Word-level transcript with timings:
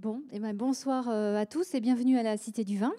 Bon, 0.00 0.22
eh 0.30 0.38
ben, 0.38 0.54
bonsoir 0.54 1.08
à 1.08 1.44
tous 1.44 1.74
et 1.74 1.80
bienvenue 1.80 2.18
à 2.18 2.22
la 2.22 2.36
Cité 2.36 2.62
du 2.62 2.78
Vin. 2.78 2.92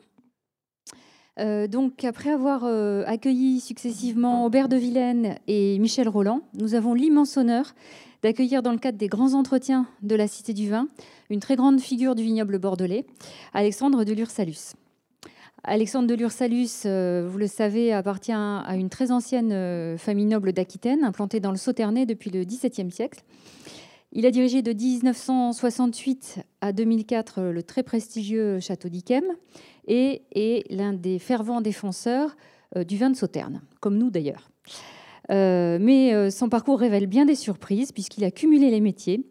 donc, 1.69 2.03
après 2.03 2.29
avoir 2.29 2.65
accueilli 3.07 3.61
successivement 3.61 4.43
Aubert 4.43 4.67
de 4.67 4.75
Vilaine 4.75 5.37
et 5.47 5.79
Michel 5.79 6.09
Roland, 6.09 6.41
nous 6.55 6.75
avons 6.75 6.93
l'immense 6.93 7.37
honneur 7.37 7.73
d'accueillir 8.21 8.61
dans 8.61 8.73
le 8.73 8.79
cadre 8.79 8.97
des 8.97 9.07
grands 9.07 9.33
entretiens 9.33 9.87
de 10.01 10.13
la 10.13 10.27
Cité 10.27 10.51
du 10.51 10.69
Vin 10.69 10.89
une 11.29 11.39
très 11.39 11.55
grande 11.55 11.79
figure 11.79 12.15
du 12.15 12.23
vignoble 12.23 12.59
bordelais, 12.59 13.05
Alexandre 13.53 14.03
de 14.03 14.11
Lursalus. 14.11 14.73
Alexandre 15.63 16.07
de 16.07 16.15
Lursalus, 16.15 16.83
euh, 16.85 17.25
vous 17.29 17.37
le 17.37 17.47
savez, 17.47 17.93
appartient 17.93 18.33
à 18.33 18.75
une 18.75 18.89
très 18.89 19.11
ancienne 19.11 19.53
euh, 19.53 19.97
famille 19.97 20.25
noble 20.25 20.51
d'Aquitaine, 20.51 21.05
implantée 21.05 21.39
dans 21.39 21.51
le 21.51 21.57
Sauternay 21.57 22.05
depuis 22.05 22.29
le 22.29 22.43
XVIIe 22.43 22.91
siècle. 22.91 23.21
Il 24.11 24.25
a 24.25 24.31
dirigé 24.31 24.61
de 24.61 24.73
1968 24.73 26.39
à 26.61 26.73
2004 26.73 27.41
le 27.41 27.61
très 27.61 27.83
prestigieux 27.83 28.59
château 28.59 28.89
d'Yquem 28.89 29.23
et 29.87 30.23
est 30.31 30.71
l'un 30.71 30.93
des 30.93 31.19
fervents 31.19 31.61
défenseurs 31.61 32.35
euh, 32.75 32.83
du 32.83 32.97
vin 32.97 33.11
de 33.11 33.15
Sauterne, 33.15 33.61
comme 33.79 33.97
nous 33.97 34.09
d'ailleurs. 34.09 34.49
mais 35.29 36.31
son 36.31 36.49
parcours 36.49 36.79
révèle 36.79 37.05
bien 37.05 37.25
des 37.25 37.35
surprises 37.35 37.91
puisqu'il 37.91 38.23
a 38.23 38.31
cumulé 38.31 38.71
les 38.71 38.81
métiers, 38.81 39.27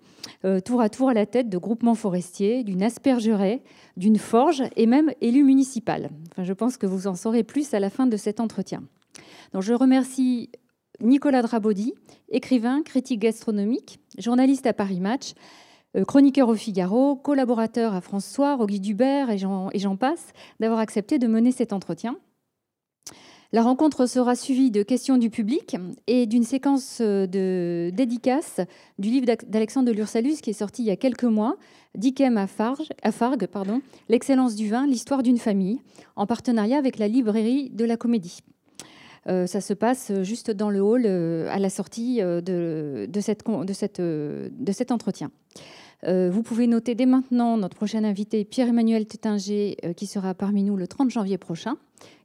tour 0.65 0.81
à 0.81 0.89
tour 0.89 1.09
à 1.09 1.15
la 1.15 1.27
tête 1.27 1.49
de 1.49 1.59
groupements 1.59 1.97
forestiers, 1.97 2.63
d'une 2.63 2.85
aspergeraie, 2.85 3.63
d'une 3.97 4.19
forge 4.19 4.63
et 4.77 4.87
même 4.87 5.11
élu 5.21 5.43
municipal. 5.43 6.11
Enfin, 6.31 6.45
je 6.45 6.53
pense 6.53 6.77
que 6.77 6.87
vous 6.87 7.09
en 7.09 7.17
saurez 7.17 7.43
plus 7.43 7.75
à 7.75 7.81
la 7.81 7.91
fin 7.91 8.07
de 8.07 8.17
cet 8.17 8.39
entretien. 8.39 8.85
Donc, 9.53 9.63
je 9.63 9.75
remercie 9.75 10.51
Nicolas 11.01 11.43
Drabaudy, 11.43 11.95
écrivain, 12.29 12.83
critique 12.83 13.21
gastronomique, 13.21 14.01
journaliste 14.19 14.67
à 14.67 14.73
Paris 14.73 15.01
Match, 15.01 15.35
euh, 15.97 16.05
chroniqueur 16.05 16.49
au 16.49 16.55
Figaro, 16.55 17.15
collaborateur 17.15 17.95
à 17.95 18.01
François, 18.01 18.57
Rogy 18.57 18.81
Dubert 18.81 19.31
et 19.31 19.39
j'en 19.39 19.97
passe, 19.97 20.33
d'avoir 20.59 20.81
accepté 20.81 21.19
de 21.19 21.27
mener 21.27 21.53
cet 21.53 21.73
entretien. 21.73 22.17
La 23.53 23.63
rencontre 23.63 24.05
sera 24.05 24.35
suivie 24.35 24.71
de 24.71 24.83
questions 24.83 25.17
du 25.17 25.31
public 25.31 25.77
et 26.07 26.27
d'une 26.27 26.43
séquence 26.43 27.01
de 27.01 27.91
dédicaces 27.95 28.61
du 28.99 29.09
livre 29.09 29.27
d'Alexandre 29.47 29.89
de 29.89 29.93
Lursalus 29.93 30.43
qui 30.43 30.51
est 30.51 30.53
sorti 30.53 30.83
il 30.83 30.87
y 30.87 30.91
a 30.91 30.97
quelques 30.97 31.25
mois, 31.25 31.57
Dickem 31.95 32.37
à 32.37 32.47
Fargue, 32.47 33.47
pardon, 33.47 33.81
L'excellence 34.11 34.55
du 34.55 34.69
vin, 34.69 34.87
l'histoire 34.87 35.23
d'une 35.23 35.39
famille, 35.39 35.81
en 36.15 36.27
partenariat 36.27 36.77
avec 36.77 36.99
la 36.99 37.09
librairie 37.09 37.71
de 37.71 37.87
la 37.87 37.97
Comédie. 37.97 38.41
Euh, 39.29 39.47
ça 39.47 39.61
se 39.61 39.75
passe 39.75 40.13
juste 40.23 40.51
dans 40.51 40.71
le 40.71 40.81
hall 40.81 41.03
euh, 41.05 41.49
à 41.51 41.59
la 41.59 41.69
sortie 41.69 42.23
euh, 42.23 42.41
de, 42.41 43.21
cette, 43.21 43.45
de, 43.47 43.73
cette, 43.73 44.01
de 44.01 44.73
cet 44.73 44.91
entretien. 44.91 45.31
vous 46.05 46.43
pouvez 46.43 46.67
noter 46.67 46.95
dès 46.95 47.07
maintenant 47.07 47.59
notre 47.59 47.77
prochain 47.77 48.05
invité, 48.05 48.45
Pierre-Emmanuel 48.45 49.07
Tétinger, 49.07 49.77
qui 49.97 50.07
sera 50.07 50.33
parmi 50.35 50.63
nous 50.63 50.77
le 50.77 50.87
30 50.87 51.11
janvier 51.11 51.39
prochain. 51.39 51.77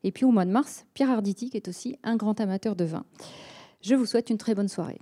Et 0.04 0.12
puis 0.12 0.26
au 0.26 0.32
mois 0.32 0.46
de 0.46 0.52
mars, 0.52 0.86
Pierre 0.94 1.10
Arditi, 1.10 1.50
qui 1.50 1.58
est 1.58 1.68
aussi 1.68 1.98
un 2.04 2.16
grand 2.16 2.40
amateur 2.40 2.76
de 2.76 2.86
vin. 2.86 3.04
Je 3.82 3.96
vous 3.96 4.06
souhaite 4.06 4.30
une 4.30 4.38
très 4.38 4.56
bonne 4.56 4.70
soirée. 4.70 5.00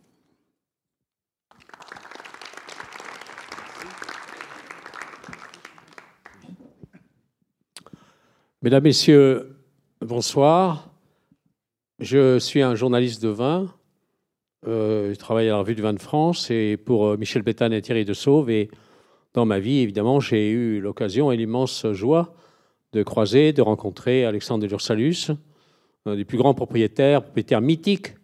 Mesdames, 8.63 8.83
Messieurs, 8.83 9.58
bonsoir. 10.02 10.91
Je 12.02 12.39
suis 12.39 12.63
un 12.63 12.73
journaliste 12.73 13.21
de 13.21 13.30
vin. 13.30 13.71
Euh, 14.67 15.13
je 15.13 15.19
travaille 15.19 15.47
à 15.49 15.52
la 15.52 15.59
Revue 15.59 15.75
du 15.75 15.83
Vin 15.83 15.94
de 15.94 16.02
France 16.02 16.49
et 16.49 16.75
pour 16.75 17.05
euh, 17.05 17.16
Michel 17.16 17.43
Béthane 17.43 17.73
et 17.73 17.81
Thierry 17.83 18.05
de 18.05 18.16
Sauve. 18.16 18.49
Et 18.49 18.71
dans 19.35 19.45
ma 19.45 19.59
vie, 19.59 19.77
évidemment, 19.81 20.19
j'ai 20.19 20.49
eu 20.49 20.81
l'occasion 20.81 21.31
et 21.31 21.38
l'immense 21.38 21.85
joie 21.91 22.33
de 22.93 23.03
croiser, 23.03 23.53
de 23.53 23.61
rencontrer 23.61 24.26
Alexandre 24.26 24.64
de 24.64 24.67
Lursalus, 24.67 25.30
un 26.08 26.15
des 26.15 26.26
plus 26.26 26.39
grands 26.39 26.55
propriétaires, 26.55 27.21
propriétaire 27.21 27.61
mythique 27.61 28.15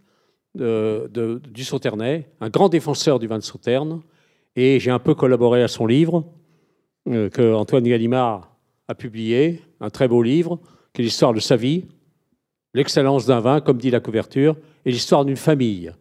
de, 0.56 1.40
du 1.48 1.64
Sauternay, 1.64 2.32
un 2.42 2.50
grand 2.50 2.70
défenseur 2.70 3.20
du 3.20 3.28
vin 3.28 3.38
de 3.38 3.44
Sauterne. 3.44 4.02
Et 4.56 4.80
j'ai 4.80 4.90
un 4.90 4.98
peu 4.98 5.14
collaboré 5.14 5.62
à 5.62 5.68
son 5.68 5.86
livre 5.86 6.26
euh, 7.08 7.30
que 7.30 7.54
Antoine 7.54 7.84
Gallimard 7.84 8.58
a 8.88 8.96
publié, 8.96 9.62
un 9.82 9.92
très 9.92 10.08
beau 10.08 10.24
livre, 10.24 10.60
qui 10.94 11.04
est 11.04 11.06
l'histoire 11.06 11.36
de 11.36 11.40
sa 11.40 11.56
vie, 11.58 11.86
l'excellence 12.78 13.26
d'un 13.26 13.40
vin, 13.40 13.60
comme 13.60 13.80
dit 13.80 13.90
la 13.90 14.00
couverture, 14.00 14.56
et 14.86 14.92
l'histoire 14.92 15.26
d'une 15.26 15.36
famille. 15.36 15.92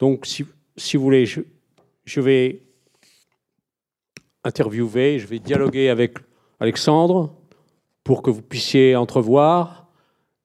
Donc, 0.00 0.26
si, 0.26 0.42
vous 0.96 1.02
voulez, 1.02 1.24
je, 1.24 2.20
vais 2.20 2.60
interviewer, 4.42 5.20
je 5.20 5.26
vais 5.26 5.38
dialoguer 5.38 5.88
avec 5.88 6.18
Alexandre, 6.58 7.32
pour 8.02 8.22
que 8.22 8.30
vous 8.30 8.42
puissiez 8.42 8.96
entrevoir 8.96 9.86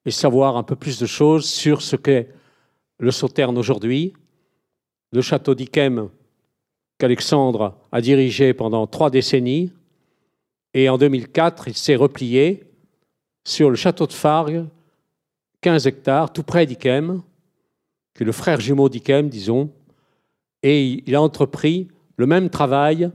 et 0.06 0.12
savoir 0.12 0.56
un 0.56 0.62
peu 0.62 0.76
plus 0.76 0.98
de 1.00 1.06
choses 1.06 1.46
sur 1.50 1.82
ce 1.82 1.96
qu'est 1.96 2.28
le 2.98 3.10
Sauterne 3.10 3.58
aujourd'hui, 3.58 4.14
le 5.12 5.20
château 5.20 5.56
d'Yquem 5.56 6.10
qu'Alexandre 6.98 7.76
a 7.90 8.00
dirigé 8.00 8.54
pendant 8.54 8.86
trois 8.86 9.10
décennies, 9.10 9.72
et 10.74 10.88
en 10.88 10.96
2004, 10.96 11.66
il 11.66 11.74
s'est 11.74 11.96
replié 11.96 12.62
sur 13.44 13.68
le 13.68 13.76
château 13.76 14.06
de 14.06 14.12
Fargue, 14.12 14.66
15 15.60 15.86
hectares, 15.86 16.32
tout 16.32 16.42
près 16.42 16.66
d'Yquem, 16.66 17.22
qui 18.14 18.22
est 18.22 18.26
le 18.26 18.32
frère 18.32 18.60
jumeau 18.60 18.88
d'Yquem, 18.88 19.28
disons, 19.28 19.70
et 20.62 21.02
il 21.06 21.14
a 21.14 21.22
entrepris 21.22 21.88
le 22.16 22.26
même 22.26 22.50
travail 22.50 23.10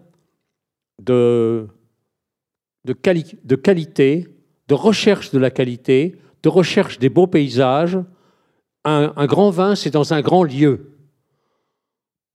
de, 1.02 1.68
qualité 3.04 4.28
de 4.68 4.74
recherche 4.74 5.32
de 5.32 5.40
la 5.40 5.52
qualité, 5.52 6.16
de 6.44 6.50
recherche 6.50 7.00
des 7.00 7.10
beaux 7.10 7.28
paysages. 7.28 8.00
Un, 8.84 9.26
grand 9.26 9.50
vin, 9.50 9.76
c'est 9.76 9.90
dans 9.90 10.14
un 10.14 10.22
grand 10.22 10.44
lieu. 10.44 10.92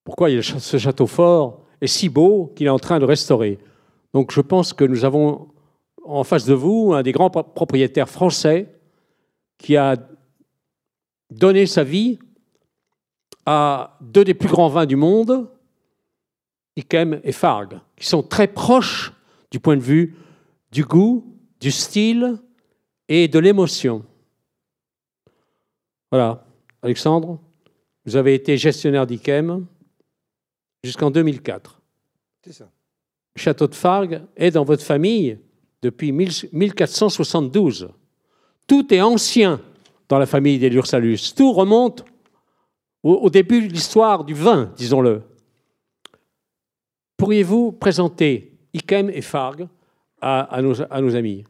Pourquoi 0.05 0.29
ce 0.43 0.79
château 0.79 1.07
fort 1.07 1.65
est 1.81 1.87
si 1.87 2.09
beau 2.09 2.53
qu'il 2.57 2.67
est 2.67 2.71
en 2.71 2.79
train 2.79 2.99
de 2.99 3.05
restaurer? 3.05 3.59
Donc 4.13 4.33
je 4.33 4.41
pense 4.41 4.73
que 4.73 4.85
nous 4.85 5.05
avons 5.05 5.49
en 6.05 6.25
face 6.25 6.47
de 6.47 6.55
vous 6.55 6.93
un 6.93 7.03
des 7.03 7.13
grands 7.13 7.31
propriétaires 7.31 8.09
français 8.09 8.80
qui 9.61 9.77
a 9.77 9.97
donné 11.31 11.67
sa 11.67 11.85
vie 11.85 12.19
à 13.47 13.97
deux 14.01 14.25
des 14.25 14.35
plus 14.35 14.49
grands 14.49 14.69
vins 14.69 14.87
du 14.87 14.97
monde, 14.97 15.49
Ikem 16.77 17.21
et 17.25 17.33
Fargue, 17.33 17.79
qui 17.97 18.07
sont 18.07 18.23
très 18.23 18.49
proches 18.49 19.13
du 19.51 19.61
point 19.61 19.77
de 19.77 19.83
vue 19.83 20.17
du 20.73 20.85
goût, 20.85 21.37
du 21.61 21.71
style 21.71 22.39
et 23.09 23.29
de 23.29 23.39
l'émotion. 23.39 24.05
Voilà, 26.11 26.45
Alexandre, 26.83 27.39
vous 28.07 28.17
avez 28.17 28.35
été 28.35 28.57
gestionnaire 28.57 29.07
d'IKEM 29.07 29.67
jusqu'en 30.83 31.11
2004. 31.11 31.81
C'est 32.45 32.53
ça. 32.53 32.71
Château 33.37 33.69
de 33.69 33.75
Fargue 33.75 34.23
est 34.37 34.53
dans 34.53 34.65
votre 34.65 34.83
famille 34.83 35.39
depuis 35.83 36.13
1472. 36.13 37.91
Tout 38.71 38.95
est 38.95 39.01
ancien 39.01 39.61
dans 40.09 40.21
la 40.21 40.27
famille 40.27 40.61
des 40.61 40.71
Lursalus. 40.71 41.35
Tout 41.35 41.53
remonte 41.53 42.05
au, 43.03 43.29
début 43.29 43.67
de 43.67 43.73
l'histoire 43.73 44.23
du 44.23 44.33
vin, 44.33 44.73
disons-le. 44.77 45.23
Pourriez-vous 47.17 47.73
présenter 47.73 48.57
Ikem 48.73 49.11
et 49.11 49.23
Fargue 49.23 49.67
à, 50.21 50.61
nos, 50.63 51.17
amis? 51.17 51.43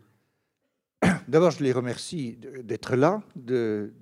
D'abord, 1.28 1.50
je 1.50 1.62
les 1.62 1.72
remercie 1.72 2.38
d'être 2.64 2.96
là, 2.96 3.22
de, 3.36 3.92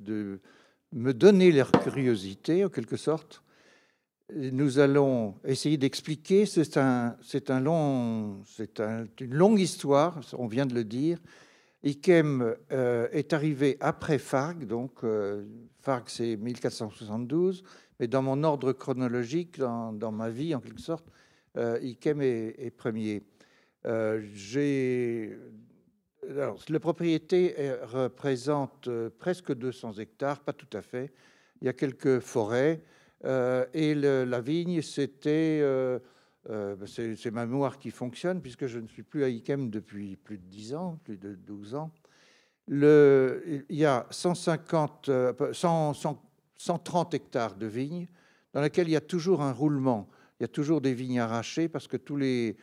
me 0.93 1.13
donner 1.13 1.51
leur 1.51 1.73
curiosité, 1.73 2.65
en 2.65 2.69
quelque 2.69 2.97
sorte. 2.97 3.43
Nous 4.33 4.79
allons 4.79 5.35
essayer 5.45 5.77
d'expliquer. 5.77 6.47
C'est 6.47 6.77
un, 6.77 7.17
un 7.49 7.61
long, 7.61 8.45
c'est 8.45 8.81
une 9.21 9.35
longue 9.35 9.59
histoire. 9.59 10.21
On 10.39 10.47
vient 10.47 10.67
de 10.67 10.75
le 10.75 10.85
dire. 10.85 11.19
Ikem 11.85 12.57
euh, 12.73 13.09
est 13.13 13.33
arrivé 13.33 13.77
après 13.81 14.19
Farg, 14.19 14.67
donc 14.67 15.05
euh, 15.05 15.45
Farg 15.81 16.05
c'est 16.09 16.37
1472, 16.37 17.63
mais 18.01 18.09
dans 18.09 18.23
mon 18.23 18.43
ordre 18.43 18.73
chronologique, 18.73 19.59
dans, 19.59 20.13
ma 20.13 20.29
vie 20.29 20.55
en 20.55 20.61
quelque 20.61 20.81
sorte, 20.81 21.07
euh, 21.57 21.79
Ikem 21.81 22.21
est, 22.21 22.71
premier. 22.77 23.23
J'ai 24.35 25.39
la 26.29 26.81
propriété 26.81 27.55
représente 27.85 28.91
presque 29.19 29.55
200 29.55 29.95
hectares, 29.95 30.41
pas 30.41 30.53
tout 30.53 30.77
à 30.77 30.83
fait. 30.83 31.13
Il 31.63 31.67
y 31.67 31.69
a 31.69 31.73
quelques 31.73 32.21
forêts. 32.21 32.83
Et 33.25 33.95
la 33.95 34.41
vigne, 34.41 34.83
c'était. 34.83 35.63
Euh, 36.51 36.77
c'est 36.87 37.31
ma 37.31 37.45
mémoire 37.45 37.79
qui 37.79 37.91
fonctionne, 37.91 38.41
puisque 38.41 38.67
je 38.67 38.79
ne 38.79 38.87
suis 38.87 39.03
plus 39.03 39.25
à 39.25 39.29
Ikem 39.29 39.69
depuis 39.69 40.17
plus 40.17 40.39
de 40.39 40.45
10 40.45 40.75
ans, 40.75 40.99
plus 41.05 41.19
de 41.19 41.35
12 41.35 41.75
ans. 41.75 41.91
Il 42.69 43.65
y 43.71 43.85
a 43.85 44.07
150, 44.11 45.11
130 46.57 47.15
hectares 47.15 47.55
de 47.55 47.67
vignes, 47.67 48.09
dans 48.53 48.63
lesquels 48.63 48.89
il 48.89 48.93
y 48.93 48.97
a 48.97 49.01
toujours 49.01 49.43
un 49.43 49.53
roulement. 49.53 50.09
Il 50.41 50.43
y 50.43 50.47
a 50.47 50.49
toujours 50.49 50.81
des 50.81 50.95
vignes 50.95 51.21
arrachées, 51.21 51.69
parce 51.69 51.87
que 51.87 51.97
tous 51.97 52.17
les 52.17 52.57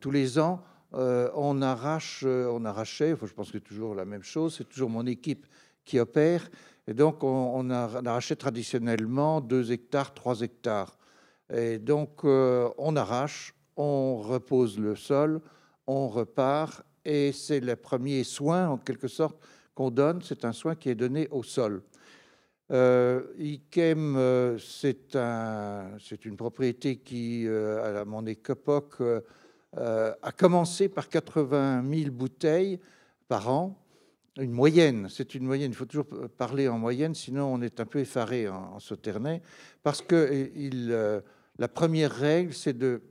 tous 0.00 0.12
les 0.12 0.38
ans, 0.38 0.62
on 0.92 1.60
arrache, 1.60 2.24
on 2.24 2.64
arrachait, 2.64 3.16
je 3.20 3.32
pense 3.32 3.50
que 3.50 3.58
c'est 3.58 3.64
toujours 3.64 3.94
la 3.94 4.04
même 4.04 4.22
chose, 4.22 4.54
c'est 4.56 4.68
toujours 4.68 4.90
mon 4.90 5.06
équipe 5.06 5.46
qui 5.84 5.98
opère, 5.98 6.48
et 6.86 6.94
donc 6.94 7.22
on, 7.22 7.70
arrachait 7.70 8.36
traditionnellement 8.36 9.40
2 9.40 9.72
hectares, 9.72 10.14
3 10.14 10.42
hectares. 10.42 10.96
Et 11.50 11.78
donc 11.78 12.24
on 12.24 12.96
arrache, 12.96 13.54
on 13.76 14.16
repose 14.16 14.78
le 14.78 14.96
sol, 14.96 15.40
on 15.86 16.08
repart, 16.08 16.82
et 17.04 17.32
c'est 17.32 17.60
le 17.60 17.76
premier 17.76 18.24
soin, 18.24 18.68
en 18.68 18.78
quelque 18.78 19.08
sorte, 19.08 19.36
qu'on 19.74 19.90
donne, 19.90 20.22
c'est 20.22 20.44
un 20.44 20.52
soin 20.52 20.74
qui 20.74 20.90
est 20.90 20.94
donné 20.94 21.28
au 21.30 21.42
sol. 21.42 21.82
Euh, 22.70 23.22
Ikem, 23.38 24.16
euh, 24.16 24.58
c'est 24.58 25.16
un, 25.16 25.98
une 26.24 26.36
propriété 26.36 26.96
qui, 26.96 27.46
euh, 27.46 28.00
à 28.00 28.04
mon 28.04 28.24
époque, 28.26 28.96
euh, 29.00 30.14
a 30.22 30.32
commencé 30.32 30.88
par 30.88 31.08
80 31.08 31.84
000 31.90 32.10
bouteilles 32.10 32.78
par 33.28 33.50
an, 33.50 33.81
une 34.38 34.52
moyenne, 34.52 35.08
c'est 35.10 35.34
une 35.34 35.44
moyenne, 35.44 35.72
il 35.72 35.76
faut 35.76 35.84
toujours 35.84 36.08
parler 36.38 36.68
en 36.68 36.78
moyenne, 36.78 37.14
sinon 37.14 37.52
on 37.52 37.60
est 37.60 37.80
un 37.80 37.86
peu 37.86 37.98
effaré 37.98 38.48
en, 38.48 38.74
en 38.74 38.80
Sauternay, 38.80 39.42
parce 39.82 40.00
que 40.00 40.50
il, 40.54 40.90
la 41.58 41.68
première 41.68 42.12
règle, 42.12 42.52
c'est 42.52 42.76
de... 42.76 43.02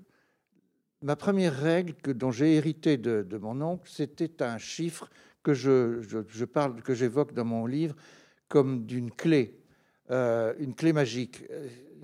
Ma 1.03 1.15
première 1.15 1.57
règle 1.57 1.93
que, 1.93 2.11
dont 2.11 2.31
j'ai 2.31 2.55
hérité 2.55 2.97
de, 2.97 3.37
mon 3.37 3.59
oncle, 3.61 3.89
c'était 3.89 4.43
un 4.43 4.57
chiffre 4.57 5.09
que 5.41 5.53
je, 5.53 6.45
parle, 6.45 6.81
que 6.83 6.93
j'évoque 6.93 7.33
dans 7.33 7.45
mon 7.45 7.65
livre, 7.65 7.95
comme 8.47 8.85
d'une 8.85 9.09
clé, 9.09 9.57
euh, 10.11 10.53
une 10.59 10.75
clé 10.75 10.93
magique. 10.93 11.43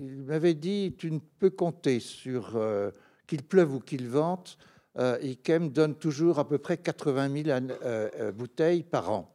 Il 0.00 0.22
m'avait 0.22 0.54
dit 0.54 0.96
Tu 0.98 1.12
ne 1.12 1.20
peux 1.38 1.50
compter 1.50 2.00
sur 2.00 2.56
euh, 2.56 2.90
qu'il 3.28 3.44
pleuve 3.44 3.74
ou 3.74 3.80
qu'il 3.80 4.08
vente. 4.08 4.58
Euh, 4.98 5.18
Ikem 5.22 5.70
donne 5.70 5.94
toujours 5.94 6.38
à 6.38 6.48
peu 6.48 6.58
près 6.58 6.76
80 6.76 7.44
000 7.44 7.48
euh, 7.82 8.32
bouteilles 8.32 8.82
par 8.82 9.10
an. 9.10 9.34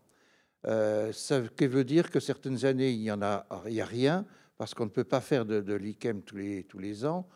ça 0.63 1.39
veut 1.39 1.83
dire 1.83 2.09
que 2.09 2.19
certaines 2.19 2.65
années, 2.65 2.91
il 2.91 2.99
n'y 2.99 3.09
a, 3.09 3.45
a 3.49 3.85
rien, 3.85 4.25
parce 4.57 4.73
qu'on 4.73 4.85
ne 4.85 4.89
peut 4.89 5.03
pas 5.03 5.21
faire 5.21 5.45
de, 5.45 5.61
de 5.61 5.77
tous 6.25 6.35
les, 6.35 6.63
tous 6.63 6.79
les 6.79 7.05
ans. 7.05 7.27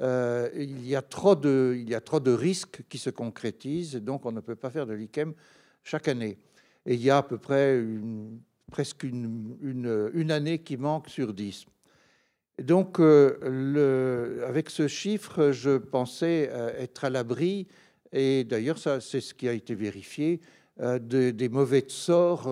il, 0.00 0.86
y 0.86 0.94
a 0.94 1.02
trop 1.02 1.34
de, 1.34 1.74
il 1.78 1.88
y 1.88 1.94
a 1.94 2.00
trop 2.00 2.20
de 2.20 2.32
risques 2.32 2.82
qui 2.88 2.98
se 2.98 3.10
concrétisent, 3.10 3.96
donc 3.96 4.26
on 4.26 4.32
ne 4.32 4.40
peut 4.40 4.56
pas 4.56 4.70
faire 4.70 4.86
de 4.86 4.94
l'Ikem 4.94 5.32
chaque 5.82 6.08
année. 6.08 6.38
Et 6.86 6.94
il 6.94 7.02
y 7.02 7.10
a 7.10 7.18
à 7.18 7.22
peu 7.22 7.38
près 7.38 7.82
presque 8.70 9.04
une, 9.04 9.56
une, 10.12 10.30
année 10.30 10.58
qui 10.58 10.76
manque 10.76 11.08
sur 11.08 11.32
dix. 11.32 11.66
Donc, 12.62 13.00
euh, 13.00 14.46
avec 14.46 14.70
ce 14.70 14.86
chiffre, 14.86 15.50
je 15.50 15.76
pensais 15.76 16.48
euh, 16.52 16.70
être 16.78 17.04
à 17.04 17.10
l'abri, 17.10 17.66
et 18.12 18.44
d'ailleurs, 18.44 18.78
ça, 18.78 19.00
c'est 19.00 19.20
ce 19.20 19.34
qui 19.34 19.48
a 19.48 19.52
été 19.52 19.74
vérifié, 19.74 20.40
euh, 20.80 20.98
des 20.98 21.48
mauvais 21.48 21.84
sorts. 21.88 22.48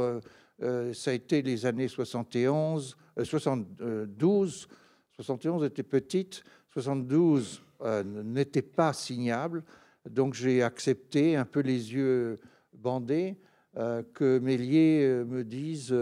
ça 0.61 1.11
a 1.11 1.15
été 1.15 1.43
les 1.43 1.67
années 1.67 1.89
71, 1.89 2.97
72. 3.23 4.69
71 5.17 5.65
était 5.65 5.83
petite, 5.83 6.43
72 6.73 7.63
n'était 8.05 8.63
pas 8.63 8.93
signable. 8.93 9.63
Donc, 10.09 10.35
j'ai 10.35 10.63
accepté, 10.63 11.37
un 11.37 11.45
peu 11.45 11.61
les 11.61 11.95
yeux 11.95 12.41
bandés, 12.73 13.37
que 13.75 14.41
euh, 14.43 15.25
me 15.25 15.43
dise, 15.43 15.95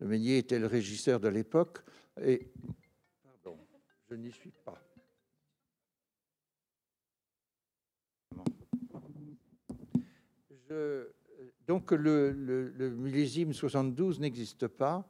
Mélier 0.00 0.38
était 0.38 0.58
le 0.58 0.66
régisseur 0.66 1.20
de 1.20 1.28
l'époque, 1.28 1.78
et 2.24 2.48
je 4.14 4.20
n'y 4.20 4.30
suis 4.30 4.52
pas. 4.64 4.80
donc 11.66 11.90
le, 11.90 12.92
millésime 12.96 13.52
72 13.52 14.20
n'existe 14.20 14.68
pas. 14.68 15.08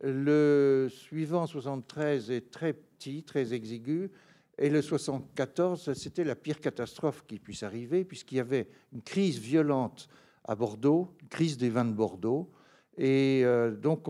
Le 0.00 0.88
suivant 0.90 1.46
73 1.46 2.30
est 2.30 2.50
très 2.50 2.72
petit, 2.72 3.22
très 3.22 3.52
exigu. 3.52 4.10
Et 4.56 4.70
le 4.70 4.80
74, 4.80 5.92
c'était 5.92 6.24
la 6.24 6.34
pire 6.34 6.60
catastrophe 6.60 7.24
qui 7.26 7.38
puisse 7.38 7.62
arriver, 7.62 8.04
puisqu'il 8.04 8.36
y 8.36 8.40
avait 8.40 8.68
une 8.92 9.02
crise 9.02 9.38
violente 9.38 10.08
à 10.44 10.54
Bordeaux, 10.54 11.14
crise 11.28 11.58
des 11.58 11.68
vins 11.68 11.84
de 11.84 11.92
Bordeaux. 11.92 12.50
Et 12.96 13.42
euh, 13.44 13.70
donc, 13.70 14.06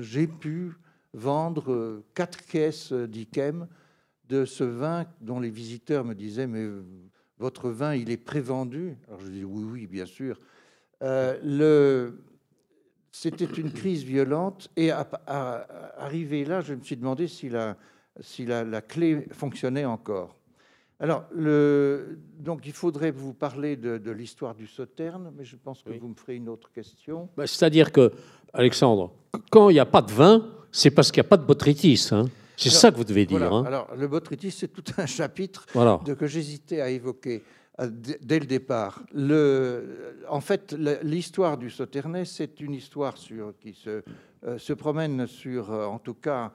j'ai 0.00 0.26
pu 0.26 0.72
vendre 1.12 1.72
euh, 1.72 2.04
quatre 2.14 2.44
caisses 2.46 2.92
d'Ikem 2.92 3.68
de 4.32 4.46
ce 4.46 4.64
vin 4.64 5.04
dont 5.20 5.40
les 5.40 5.50
visiteurs 5.50 6.04
me 6.04 6.14
disaient 6.14 6.46
Mais 6.46 6.66
votre 7.38 7.68
vin, 7.68 7.94
il 7.94 8.10
est 8.10 8.16
prévendu 8.16 8.96
Alors 9.08 9.20
je 9.20 9.28
dis 9.28 9.44
Oui, 9.44 9.64
oui, 9.64 9.86
bien 9.86 10.06
sûr. 10.06 10.40
Euh, 11.02 12.10
c'était 13.10 13.44
une 13.44 13.72
crise 13.72 14.04
violente. 14.04 14.70
Et 14.76 14.90
à, 14.90 15.06
arrivé 15.98 16.44
là, 16.44 16.62
je 16.62 16.74
me 16.74 16.82
suis 16.82 16.96
demandé 16.96 17.28
si 17.28 17.50
la, 17.50 17.76
si 18.20 18.46
la 18.46 18.80
clé 18.80 19.26
fonctionnait 19.32 19.84
encore. 19.84 20.36
Alors, 20.98 21.24
le, 21.34 22.20
donc 22.38 22.64
il 22.64 22.72
faudrait 22.72 23.10
vous 23.10 23.34
parler 23.34 23.76
de, 23.76 24.10
l'histoire 24.12 24.54
du 24.54 24.68
Sauterne, 24.68 25.32
mais 25.36 25.44
je 25.44 25.56
pense 25.56 25.82
que 25.82 25.90
vous 25.90 26.08
me 26.08 26.14
ferez 26.14 26.36
une 26.36 26.48
autre 26.48 26.70
question. 26.70 27.28
Bah, 27.36 27.46
c'est-à-dire 27.46 27.90
que, 27.90 28.12
Alexandre, 28.52 29.12
quand 29.50 29.68
il 29.68 29.72
n'y 29.72 29.80
a 29.80 29.84
pas 29.84 30.00
de 30.00 30.12
vin, 30.12 30.48
c'est 30.70 30.92
parce 30.92 31.10
qu'il 31.10 31.20
n'y 31.20 31.26
a 31.26 31.28
pas 31.28 31.38
de 31.38 31.44
botrytis. 31.44 32.08
Hein 32.12 32.26
c'est 32.70 32.76
ça 32.76 32.90
que 32.90 32.96
vous 32.96 33.04
devez 33.04 33.26
dire. 33.26 33.42
Hein. 33.52 33.64
Alors, 33.66 33.94
le 33.96 34.08
botrytis, 34.08 34.50
c'est 34.50 34.68
tout 34.68 34.84
un 34.98 35.06
chapitre 35.06 35.66
de, 36.04 36.14
que 36.14 36.26
j'hésitais 36.26 36.80
à 36.80 36.90
évoquer 36.90 37.42
euh, 37.80 37.88
dès 37.90 38.38
le 38.38 38.46
départ. 38.46 39.02
Le, 39.12 40.16
en 40.28 40.40
fait, 40.40 40.72
l'histoire 41.02 41.58
du 41.58 41.70
Sauternais, 41.70 42.24
c'est 42.24 42.60
une 42.60 42.74
histoire 42.74 43.16
sur, 43.16 43.54
qui 43.58 43.72
se, 43.72 44.02
euh, 44.44 44.58
se 44.58 44.72
promène 44.72 45.26
sur, 45.26 45.72
euh, 45.72 45.86
en 45.86 45.98
tout 45.98 46.14
cas, 46.14 46.52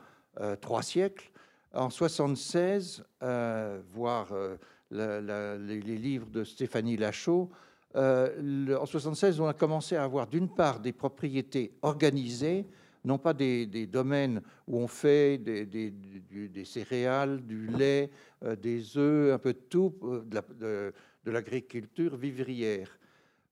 trois 0.61 0.83
siècles. 0.83 1.31
En 1.73 1.89
76, 1.89 3.03
euh, 3.21 3.79
voir 3.93 4.29
euh, 4.31 4.57
les, 4.91 5.97
livres 5.97 6.29
de 6.29 6.43
Stéphanie 6.43 6.97
Lachaud, 6.97 7.51
euh, 7.95 8.77
en 8.79 8.85
76, 8.85 9.39
on 9.39 9.47
a 9.47 9.53
commencé 9.53 9.95
à 9.95 10.03
avoir 10.03 10.27
d'une 10.27 10.49
part 10.49 10.79
des 10.79 10.93
propriétés 10.93 11.73
organisées, 11.81 12.65
non 13.07 13.17
pas 13.17 13.33
des, 13.33 13.87
domaines 13.87 14.41
où 14.67 14.77
on 14.77 14.87
fait 14.87 15.37
des, 15.37 16.65
céréales, 16.65 17.41
du 17.45 17.67
lait, 17.67 18.11
des 18.61 18.97
œufs, 18.97 19.33
un 19.33 19.39
peu 19.39 19.53
de 19.53 19.59
tout, 19.69 19.95
de, 20.29 20.93
l'agriculture 21.25 22.15
vivrière. 22.15 22.99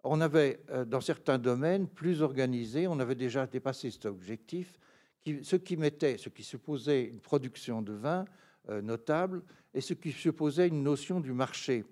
On 0.04 0.22
avait, 0.22 0.60
dans 0.86 1.02
certains 1.02 1.40
domaines 1.40 1.88
plus 1.88 2.22
organisés, 2.22 2.88
on 2.88 3.00
avait 3.00 3.16
déjà 3.16 3.48
dépassé 3.48 3.90
cet 3.90 4.06
objectif, 4.06 4.80
ce 5.42 5.56
qui 5.56 5.78
mettait, 5.78 6.18
ce 6.18 6.30
qui 6.30 6.44
supposait 6.44 7.06
une 7.06 7.20
production 7.20 7.82
de 7.82 7.94
vin 7.94 8.26
euh, 8.70 8.82
notable 8.82 9.44
et 9.76 9.82
ce 9.82 9.94
qui 9.94 10.12
supposait 10.12 10.68
une 10.68 10.82
notion 10.82 11.20
du 11.20 11.34
marché. 11.34 11.86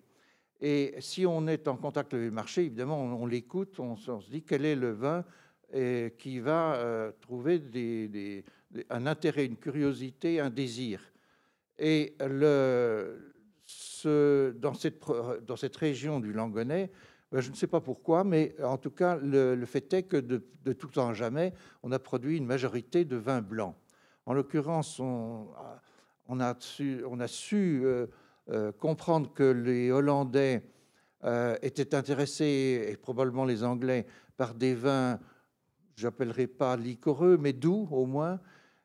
Et 0.60 0.96
si 1.00 1.26
on 1.26 1.46
est 1.48 1.68
en 1.68 1.76
contact 1.76 2.14
avec 2.14 2.26
le 2.26 2.32
marché, 2.32 2.62
évidemment, 2.62 3.00
on, 3.00 3.26
l'écoute, 3.26 3.80
on, 3.80 3.96
se 3.96 4.30
dit 4.32 4.42
quel 4.42 4.66
est 4.66 4.76
le 4.76 4.92
vin 4.92 5.24
et 5.74 6.14
qui 6.20 6.40
va 6.40 6.76
euh, 6.76 7.12
trouver 7.20 7.62
un 8.90 9.08
intérêt, 9.08 9.46
une 9.46 9.58
curiosité, 9.58 10.40
un 10.40 10.52
désir. 10.52 11.02
Et 11.80 12.16
dans, 12.20 13.16
cette, 14.76 15.76
région 15.76 16.20
du 16.20 16.32
Langonnet, 16.32 16.92
ben, 17.32 17.42
je 17.42 17.50
ne 17.50 17.56
sais 17.56 17.68
pas 17.68 17.82
pourquoi, 17.82 18.24
mais 18.24 18.56
en 18.62 18.78
tout 18.78 18.92
cas, 18.92 19.18
le, 19.18 19.66
fait 19.66 19.92
est 19.94 20.04
que 20.04 20.18
de, 20.18 20.74
tout 20.74 20.90
temps 20.90 21.14
jamais, 21.14 21.54
on 21.82 21.92
a 21.92 21.98
produit 21.98 22.38
une 22.38 22.46
majorité 22.46 23.04
de 23.04 23.16
vins 23.16 23.42
blancs. 23.42 23.76
En 24.28 24.34
l'occurrence, 24.34 25.00
on, 25.00 25.50
a 26.40 26.56
su, 26.60 27.04
euh, 27.84 28.06
euh, 28.50 28.72
comprendre 28.72 29.34
que 29.34 29.44
les 29.44 29.92
Hollandais 29.92 30.64
étaient 31.62 31.96
intéressés, 31.96 32.90
et 32.90 32.98
probablement 32.98 33.46
les 33.46 33.64
Anglais, 33.64 34.06
par 34.36 34.54
des 34.54 34.76
vins, 34.76 35.18
j'appellerai 35.96 36.48
pas 36.48 36.76
liquoreux, 36.76 37.38
mais 37.38 37.54
doux 37.54 37.88
au 37.92 38.06
moins. 38.06 38.40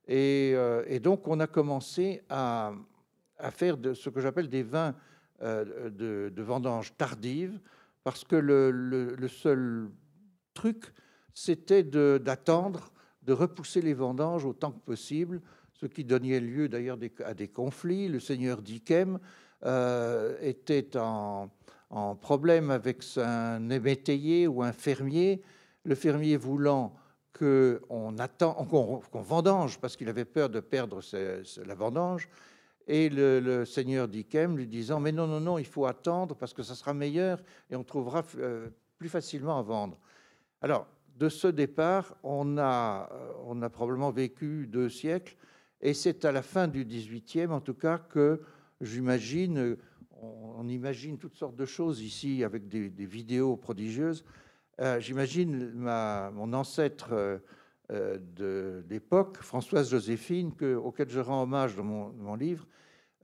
Et, 0.06 0.56
donc, 1.02 1.28
on 1.28 1.38
a 1.40 1.46
commencé 1.46 2.22
à, 2.28 2.72
faire 3.50 3.76
ce 3.94 4.08
que 4.08 4.20
j'appelle 4.20 4.48
des 4.48 4.62
vins 4.62 4.94
de, 5.42 6.32
de 6.34 6.42
vendange 6.42 6.96
tardive, 6.96 7.60
parce 8.08 8.24
que 8.24 8.36
le, 8.36 9.28
seul 9.28 9.90
truc, 10.54 10.94
c'était 11.34 11.82
d'attendre, 11.82 12.90
de, 13.22 13.34
repousser 13.34 13.82
les 13.82 13.92
vendanges 13.92 14.46
autant 14.46 14.72
que 14.72 14.80
possible, 14.80 15.42
ce 15.74 15.84
qui 15.84 16.04
donnait 16.04 16.40
lieu 16.40 16.70
d'ailleurs 16.70 16.98
à 17.24 17.34
des 17.34 17.48
conflits. 17.48 18.08
Le 18.08 18.18
seigneur 18.18 18.62
d'Ikem 18.62 19.18
euh, 19.64 20.36
était 20.40 20.96
en, 20.96 21.50
problème 22.22 22.70
avec 22.70 23.04
un 23.18 23.60
métayer 23.60 24.46
ou 24.46 24.62
un 24.62 24.72
fermier, 24.72 25.42
le 25.84 25.94
fermier 25.94 26.38
voulant 26.38 26.94
qu'on 27.36 28.18
attend, 28.18 28.54
qu'on 28.64 29.22
vendange 29.22 29.78
parce 29.78 29.96
qu'il 29.96 30.08
avait 30.08 30.24
peur 30.24 30.48
de 30.48 30.60
perdre 30.60 31.00
la 31.64 31.74
vendange, 31.74 32.28
et 32.86 33.10
le, 33.10 33.40
le 33.40 33.64
seigneur 33.64 34.08
d'Ikem 34.08 34.56
lui 34.56 34.66
disant 34.66 34.98
Mais 34.98 35.12
non, 35.12 35.26
non, 35.26 35.40
non, 35.40 35.58
il 35.58 35.66
faut 35.66 35.86
attendre 35.86 36.34
parce 36.34 36.54
que 36.54 36.62
ça 36.62 36.74
sera 36.74 36.94
meilleur 36.94 37.38
et 37.70 37.76
on 37.76 37.84
trouvera 37.84 38.24
euh, 38.38 38.68
plus 38.96 39.10
facilement 39.10 39.58
à 39.58 39.62
vendre. 39.62 39.98
Alors, 40.62 40.86
de 41.18 41.28
ce 41.28 41.48
départ, 41.48 42.16
on 42.22 42.56
a, 42.58 43.10
euh, 43.12 43.32
on 43.44 43.60
a 43.62 43.68
probablement 43.68 44.10
vécu 44.10 44.66
deux 44.66 44.88
siècles 44.88 45.36
et 45.80 45.94
c'est 45.94 46.24
à 46.24 46.32
la 46.32 46.42
fin 46.42 46.66
du 46.66 46.84
18e, 46.84 47.50
en 47.50 47.60
tout 47.60 47.74
cas, 47.74 47.98
que 47.98 48.40
j'imagine, 48.80 49.76
on, 50.20 50.68
imagine 50.68 51.18
toutes 51.18 51.36
sortes 51.36 51.56
de 51.56 51.66
choses 51.66 52.00
ici 52.00 52.42
avec 52.42 52.68
des, 52.68 52.88
vidéos 53.06 53.56
prodigieuses. 53.56 54.24
Euh, 54.80 55.00
j'imagine 55.00 55.72
mon 55.72 56.52
ancêtre 56.52 57.40
euh, 57.90 58.18
de 58.36 58.84
l'époque, 58.90 59.38
Françoise 59.38 59.90
Joséphine, 59.90 60.54
que, 60.54 60.74
auquel 60.74 61.08
je 61.08 61.20
rends 61.20 61.44
hommage 61.44 61.74
dans 61.74 61.84
mon, 61.84 62.34
livre, 62.34 62.66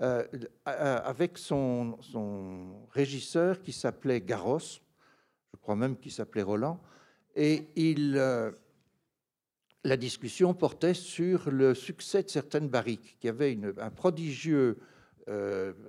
euh, 0.01 0.25
avec 0.65 1.37
son, 1.37 1.99
son, 2.01 2.87
régisseur 2.91 3.61
qui 3.61 3.73
s'appelait 3.73 4.23
Garros, 4.23 4.59
je 4.61 5.59
crois 5.61 5.77
même 5.77 5.99
qu'il 5.99 6.13
s'appelait 6.13 6.41
Roland, 6.41 6.81
et 7.37 7.69
il, 7.77 8.15
euh, 8.17 8.53
la 9.85 9.99
discussion 9.99 10.55
portait 10.55 10.95
sur 10.95 11.51
le 11.51 11.75
succès 11.75 12.23
de 12.23 12.31
certaines 12.31 12.69
barriques, 12.69 13.19
qui 13.21 13.29
avaient 13.29 13.59
un 13.77 13.91
prodigieux 13.91 14.79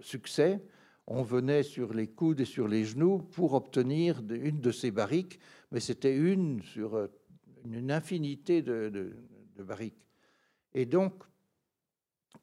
succès. 0.02 0.62
On 1.08 1.24
venait 1.24 1.64
sur 1.64 1.94
les 1.94 2.08
coudes 2.08 2.42
et 2.42 2.46
sur 2.46 2.68
les 2.68 2.84
genoux 2.84 3.20
pour 3.20 3.54
obtenir 3.54 4.22
une 4.30 4.60
de 4.60 4.72
ces 4.72 4.92
barriques, 4.92 5.40
mais 5.72 5.80
c'était 5.80 6.16
une 6.16 6.62
sur 6.62 7.10
une 7.66 7.92
infinité 7.92 8.62
de, 8.62 9.14
barriques. 9.58 10.06
Et 10.74 10.86
donc, 10.86 11.24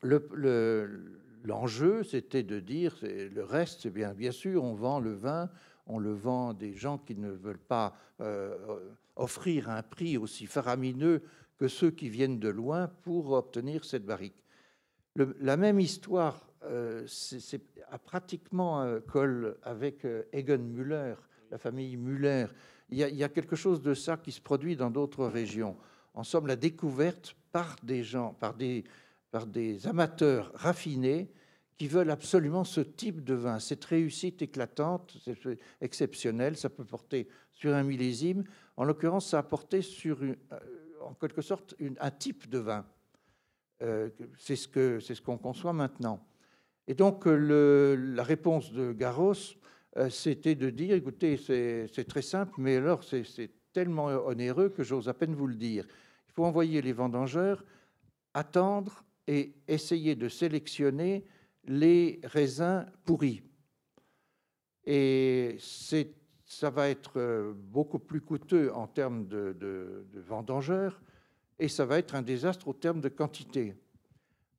l'enjeu, 0.02 1.98
le, 1.98 2.04
c'était 2.04 2.42
de 2.42 2.60
dire, 2.60 2.96
le 3.02 3.42
reste, 3.42 3.80
c'est 3.82 3.90
bien, 3.90 4.14
bien 4.14 4.32
sûr, 4.32 4.64
on 4.64 4.74
vend 4.74 5.00
le 5.00 5.12
vin, 5.12 5.50
on 5.86 5.98
le 5.98 6.12
vend 6.12 6.50
à 6.50 6.54
des 6.54 6.74
gens 6.74 6.98
qui 6.98 7.16
ne 7.16 7.30
veulent 7.30 7.58
pas 7.58 7.96
euh, 8.20 8.80
offrir 9.16 9.68
un 9.68 9.82
prix 9.82 10.16
aussi 10.16 10.46
faramineux 10.46 11.22
que 11.58 11.68
ceux 11.68 11.90
qui 11.90 12.08
viennent 12.08 12.40
de 12.40 12.48
loin 12.48 12.88
pour 12.88 13.32
obtenir 13.32 13.84
cette 13.84 14.04
barrique. 14.04 14.42
la 15.16 15.56
même 15.56 15.78
histoire 15.78 16.48
euh, 16.64 17.04
c'est, 17.06 17.60
a 17.90 17.98
pratiquement 17.98 18.80
un 18.80 19.00
colle 19.00 19.56
avec 19.62 20.04
euh, 20.04 20.22
Egon 20.32 20.58
Müller, 20.58 21.14
la 21.50 21.58
famille 21.58 21.96
Müller, 21.96 22.46
il 22.92 22.98
y, 22.98 23.24
a, 23.24 23.28
quelque 23.28 23.56
chose 23.56 23.80
de 23.80 23.94
ça 23.94 24.18
qui 24.18 24.32
se 24.32 24.40
produit 24.40 24.76
dans 24.76 24.90
d'autres 24.90 25.26
régions. 25.26 25.76
En 26.12 26.24
somme, 26.24 26.46
la 26.46 26.56
découverte 26.56 27.34
par 27.50 27.76
des 27.82 28.02
gens, 28.02 28.34
par 28.34 28.54
des, 28.54 28.84
amateurs 29.86 30.52
raffinés 30.54 31.30
qui 31.78 31.88
veulent 31.88 32.10
absolument 32.10 32.64
ce 32.64 32.82
type 32.82 33.24
de 33.24 33.32
vin. 33.32 33.58
Cette 33.58 33.84
réussite 33.86 34.42
éclatante, 34.42 35.16
c'est 35.24 35.58
exceptionnel, 35.80 36.56
ça 36.56 36.68
peut 36.68 36.84
porter 36.84 37.28
sur 37.50 37.74
un 37.74 37.82
millésime. 37.82 38.44
En 38.76 38.84
l'occurrence, 38.84 39.30
ça 39.30 39.38
a 39.38 39.42
porté 39.42 39.80
sur, 39.80 40.22
euh, 40.22 40.34
en 41.00 41.14
quelque 41.14 41.40
sorte, 41.40 41.74
un 41.98 42.10
type 42.10 42.48
de 42.50 42.58
vin. 42.58 42.84
Euh, 43.80 44.10
c'est 44.38 44.56
ce 44.56 44.68
qu'on 44.68 45.00
ce 45.00 45.20
conçoit 45.38 45.72
maintenant. 45.72 46.24
Et 46.86 46.94
donc, 46.94 47.24
la 47.26 48.22
réponse 48.22 48.70
de 48.72 48.92
Garros, 48.92 49.34
c'était 50.10 50.54
de 50.54 50.70
dire, 50.70 50.94
écoutez, 50.94 51.36
c'est 51.36 52.04
très 52.08 52.22
simple, 52.22 52.54
mais 52.58 52.76
alors 52.76 53.04
c'est 53.04 53.50
tellement 53.72 54.06
onéreux 54.06 54.68
que 54.70 54.82
j'ose 54.82 55.08
à 55.08 55.14
peine 55.14 55.34
vous 55.34 55.46
le 55.46 55.54
dire. 55.54 55.86
Il 56.28 56.32
faut 56.32 56.44
envoyer 56.44 56.80
les 56.80 56.92
vendangeurs, 56.92 57.64
attendre 58.34 59.04
et 59.26 59.54
essayer 59.68 60.14
de 60.14 60.28
sélectionner 60.28 61.24
les 61.64 62.20
raisins 62.24 62.86
pourris. 63.04 63.42
Et 64.84 65.56
ça 65.60 66.70
va 66.70 66.88
être 66.88 67.12
euh, 67.18 67.52
beaucoup 67.54 67.98
plus 67.98 68.20
coûteux 68.20 68.72
en 68.74 68.86
termes 68.86 69.26
de, 69.28 70.06
vendangeurs 70.14 71.00
et 71.58 71.68
ça 71.68 71.84
va 71.84 71.98
être 71.98 72.14
un 72.14 72.22
désastre 72.22 72.68
au 72.68 72.72
terme 72.72 73.00
de 73.00 73.08
quantité. 73.08 73.74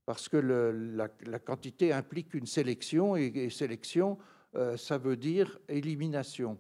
Parce 0.06 0.30
que 0.30 0.38
la, 0.38 1.40
quantité 1.40 1.92
implique 1.92 2.34
une 2.34 2.46
sélection 2.46 3.16
et, 3.16 3.26
et 3.26 3.50
sélection, 3.50 4.18
euh, 4.18 4.33
ça 4.78 4.98
veut 4.98 5.18
dire 5.18 5.60
élimination. 5.68 6.58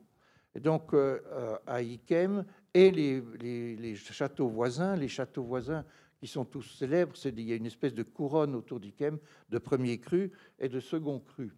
Et 0.56 0.60
donc, 0.60 0.94
euh, 0.94 1.20
euh, 1.32 1.58
à 1.66 1.82
Ikem 1.82 2.46
et 2.74 2.92
les, 2.92 3.96
châteaux 3.96 4.50
voisins, 4.50 4.96
les 4.96 5.08
châteaux 5.08 5.44
voisins 5.44 5.84
qui 6.20 6.28
sont 6.28 6.46
tous 6.46 6.62
célèbres, 6.62 7.16
c'est 7.16 7.30
il 7.30 7.42
y 7.42 7.54
a 7.54 7.56
une 7.56 7.66
espèce 7.66 7.94
de 7.94 8.04
couronne 8.04 8.56
autour 8.56 8.80
d'Ikem 8.80 9.18
de 9.50 9.58
premier 9.58 10.00
cru 10.00 10.32
et 10.60 10.70
de 10.70 10.80
second 10.80 11.20
cru. 11.20 11.54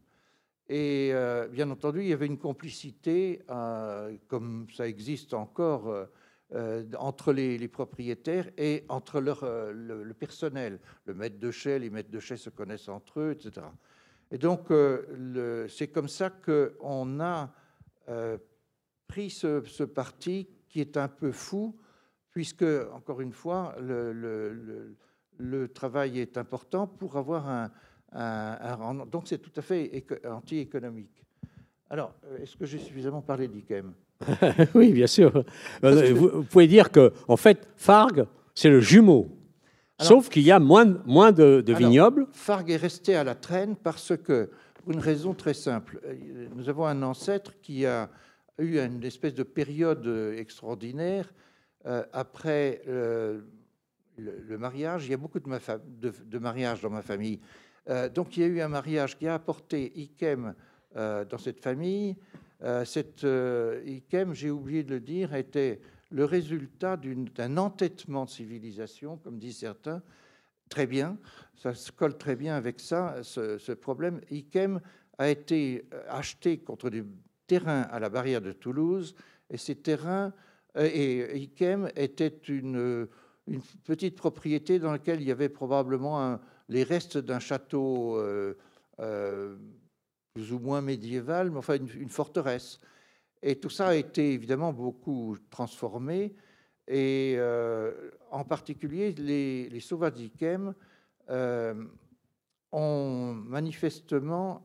Et 0.68 1.14
bien 1.52 1.70
entendu, 1.70 2.02
il 2.02 2.08
y 2.08 2.14
avait 2.14 2.26
une 2.26 2.40
complicité, 2.40 3.44
comme 4.28 4.66
ça 4.76 4.88
existe 4.88 5.36
encore, 5.36 6.08
entre 6.98 7.34
les, 7.34 7.68
propriétaires 7.68 8.50
et 8.58 8.84
entre 8.90 9.22
le, 9.22 10.04
le, 10.04 10.14
personnel. 10.16 10.80
Le 11.06 11.14
maître 11.14 11.38
de 11.38 11.52
chais, 11.52 11.78
les 11.78 11.92
maîtres 11.92 12.10
de 12.10 12.20
chais 12.20 12.38
se 12.38 12.50
connaissent 12.50 12.90
entre 12.90 13.20
eux, 13.20 13.32
etc. 13.34 13.68
Et 14.32 14.38
donc, 14.38 14.72
euh, 14.72 15.68
c'est 15.70 15.88
comme 15.88 16.08
ça 16.08 16.30
qu'on 16.30 17.20
a 17.20 17.52
euh, 18.10 18.38
pris 19.08 19.30
ce, 19.30 19.84
parti 19.84 20.48
qui 20.68 20.82
est 20.82 20.98
un 20.98 21.08
peu 21.08 21.32
fou, 21.32 21.76
puisque, 22.32 22.66
encore 22.94 23.22
une 23.22 23.32
fois, 23.32 23.76
le, 23.80 24.96
travail 25.74 26.20
est 26.20 26.38
important 26.38 26.88
pour 26.88 27.18
avoir 27.18 27.48
un, 27.48 28.76
rendement. 28.76 29.06
Donc, 29.06 29.28
c'est 29.28 29.38
tout 29.38 29.54
à 29.56 29.62
fait 29.62 30.06
anti-économique. 30.26 31.24
Alors, 31.90 32.14
euh, 32.26 32.42
est-ce 32.42 32.56
que 32.58 32.66
j'ai 32.66 32.80
suffisamment 32.80 33.22
parlé 33.22 33.48
d'IKEM? 33.48 33.94
Oui, 34.74 34.92
bien 34.92 35.08
sûr. 35.08 35.46
Vous, 35.82 36.44
pouvez 36.44 36.68
dire 36.68 36.92
que, 36.92 37.14
en 37.28 37.38
fait, 37.38 37.68
Farg, 37.76 38.26
c'est 38.56 38.70
le 38.70 38.80
jumeau 38.80 39.30
Sauf 40.02 40.30
qu'il 40.30 40.44
y 40.44 40.52
a 40.52 40.60
moins, 40.60 40.86
moins 41.06 41.32
de, 41.32 41.64
vignobles. 41.68 42.28
Fargue 42.32 42.72
est 42.72 42.78
resté 42.78 43.16
à 43.16 43.24
la 43.24 43.36
traîne 43.36 43.76
parce 43.76 44.16
que, 44.18 44.50
pour 44.74 44.92
une 44.92 45.00
raison 45.00 45.34
très 45.34 45.54
simple, 45.54 46.02
euh, 46.06 46.48
nous 46.54 46.68
avons 46.68 46.86
un 46.86 47.02
ancêtre 47.02 47.54
qui 47.62 47.86
a 47.86 48.10
eu 48.60 48.80
une 48.80 49.04
espèce 49.04 49.34
de 49.34 49.44
période 49.44 50.06
extraordinaire 50.38 51.34
euh, 51.86 52.04
après 52.12 52.82
euh, 52.88 53.42
le, 54.18 54.58
mariage. 54.58 55.06
Il 55.06 55.12
y 55.12 55.14
a 55.14 55.18
beaucoup 55.18 55.40
de, 55.40 55.48
ma 55.48 55.60
de, 55.60 56.40
mariages 56.40 56.82
dans 56.82 56.90
ma 56.90 57.02
famille. 57.02 57.40
donc 58.14 58.36
il 58.36 58.42
y 58.42 58.44
a 58.44 58.48
eu 58.48 58.62
un 58.62 58.68
mariage 58.68 59.18
qui 59.18 59.28
a 59.28 59.36
apporté 59.36 59.92
Ikem 59.96 60.54
dans 60.96 61.38
cette 61.38 61.60
famille. 61.60 62.16
cette 62.86 63.28
Ikem, 63.86 64.34
j'ai 64.34 64.50
oublié 64.50 64.84
de 64.84 64.96
le 64.96 65.00
dire, 65.02 65.36
était 65.36 65.82
le 66.12 66.26
résultat 66.26 66.98
d'un 66.98 67.58
entêtement 67.58 68.26
de 68.26 68.30
civilisation, 68.30 69.18
comme 69.18 69.40
disent 69.40 69.60
certains. 69.60 70.02
Très 70.70 70.88
bien, 70.88 71.18
ça 71.56 71.74
se 71.74 71.92
colle 71.92 72.18
très 72.18 72.36
bien 72.36 72.56
avec 72.56 72.80
ça, 72.80 73.22
ce, 73.24 73.72
problème. 73.74 74.22
Ikem 74.32 74.82
a 75.18 75.30
été 75.30 75.88
acheté 76.10 76.58
contre 76.58 76.90
des 76.90 77.04
terrains 77.48 77.84
à 77.84 78.00
la 78.00 78.10
barrière 78.10 78.42
de 78.42 78.52
Toulouse, 78.52 79.16
et 79.50 79.58
ces 79.58 79.76
terrains, 79.76 80.34
euh, 80.78 80.90
et 80.92 81.38
Ikem 81.38 81.90
était 81.96 82.40
une, 82.48 83.08
petite 83.84 84.16
propriété 84.16 84.80
dans 84.80 84.92
laquelle 84.92 85.22
il 85.22 85.28
y 85.28 85.32
avait 85.32 85.50
probablement 85.50 86.40
les 86.68 86.82
restes 86.82 87.20
d'un 87.20 87.38
château 87.38 88.18
euh, 88.18 88.58
euh, 89.00 89.56
plus 90.34 90.52
ou 90.52 90.58
moins 90.58 90.82
médiéval, 90.82 91.52
mais 91.52 91.58
enfin 91.58 91.78
une 91.78 92.10
forteresse. 92.10 92.80
Et 93.42 93.58
tout 93.58 93.70
ça 93.70 93.90
a 93.90 93.96
été 93.96 94.34
évidemment 94.34 94.74
beaucoup 94.74 95.38
transformé. 95.50 96.36
Et 96.88 97.36
euh, 97.38 98.12
en 98.32 98.44
particulier, 98.44 99.12
les, 99.14 99.70
les 99.70 99.80
Sauvadikem 99.80 100.74
euh, 101.30 101.74
ont 102.72 103.34
manifestement 103.34 104.64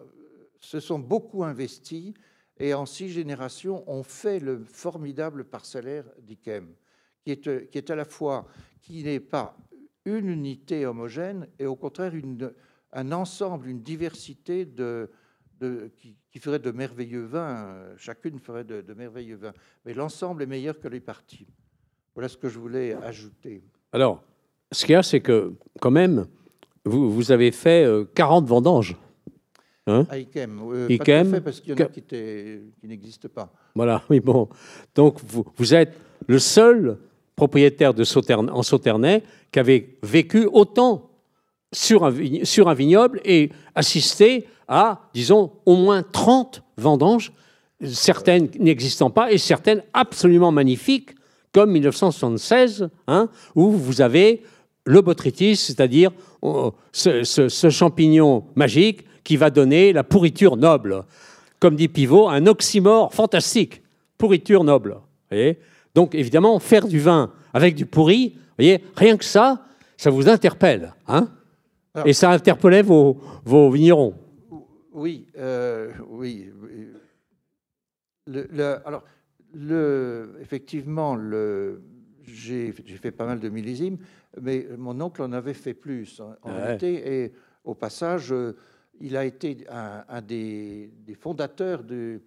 se 0.60 0.80
sont 0.80 0.98
beaucoup 0.98 1.44
investis 1.44 2.12
et 2.58 2.74
en 2.74 2.84
six 2.84 3.08
générations 3.08 3.88
ont 3.90 4.02
fait 4.02 4.38
le 4.38 4.64
formidable 4.64 5.44
parcellaire 5.44 6.04
d'Ikem, 6.20 6.74
qui 7.24 7.32
est, 7.32 7.70
qui 7.70 7.78
est 7.78 7.90
à 7.90 7.96
la 7.96 8.04
fois, 8.04 8.46
qui 8.82 9.02
n'est 9.02 9.20
pas 9.20 9.56
une 10.04 10.28
unité 10.28 10.84
homogène 10.84 11.48
et 11.58 11.64
au 11.66 11.76
contraire 11.76 12.14
une, 12.14 12.52
un 12.92 13.12
ensemble, 13.12 13.68
une 13.68 13.82
diversité 13.82 14.66
de, 14.66 15.10
qui, 15.96 16.38
ferait 16.38 16.58
de 16.58 16.70
merveilleux 16.70 17.24
vins. 17.24 17.66
Euh, 17.66 17.94
chacune 17.96 18.38
ferait 18.38 18.64
de, 18.64 18.94
merveilleux 18.94 19.36
vins. 19.36 19.52
Mais 19.84 19.94
l'ensemble 19.94 20.42
est 20.42 20.46
meilleur 20.46 20.78
que 20.78 20.88
les 20.88 21.00
parties. 21.00 21.46
Voilà 22.14 22.28
ce 22.28 22.36
que 22.36 22.48
je 22.48 22.58
voulais 22.58 22.94
ajouter. 22.94 23.62
Alors, 23.92 24.22
ce 24.72 24.84
qu'il 24.84 24.92
y 24.92 24.96
a, 24.96 25.02
c'est 25.02 25.20
que 25.20 25.52
quand 25.80 25.90
même, 25.90 26.26
vous, 26.84 27.10
vous 27.10 27.32
avez 27.32 27.50
fait 27.52 27.86
40 28.14 28.44
euh, 28.44 28.46
vendanges. 28.46 28.96
Hein? 29.86 30.06
À 30.08 30.18
Ikem. 30.18 30.60
Euh, 30.72 30.86
Ikem. 30.88 31.30
Pas 31.30 31.40
parce 31.40 31.60
qu'il 31.60 31.78
y 31.78 31.82
en 31.82 31.86
a 31.86 31.88
qui, 31.88 32.02
qui 32.02 32.86
n'existent 32.86 33.28
pas. 33.28 33.52
Voilà, 33.74 34.02
oui, 34.10 34.20
bon. 34.20 34.48
Donc, 34.94 35.20
vous, 35.24 35.44
vous 35.56 35.74
êtes 35.74 35.94
le 36.26 36.38
seul 36.38 36.98
propriétaire 37.36 37.94
de 37.94 38.04
Sauterne, 38.04 38.50
en 38.50 38.62
Sauternay 38.62 39.22
qui 39.50 39.58
avait 39.58 39.96
vécu 40.02 40.46
autant 40.46 41.10
sur 41.72 42.04
un, 42.04 42.44
sur 42.44 42.68
un 42.68 42.74
vignoble 42.74 43.20
et 43.24 43.50
assister 43.74 44.46
à, 44.70 45.00
disons, 45.12 45.50
au 45.66 45.76
moins 45.76 46.02
30 46.02 46.62
vendanges, 46.78 47.32
certaines 47.92 48.48
n'existant 48.58 49.10
pas 49.10 49.32
et 49.32 49.36
certaines 49.36 49.82
absolument 49.92 50.52
magnifiques, 50.52 51.10
comme 51.52 51.72
1976, 51.72 52.88
hein, 53.08 53.28
où 53.56 53.72
vous 53.72 54.00
avez 54.00 54.44
le 54.84 55.00
botrytis, 55.00 55.56
c'est-à-dire 55.56 56.12
oh, 56.40 56.72
ce, 56.92 57.68
champignon 57.70 58.44
magique 58.54 59.04
qui 59.24 59.36
va 59.36 59.50
donner 59.50 59.92
la 59.92 60.04
pourriture 60.04 60.56
noble. 60.56 61.04
Comme 61.58 61.74
dit 61.74 61.88
Pivot, 61.88 62.28
un 62.28 62.46
oxymore 62.46 63.12
fantastique, 63.12 63.82
pourriture 64.16 64.62
noble. 64.62 64.98
Donc 65.94 66.14
évidemment, 66.14 66.58
faire 66.60 66.86
du 66.86 67.00
vin 67.00 67.32
avec 67.52 67.74
du 67.74 67.86
pourri, 67.86 68.36
voyez, 68.56 68.84
rien 68.94 69.16
que 69.16 69.24
ça, 69.24 69.64
ça 69.96 70.10
vous 70.10 70.28
interpelle. 70.28 70.94
Hein 71.08 71.28
Et 72.04 72.12
ça 72.12 72.30
interpellait 72.30 72.82
vos, 72.82 73.20
vos 73.44 73.70
vignerons. 73.70 74.14
Oui, 74.92 75.26
euh, 75.36 75.92
oui. 76.08 76.50
alors, 78.26 79.04
le, 79.52 80.36
effectivement, 80.40 81.18
j'ai 82.24 82.72
fait 82.72 83.10
pas 83.10 83.26
mal 83.26 83.40
de 83.40 83.48
millésimes, 83.48 83.98
mais 84.40 84.66
mon 84.76 85.00
oncle 85.00 85.22
en 85.22 85.32
avait 85.32 85.54
fait 85.54 85.74
plus 85.74 86.20
en, 86.20 86.34
réalité. 86.52 87.22
Et 87.24 87.32
au 87.64 87.74
passage, 87.74 88.32
euh, 88.32 88.56
il 89.00 89.16
a 89.16 89.24
été 89.24 89.66
un, 89.68 90.20
des, 90.22 90.90
fondateurs 91.18 91.82
de, 91.82 92.20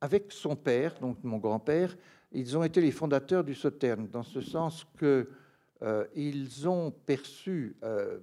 avec 0.00 0.32
son 0.32 0.56
père, 0.56 0.98
donc 1.00 1.18
mon 1.22 1.38
grand-père, 1.38 1.96
ils 2.32 2.56
ont 2.56 2.64
été 2.64 2.80
les 2.80 2.90
fondateurs 2.90 3.44
du 3.44 3.54
Sauterne, 3.54 4.08
dans 4.10 4.22
ce 4.22 4.40
sens 4.40 4.86
que 4.98 5.28
euh, 5.82 6.04
ils 6.14 6.68
ont 6.68 6.90
perçu. 6.90 7.76
Euh, 7.82 8.18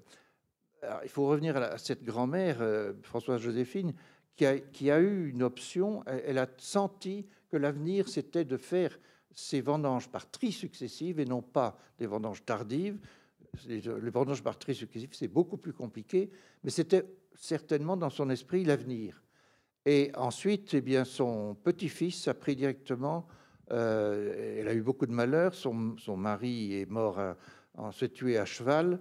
il 1.04 1.10
faut 1.10 1.28
revenir 1.28 1.58
à, 1.58 1.78
cette 1.78 2.04
grand-mère, 2.04 2.64
Françoise 3.04 3.42
Joséphine, 3.42 3.94
qui 4.36 4.90
a, 4.92 5.00
eu 5.00 5.30
une 5.30 5.44
option. 5.44 6.04
Elle, 6.06 6.38
a 6.38 6.48
senti 6.58 7.28
que 7.50 7.58
l'avenir, 7.58 8.08
c'était 8.08 8.46
de 8.46 8.58
faire 8.58 8.98
ces 9.36 9.62
vendanges 9.62 10.10
par 10.10 10.30
tri 10.30 10.52
successives 10.52 11.20
et 11.20 11.26
non 11.26 11.42
pas 11.42 11.78
des 11.98 12.08
vendanges 12.08 12.44
tardives. 12.46 12.98
Les 13.68 14.10
vendanges 14.10 14.44
par 14.44 14.58
tri 14.58 14.74
successives, 14.74 15.14
c'est 15.14 15.28
beaucoup 15.28 15.58
plus 15.58 15.74
compliqué, 15.74 16.32
mais 16.64 16.72
c'était 16.72 17.06
certainement 17.36 17.98
dans 17.98 18.10
son 18.10 18.30
esprit 18.30 18.64
l'avenir. 18.64 19.22
Et 19.86 20.12
ensuite, 20.16 20.74
eh 20.74 20.82
bien, 20.82 21.04
son 21.04 21.56
petit-fils 21.56 22.28
a 22.28 22.34
pris 22.34 22.56
directement, 22.56 23.28
euh, 23.72 24.58
elle 24.60 24.68
a 24.68 24.74
eu 24.74 24.82
beaucoup 24.82 25.06
de 25.06 25.12
malheur, 25.12 25.54
son, 25.54 25.96
mari 26.18 26.80
est 26.80 26.90
mort, 26.90 27.20
en 27.76 27.92
s'est 27.92 28.10
tué 28.10 28.38
à 28.38 28.46
cheval 28.46 29.00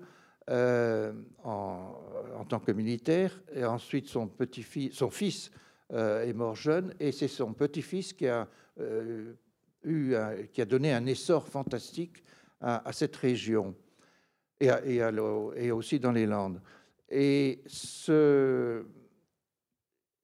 euh, 0.51 1.13
en, 1.45 2.45
tant 2.49 2.59
que 2.59 2.73
militaire, 2.73 3.41
et 3.55 3.65
ensuite 3.65 4.09
son, 4.09 4.27
petit-fils, 4.29 4.93
son 4.95 5.11
fils 5.11 5.51
euh, 5.93 6.25
est 6.25 6.33
mort 6.33 6.57
jeune, 6.57 6.95
et 6.99 7.13
c'est 7.13 7.29
son 7.29 7.53
petit-fils 7.53 8.13
qui 8.13 8.27
a, 8.27 8.49
eu 9.85 10.15
qui 10.53 10.61
a 10.61 10.65
donné 10.65 10.93
un 10.93 11.07
essor 11.07 11.47
fantastique 11.47 12.23
à, 12.61 12.93
cette 12.93 13.17
région, 13.17 13.75
et, 14.61 15.71
aussi 15.71 16.01
dans 16.01 16.13
les 16.13 16.27
Landes. 16.27 16.61
Et 17.09 17.63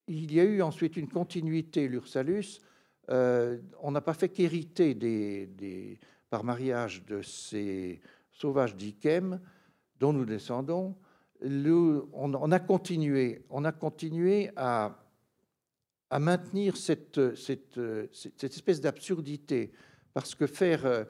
il 0.09 0.33
y 0.33 0.41
a 0.41 0.45
eu 0.45 0.63
ensuite 0.63 0.97
une 0.97 1.09
continuité, 1.09 1.87
l'Ursalus. 1.87 2.61
Euh, 3.11 3.59
on 3.81 3.91
n'a 3.91 4.01
pas 4.01 4.15
fait 4.15 4.29
qu'hériter 4.29 4.97
par 6.31 6.45
mariage 6.45 7.05
de 7.07 7.23
ces 7.23 8.01
sauvages 8.31 8.77
d'Ikem 8.77 9.41
dont 10.01 10.13
nous 10.13 10.25
descendons. 10.25 10.97
on, 11.43 12.53
a 12.53 12.59
continué, 12.59 13.45
on 13.51 13.65
a 13.65 13.73
continué 13.73 14.51
à, 14.57 14.99
maintenir 16.19 16.77
cette, 16.77 17.21
espèce 18.43 18.81
d'absurdité. 18.81 19.73
Parce 20.15 20.35
que 20.35 20.47
faire. 20.47 20.87
Euh, 20.87 21.05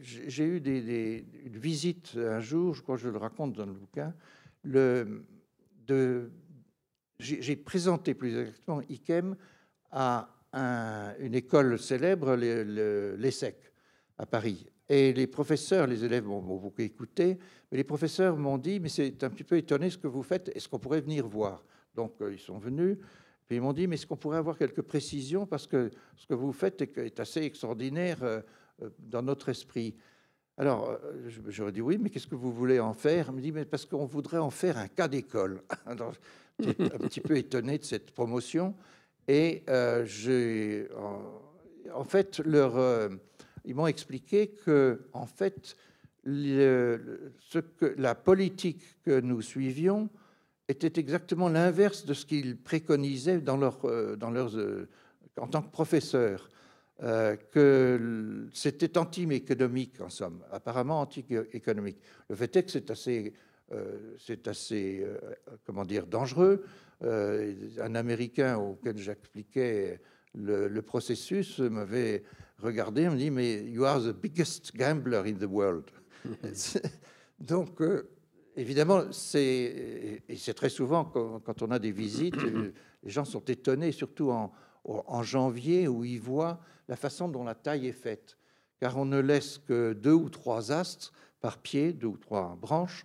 j'ai 0.00 0.44
eu 0.44 0.60
des, 0.60 1.26
une 1.44 1.58
visite 1.58 2.12
un 2.16 2.38
jour, 2.38 2.74
je 2.74 2.82
crois 2.82 2.94
que 2.94 3.02
je 3.02 3.08
le 3.08 3.18
raconte 3.18 3.54
dans 3.54 3.66
le 3.66 3.72
bouquin, 3.72 4.14
j'ai 7.18 7.56
présenté 7.56 8.14
plus 8.14 8.38
exactement 8.38 8.82
IKEM 8.88 9.36
à 9.90 10.28
une 11.18 11.34
école 11.34 11.78
célèbre, 11.78 12.36
l'ESSEC, 12.36 13.56
à 14.18 14.26
Paris. 14.26 14.68
Et 14.88 15.12
les 15.12 15.26
professeurs, 15.26 15.86
les 15.86 16.04
élèves 16.04 16.26
m'ont 16.26 16.40
beaucoup 16.40 16.82
écouté, 16.82 17.38
mais 17.70 17.78
les 17.78 17.84
professeurs 17.84 18.36
m'ont 18.36 18.58
dit, 18.58 18.80
mais 18.80 18.90
c'est 18.90 19.24
un 19.24 19.30
petit 19.30 19.44
peu 19.44 19.56
étonné 19.56 19.88
ce 19.88 19.96
que 19.96 20.06
vous 20.06 20.22
faites, 20.22 20.50
est-ce 20.54 20.68
qu'on 20.68 20.78
pourrait 20.78 21.00
venir 21.00 21.26
voir? 21.26 21.64
Donc 21.94 22.20
euh, 22.20 22.32
ils 22.32 22.38
sont 22.38 22.58
venus, 22.58 22.98
puis 23.46 23.56
ils 23.56 23.62
m'ont 23.62 23.72
dit, 23.72 23.86
mais 23.86 23.94
est-ce 23.94 24.06
qu'on 24.06 24.16
pourrait 24.16 24.38
avoir 24.38 24.58
quelques 24.58 24.82
précisions, 24.82 25.46
parce 25.46 25.66
que 25.66 25.90
ce 26.16 26.26
que 26.26 26.34
vous 26.34 26.52
faites 26.52 26.82
est, 26.82 27.18
assez 27.18 27.42
extraordinaire 27.42 28.22
euh, 28.22 28.40
euh, 28.82 28.90
dans 28.98 29.22
notre 29.22 29.48
esprit. 29.48 29.94
Alors, 30.56 30.96
j'aurais 31.48 31.72
dit 31.72 31.80
oui, 31.80 31.98
mais 31.98 32.10
qu'est-ce 32.10 32.28
que 32.28 32.36
vous 32.36 32.52
voulez 32.52 32.78
en 32.78 32.94
faire? 32.94 33.26
Il 33.30 33.36
me 33.36 33.40
dit, 33.40 33.50
mais 33.50 33.64
parce 33.64 33.84
qu'on 33.86 34.04
voudrait 34.04 34.38
en 34.38 34.50
faire 34.50 34.78
un 34.78 34.86
cas 34.86 35.08
d'école. 35.08 35.62
J'étais 36.60 36.94
un 36.94 36.98
petit 36.98 37.20
peu 37.20 37.36
étonné 37.36 37.78
de 37.78 37.82
cette 37.82 38.12
promotion. 38.12 38.76
Et 39.26 39.64
j'ai, 40.04 40.86
en, 41.92 42.04
fait, 42.04 42.38
leur, 42.38 42.78
ils 43.64 43.74
m'ont 43.74 43.86
expliqué 43.86 44.48
que, 44.48 45.08
en 45.12 45.26
fait, 45.26 45.76
la 46.24 48.14
politique 48.14 48.82
que 49.02 49.20
nous 49.20 49.42
suivions 49.42 50.08
était 50.68 50.98
exactement 50.98 51.48
l'inverse 51.48 52.04
de 52.06 52.14
ce 52.14 52.24
qu'ils 52.24 52.56
préconisaient 52.56 53.40
dans 53.40 53.56
leurs, 53.56 53.84
en 55.36 55.46
tant 55.48 55.62
que 55.62 55.70
professeurs. 55.70 56.48
Euh, 57.02 57.34
que 57.50 58.46
c'était 58.52 58.96
anti-économique, 58.96 60.00
en 60.00 60.10
somme, 60.10 60.44
apparemment 60.52 61.00
anti-économique. 61.00 61.98
Le 62.28 62.36
fait 62.36 62.54
est 62.54 62.62
que 62.62 62.70
c'est 62.70 62.88
assez, 62.88 63.34
euh, 63.72 64.16
assez 64.46 65.02
euh, 65.02 65.18
comment 65.66 65.84
dire, 65.84 66.06
dangereux. 66.06 66.64
un 67.02 67.94
Américain 67.96 68.58
auquel 68.58 68.96
j'expliquais 68.98 70.00
le, 70.34 70.82
processus 70.82 71.58
m'avait 71.58 72.22
regardé 72.64 73.02
et 73.02 73.08
me 73.08 73.16
dit 73.16 73.30
Mais 73.30 73.64
you 73.64 73.84
are 73.84 74.00
the 74.00 74.12
biggest 74.12 74.74
gambler 74.76 75.22
in 75.26 75.34
the 75.34 75.48
world. 75.48 75.90
Donc, 77.38 77.80
évidemment, 78.56 79.12
c'est, 79.12 80.22
et 80.28 80.36
c'est 80.36 80.54
très 80.54 80.70
souvent 80.70 81.04
quand, 81.04 81.40
quand, 81.40 81.62
on 81.62 81.70
a 81.70 81.78
des 81.78 81.92
visites, 81.92 82.36
les 83.02 83.10
gens 83.10 83.24
sont 83.24 83.44
étonnés, 83.44 83.92
surtout 83.92 84.30
en, 84.30 84.52
en 84.84 85.22
janvier, 85.22 85.88
où 85.88 86.04
ils 86.04 86.20
voient 86.20 86.60
la 86.88 86.96
façon 86.96 87.28
dont 87.28 87.44
la 87.44 87.54
taille 87.54 87.86
est 87.86 87.92
faite, 87.92 88.38
car 88.80 88.96
on 88.96 89.04
ne 89.04 89.18
laisse 89.18 89.58
que 89.58 89.92
deux 89.92 90.12
ou 90.12 90.28
trois 90.28 90.72
astres 90.72 91.12
par 91.40 91.58
pied, 91.58 91.92
deux 91.92 92.08
ou 92.08 92.16
trois 92.16 92.56
branches, 92.56 93.04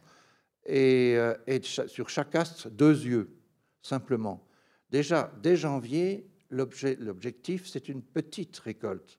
et, 0.65 1.15
euh, 1.17 1.34
sur 1.62 2.10
chaque 2.10 2.36
astre, 2.36 2.69
deux 2.69 3.06
yeux, 3.06 3.36
simplement. 3.82 4.45
Déjà, 4.89 5.32
dès 5.41 5.56
janvier, 5.56 6.28
l'objectif, 6.50 7.67
c'est 7.67 7.89
une 7.89 8.02
petite 8.02 8.58
récolte. 8.60 9.18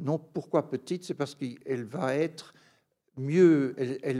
Non, 0.00 0.18
pourquoi 0.18 0.68
petite? 0.68 1.04
C'est 1.04 1.14
parce 1.14 1.34
qu'elle 1.34 1.84
va 1.84 2.14
être 2.14 2.54
mieux, 3.16 3.74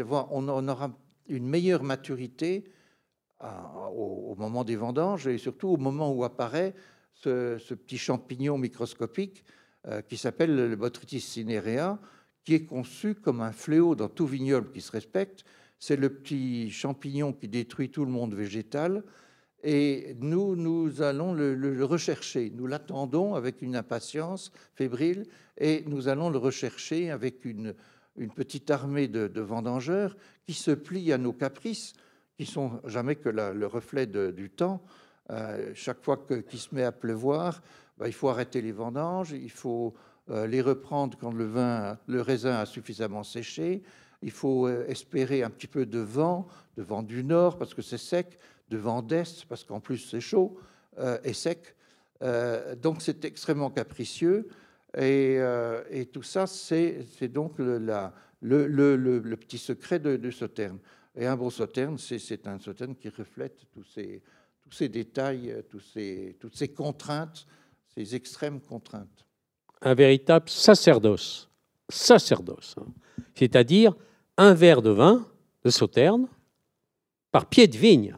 on 0.08 0.48
aura 0.68 0.98
une 1.28 1.46
meilleure 1.46 1.82
maturité 1.82 2.64
euh, 3.42 3.48
au, 3.94 4.34
moment 4.36 4.64
des 4.64 4.76
vendanges 4.76 5.26
et 5.26 5.38
surtout 5.38 5.68
au 5.68 5.76
moment 5.76 6.12
où 6.12 6.24
apparaît 6.24 6.74
ce, 7.12 7.58
ce 7.58 7.74
petit 7.74 7.98
champignon 7.98 8.56
microscopique 8.56 9.44
euh, 9.88 10.02
qui 10.02 10.16
s'appelle 10.16 10.54
le 10.54 10.76
Botrytis 10.76 11.20
cinerea, 11.20 12.00
qui 12.44 12.54
est 12.54 12.64
conçu 12.64 13.14
comme 13.14 13.40
un 13.40 13.52
fléau 13.52 13.94
dans 13.94 14.08
tout 14.08 14.26
vignoble 14.26 14.70
qui 14.72 14.80
se 14.80 14.90
respecte. 14.90 15.44
C'est 15.78 15.96
le 15.96 16.08
petit 16.08 16.70
champignon 16.70 17.32
qui 17.32 17.48
détruit 17.48 17.90
tout 17.90 18.04
le 18.04 18.10
monde 18.10 18.34
végétal. 18.34 19.04
Et 19.68 20.14
nous, 20.20 20.54
nous 20.54 21.02
allons 21.02 21.34
le, 21.34 21.84
rechercher. 21.84 22.52
Nous 22.54 22.68
l'attendons 22.68 23.34
avec 23.34 23.62
une 23.62 23.74
impatience 23.74 24.52
fébrile 24.76 25.26
et 25.58 25.82
nous 25.88 26.06
allons 26.06 26.30
le 26.30 26.38
rechercher 26.38 27.10
avec 27.10 27.44
une, 27.44 27.74
petite 28.36 28.70
armée 28.70 29.08
de, 29.08 29.40
vendangeurs 29.40 30.16
qui 30.46 30.54
se 30.54 30.70
plient 30.70 31.12
à 31.12 31.18
nos 31.18 31.32
caprices, 31.32 31.94
qui 32.36 32.46
sont 32.46 32.80
jamais 32.84 33.16
que 33.16 33.28
le 33.28 33.66
reflet 33.66 34.06
du 34.06 34.50
temps. 34.50 34.84
Euh, 35.30 35.72
chaque 35.74 36.04
fois 36.04 36.24
qu'il 36.28 36.60
se 36.60 36.72
met 36.72 36.84
à 36.84 36.92
pleuvoir, 36.92 37.60
bah, 37.98 38.06
il 38.06 38.14
faut 38.14 38.28
arrêter 38.28 38.62
les 38.62 38.70
vendanges, 38.70 39.32
il 39.32 39.50
faut 39.50 39.94
euh, 40.30 40.46
les 40.46 40.62
reprendre 40.62 41.18
quand 41.18 41.32
le, 41.32 41.44
vin, 41.44 41.98
le 42.06 42.20
raisin 42.20 42.54
a 42.54 42.66
suffisamment 42.66 43.24
séché, 43.24 43.82
il 44.22 44.30
faut 44.30 44.68
euh, 44.68 44.86
espérer 44.86 45.42
un 45.42 45.50
petit 45.50 45.66
peu 45.66 45.86
de 45.86 45.98
vent, 45.98 46.46
de 46.76 46.84
vent 46.84 47.02
du 47.02 47.24
nord 47.24 47.58
parce 47.58 47.74
que 47.74 47.82
c'est 47.82 47.98
sec, 47.98 48.38
de 48.68 48.76
vent 48.76 49.02
d'est 49.02 49.44
parce 49.48 49.64
qu'en 49.64 49.80
plus 49.80 49.98
c'est 49.98 50.20
chaud 50.20 50.58
euh, 50.98 51.18
et 51.24 51.32
sec. 51.32 51.74
donc 52.80 53.02
c'est 53.02 53.24
extrêmement 53.24 53.70
capricieux 53.70 54.48
et, 54.96 55.38
tout 56.12 56.22
ça 56.22 56.46
c'est 56.46 57.28
donc 57.28 57.58
le, 57.58 57.78
le, 58.40 59.36
petit 59.36 59.58
secret 59.58 59.98
de, 59.98 60.46
terme. 60.46 60.78
Et 61.14 61.26
un 61.26 61.36
bon 61.36 61.50
sauterne, 61.50 61.98
c'est 61.98 62.46
un 62.46 62.58
sauterne 62.58 62.94
qui 62.94 63.08
reflète 63.08 63.66
tous 63.72 63.84
ces, 63.84 64.88
détails, 64.88 65.62
toutes 65.68 66.54
ces 66.56 66.68
contraintes, 66.74 67.46
ces 67.94 68.14
extrêmes 68.14 68.60
contraintes. 68.60 69.26
Un 69.82 69.94
véritable 69.94 70.48
sacerdoce, 70.48 71.48
sacerdoce, 71.88 72.74
hein. 72.78 72.86
c'est-à-dire 73.34 73.94
un 74.36 74.54
verre 74.54 74.82
de 74.82 74.90
vin 74.90 75.26
de 75.64 75.70
sauterne 75.70 76.28
par 77.30 77.46
pied 77.48 77.66
de 77.66 77.76
vigne. 77.76 78.16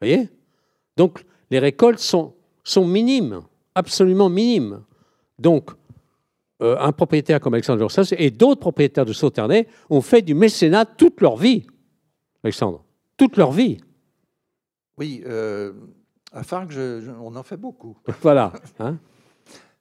Voyez? 0.00 0.28
Donc 0.96 1.24
les 1.50 1.58
récoltes 1.58 1.98
sont, 1.98 2.34
sont 2.64 2.86
minimes, 2.86 3.42
absolument 3.74 4.28
minimes. 4.28 4.82
Donc 5.38 5.70
euh, 6.60 6.76
un 6.78 6.92
propriétaire 6.92 7.40
comme 7.40 7.54
Alexandre 7.54 7.80
Jorsas 7.80 8.12
et 8.16 8.30
d'autres 8.30 8.60
propriétaires 8.60 9.06
de 9.06 9.12
Sauternay 9.12 9.68
ont 9.90 10.00
fait 10.00 10.22
du 10.22 10.34
mécénat 10.34 10.84
toute 10.84 11.20
leur 11.20 11.36
vie. 11.36 11.66
Alexandre, 12.42 12.84
toute 13.16 13.36
leur 13.36 13.52
vie. 13.52 13.78
Oui, 14.96 15.22
euh, 15.26 15.72
à 16.32 16.42
Farc, 16.42 16.72
on 17.20 17.36
en 17.36 17.42
fait 17.42 17.56
beaucoup. 17.56 17.96
voilà. 18.22 18.52
Hein? 18.80 18.98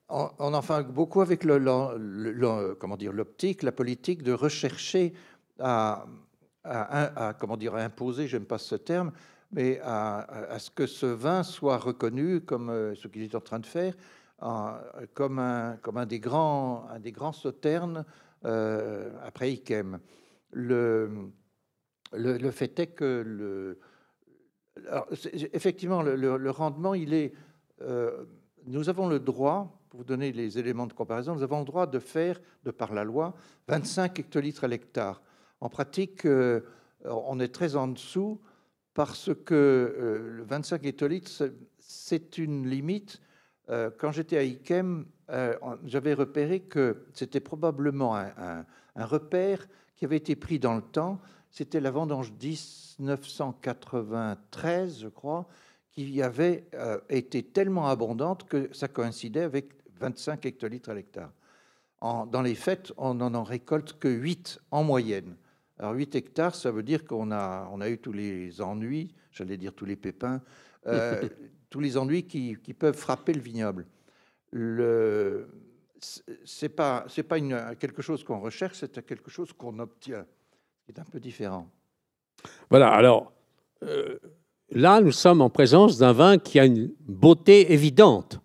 on, 0.09 0.53
en 0.53 0.61
fait 0.61 0.83
beaucoup 0.83 1.21
avec 1.21 1.43
le, 1.43 2.73
comment 2.75 2.97
dire 2.97 3.11
l'optique, 3.11 3.63
la 3.63 3.71
politique 3.71 4.23
de 4.23 4.31
rechercher 4.31 5.13
à, 5.59 6.05
comment 7.39 7.57
dire 7.57 7.75
imposer, 7.75 8.27
j'aime 8.27 8.45
pas 8.45 8.57
ce 8.57 8.75
terme, 8.75 9.11
mais 9.51 9.79
à, 9.83 10.57
ce 10.59 10.69
que 10.69 10.85
ce 10.85 11.05
vin 11.05 11.43
soit 11.43 11.77
reconnu 11.77 12.41
comme 12.41 12.69
euh, 12.69 12.95
ce 12.95 13.07
qu'il 13.07 13.23
est 13.23 13.35
en 13.35 13.41
train 13.41 13.59
de 13.59 13.65
faire, 13.65 13.93
comme, 15.13 15.39
un, 15.39 15.77
comme 15.81 15.97
un, 15.97 16.05
des 16.05 16.19
grands, 16.19 16.87
des 16.99 17.11
grands 17.11 17.31
sauternes 17.31 18.05
euh, 18.45 19.09
après 19.23 19.51
Ikem. 19.51 19.99
Le, 20.51 21.31
le, 22.13 22.51
fait 22.51 22.79
est 22.79 22.87
que 22.87 23.23
le, 23.25 23.79
effectivement 25.53 26.03
le, 26.03 26.49
rendement, 26.51 26.93
il 26.93 27.13
est. 27.13 27.33
Euh, 27.81 28.25
nous 28.65 28.89
avons 28.89 29.07
le 29.07 29.19
droit, 29.19 29.81
pour 29.89 29.99
vous 29.99 30.05
donner 30.05 30.31
les 30.31 30.59
éléments 30.59 30.87
de 30.87 30.93
comparaison, 30.93 31.33
nous 31.33 31.43
avons 31.43 31.59
le 31.59 31.65
droit 31.65 31.87
de 31.87 31.99
faire, 31.99 32.39
de 32.63 32.71
par 32.71 32.93
la 32.93 33.03
loi, 33.03 33.33
25 33.67 34.19
hectolitres 34.19 34.65
à 34.65 34.67
l'hectare. 34.67 35.21
En 35.61 35.69
pratique, 35.69 36.27
on 37.05 37.39
est 37.39 37.53
très 37.53 37.75
en 37.75 37.87
dessous 37.87 38.39
parce 38.97 39.29
que 39.45 40.33
le 40.37 40.43
25 40.43 40.83
hectolitres, 40.83 41.43
c'est 41.77 42.39
une 42.39 42.67
limite 42.67 43.21
euh, 43.69 43.91
quand 43.95 44.11
j'étais 44.11 44.37
à 44.37 44.43
IKEM, 44.43 45.05
euh, 45.29 45.53
j'avais 45.85 46.15
repéré 46.15 46.61
que 46.61 47.05
c'était 47.13 47.41
probablement 47.41 48.15
un, 48.15 48.65
repère 48.95 49.67
qui 49.95 50.05
avait 50.05 50.17
été 50.17 50.35
pris 50.35 50.57
dans 50.57 50.73
le 50.73 50.81
temps. 50.81 51.21
C'était 51.51 51.79
la 51.79 51.91
vendange 51.91 52.33
1993, 52.41 55.01
je 55.01 55.09
crois, 55.09 55.47
qui 55.91 56.19
avait 56.23 56.67
euh, 56.73 56.97
été 57.09 57.43
tellement 57.43 57.89
abondante 57.89 58.45
que 58.45 58.67
ça 58.73 58.87
coïncidait 58.87 59.43
avec 59.43 59.73
25 59.99 60.43
hectolitres 60.47 60.89
à 60.89 60.95
l'hectare. 60.95 61.29
dans 62.01 62.41
les 62.41 62.55
faits, 62.55 62.91
on 62.97 63.13
n'en 63.13 63.35
en 63.35 63.43
récolte 63.43 63.99
que 63.99 64.07
8 64.07 64.59
en 64.71 64.83
moyenne. 64.83 65.35
Alors 65.79 65.93
8 65.93 66.15
hectares, 66.15 66.55
ça 66.55 66.71
veut 66.71 66.83
dire 66.83 67.05
qu'on 67.05 67.31
a, 67.31 67.69
on 67.71 67.81
a 67.81 67.89
eu 67.89 67.97
tous 67.99 68.13
les 68.13 68.61
ennuis, 68.61 69.13
j'allais 69.31 69.57
dire 69.57 69.73
tous 69.73 69.85
les 69.85 69.95
pépins, 69.95 70.41
tous 71.69 71.79
les 71.79 71.97
ennuis 71.97 72.23
qui, 72.25 72.55
peuvent 72.73 72.97
frapper 72.97 73.33
le 73.33 73.41
vignoble. 73.41 73.85
Le, 74.51 75.49
c'est 76.45 76.69
pas 76.69 77.05
c'est 77.09 77.23
pas 77.23 77.37
une, 77.37 77.75
quelque 77.79 78.01
chose 78.01 78.23
qu'on 78.23 78.39
recherche, 78.39 78.77
c'est 78.79 79.05
quelque 79.05 79.29
chose 79.29 79.51
qu'on 79.53 79.77
obtient. 79.79 80.25
C'est 80.85 80.99
un 80.99 81.03
peu 81.03 81.19
différent. 81.19 81.69
Voilà. 82.69 82.89
Alors 82.89 83.33
euh, 83.83 84.17
là, 84.69 85.01
nous 85.01 85.11
sommes 85.11 85.41
en 85.41 85.49
présence 85.49 85.97
d'un 85.97 86.13
vin 86.13 86.37
qui 86.37 86.59
a 86.59 86.65
une 86.65 86.91
beauté 87.01 87.73
évidente. 87.73 88.39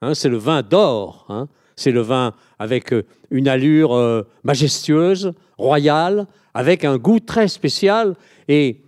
Hein, 0.00 0.14
c'est 0.14 0.28
le 0.28 0.36
vin 0.36 0.62
d'or. 0.62 1.26
Hein. 1.28 1.48
C'est 1.76 1.90
le 1.90 2.00
vin 2.00 2.34
avec 2.58 2.92
euh, 2.92 3.04
une 3.30 3.48
allure 3.48 3.94
euh, 3.94 4.22
majestueuse, 4.42 5.32
royale, 5.58 6.26
avec 6.54 6.84
un 6.84 6.96
goût 6.96 7.20
très 7.20 7.48
spécial 7.48 8.14
et 8.48 8.82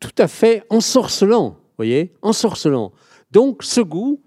tout 0.00 0.14
à 0.18 0.28
fait 0.28 0.64
ensorcelant 0.70 1.56
voyez, 1.82 2.12
ensorcelant. 2.22 2.92
Donc 3.30 3.62
ce 3.62 3.80
goût 3.80 4.20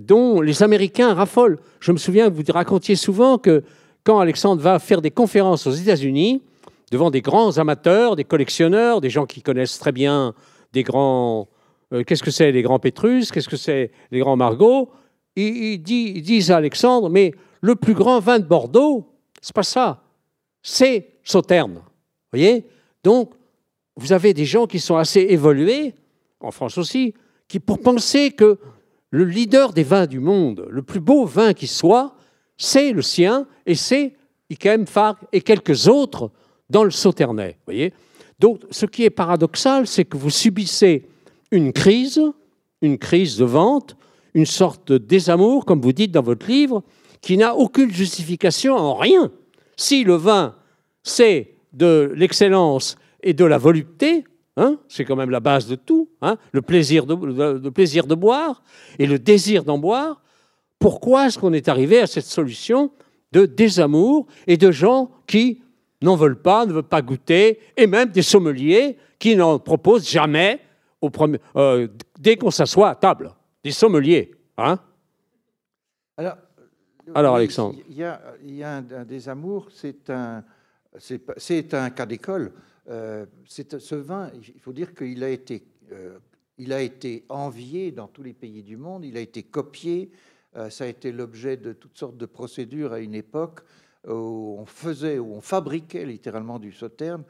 dont 0.00 0.40
les 0.40 0.62
Américains 0.62 1.14
raffolent. 1.14 1.58
Je 1.80 1.92
me 1.92 1.98
souviens 1.98 2.30
que 2.30 2.34
vous 2.34 2.44
racontiez 2.52 2.96
souvent 2.96 3.38
que 3.38 3.62
quand 4.04 4.18
Alexandre 4.20 4.62
va 4.62 4.78
faire 4.78 5.02
des 5.02 5.10
conférences 5.10 5.66
aux 5.66 5.72
États-Unis, 5.72 6.42
devant 6.90 7.10
des 7.10 7.20
grands 7.20 7.58
amateurs, 7.58 8.16
des 8.16 8.24
collectionneurs, 8.24 9.00
des 9.00 9.10
gens 9.10 9.26
qui 9.26 9.42
connaissent 9.42 9.78
très 9.78 9.92
bien 9.92 10.34
des 10.72 10.82
grands... 10.82 11.48
Euh, 11.92 12.04
qu'est-ce 12.04 12.22
que 12.22 12.30
c'est 12.30 12.52
les 12.52 12.62
grands 12.62 12.78
Pétrus 12.78 13.30
Qu'est-ce 13.30 13.48
que 13.48 13.56
c'est 13.56 13.90
les 14.10 14.18
grands 14.20 14.36
Margot 14.36 14.90
ils, 15.36 15.78
disent 15.78 16.50
à 16.50 16.56
Alexandre, 16.56 17.08
mais 17.08 17.32
le 17.60 17.74
plus 17.74 17.94
grand 17.94 18.20
vin 18.20 18.38
de 18.38 18.44
Bordeaux, 18.44 19.06
c'est 19.40 19.54
pas 19.54 19.62
ça, 19.62 20.02
c'est 20.62 21.08
Sauterne. 21.24 21.82
voyez? 22.32 22.66
Donc, 23.04 23.32
vous 23.96 24.12
avez 24.12 24.34
des 24.34 24.44
gens 24.44 24.66
qui 24.66 24.80
sont 24.80 24.96
assez 24.96 25.20
évolués, 25.20 25.94
en 26.40 26.50
France 26.50 26.78
aussi, 26.78 27.14
qui 27.48 27.60
pour 27.60 27.80
penser 27.80 28.30
que 28.30 28.58
le 29.10 29.24
leader 29.24 29.72
des 29.72 29.82
vins 29.82 30.06
du 30.06 30.20
monde, 30.20 30.66
le 30.70 30.82
plus 30.82 31.00
beau 31.00 31.24
vin 31.26 31.52
qui 31.52 31.66
soit, 31.66 32.16
c'est 32.56 32.92
le 32.92 33.02
sien 33.02 33.46
et 33.66 33.74
c'est 33.74 34.14
Ikem, 34.50 34.86
Farc 34.86 35.18
et 35.32 35.40
quelques 35.40 35.88
autres 35.88 36.30
dans 36.70 36.84
le 36.84 36.90
Sauternay. 36.90 37.58
Voyez? 37.66 37.92
Donc, 38.38 38.60
ce 38.70 38.86
qui 38.86 39.04
est 39.04 39.10
paradoxal, 39.10 39.86
c'est 39.86 40.04
que 40.04 40.16
vous 40.16 40.30
subissez 40.30 41.06
une 41.50 41.72
crise, 41.72 42.20
une 42.80 42.98
crise 42.98 43.36
de 43.36 43.44
vente, 43.44 43.96
une 44.34 44.46
sorte 44.46 44.88
de 44.88 44.98
désamour, 44.98 45.64
comme 45.64 45.80
vous 45.80 45.92
dites 45.92 46.12
dans 46.12 46.22
votre 46.22 46.46
livre, 46.46 46.82
qui 47.20 47.36
n'a 47.36 47.54
aucune 47.54 47.90
justification 47.90 48.74
en 48.74 48.94
rien. 48.94 49.30
Si 49.76 50.04
le 50.04 50.14
vin, 50.14 50.56
c'est 51.02 51.54
de 51.72 52.12
l'excellence 52.14 52.96
et 53.22 53.34
de 53.34 53.44
la 53.44 53.58
volupté, 53.58 54.24
Hein, 54.58 54.76
c'est 54.86 55.06
quand 55.06 55.16
même 55.16 55.30
la 55.30 55.40
base 55.40 55.66
de 55.66 55.76
tout, 55.76 56.10
hein, 56.20 56.36
le, 56.52 56.60
plaisir 56.60 57.06
de, 57.06 58.14
boire 58.14 58.62
et 58.98 59.06
le 59.06 59.18
désir 59.18 59.64
d'en 59.64 59.78
boire. 59.78 60.20
Pourquoi 60.78 61.26
est-ce 61.26 61.38
qu'on 61.38 61.54
est 61.54 61.68
arrivé 61.68 62.00
à 62.00 62.06
cette 62.06 62.26
solution 62.26 62.90
de 63.32 63.46
désamour 63.46 64.26
et 64.46 64.58
de 64.58 64.70
gens 64.70 65.10
qui 65.26 65.62
n'en 66.02 66.16
veulent 66.16 66.42
pas, 66.42 66.66
ne 66.66 66.72
veulent 66.74 66.82
pas 66.82 67.00
goûter, 67.00 67.60
et 67.78 67.86
même 67.86 68.10
des 68.10 68.20
sommeliers 68.20 68.98
qui 69.18 69.36
n'en 69.36 69.58
proposent 69.58 70.10
jamais 70.10 70.60
au 71.00 71.08
premier, 71.08 71.38
euh, 71.56 71.88
dès 72.20 72.36
qu'on 72.36 72.50
s'assoit 72.50 72.90
à 72.90 72.94
table, 72.94 73.32
des 73.64 73.70
sommeliers. 73.70 74.34
Hein? 74.56 74.78
Alors, 76.16 76.36
Alors 77.14 77.36
Alexandre. 77.36 77.78
Il 77.88 77.96
y 77.96 78.04
a, 78.62 78.76
un, 78.76 79.04
désamour, 79.04 79.68
c'est 79.72 80.10
un, 80.10 80.44
c'est 80.98 81.74
un 81.74 81.90
cas 81.90 82.06
d'école. 82.06 82.52
Euh, 82.88 83.26
ce 83.46 83.94
vin, 83.94 84.30
il 84.34 84.60
faut 84.60 84.72
dire 84.72 84.94
qu'il 84.94 85.22
a 85.22 85.28
été, 85.28 85.64
euh, 85.92 86.18
il 86.58 86.72
a 86.72 86.82
été 86.82 87.24
envié 87.28 87.92
dans 87.92 88.08
tous 88.08 88.22
les 88.22 88.32
pays 88.32 88.62
du 88.62 88.76
monde, 88.76 89.04
il 89.04 89.16
a 89.16 89.20
été 89.20 89.44
copié, 89.44 90.10
euh, 90.56 90.68
ça 90.68 90.84
a 90.84 90.86
été 90.88 91.12
l'objet 91.12 91.56
de 91.56 91.72
toutes 91.72 91.96
sortes 91.96 92.16
de 92.16 92.26
procédures 92.26 92.92
à 92.92 92.98
une 92.98 93.14
époque 93.14 93.60
où 94.06 94.56
on 94.58 94.66
faisait, 94.66 95.20
où 95.20 95.32
on 95.32 95.40
fabriquait 95.40 96.04
littéralement 96.04 96.58
du 96.58 96.72
sauterne. 96.72 97.22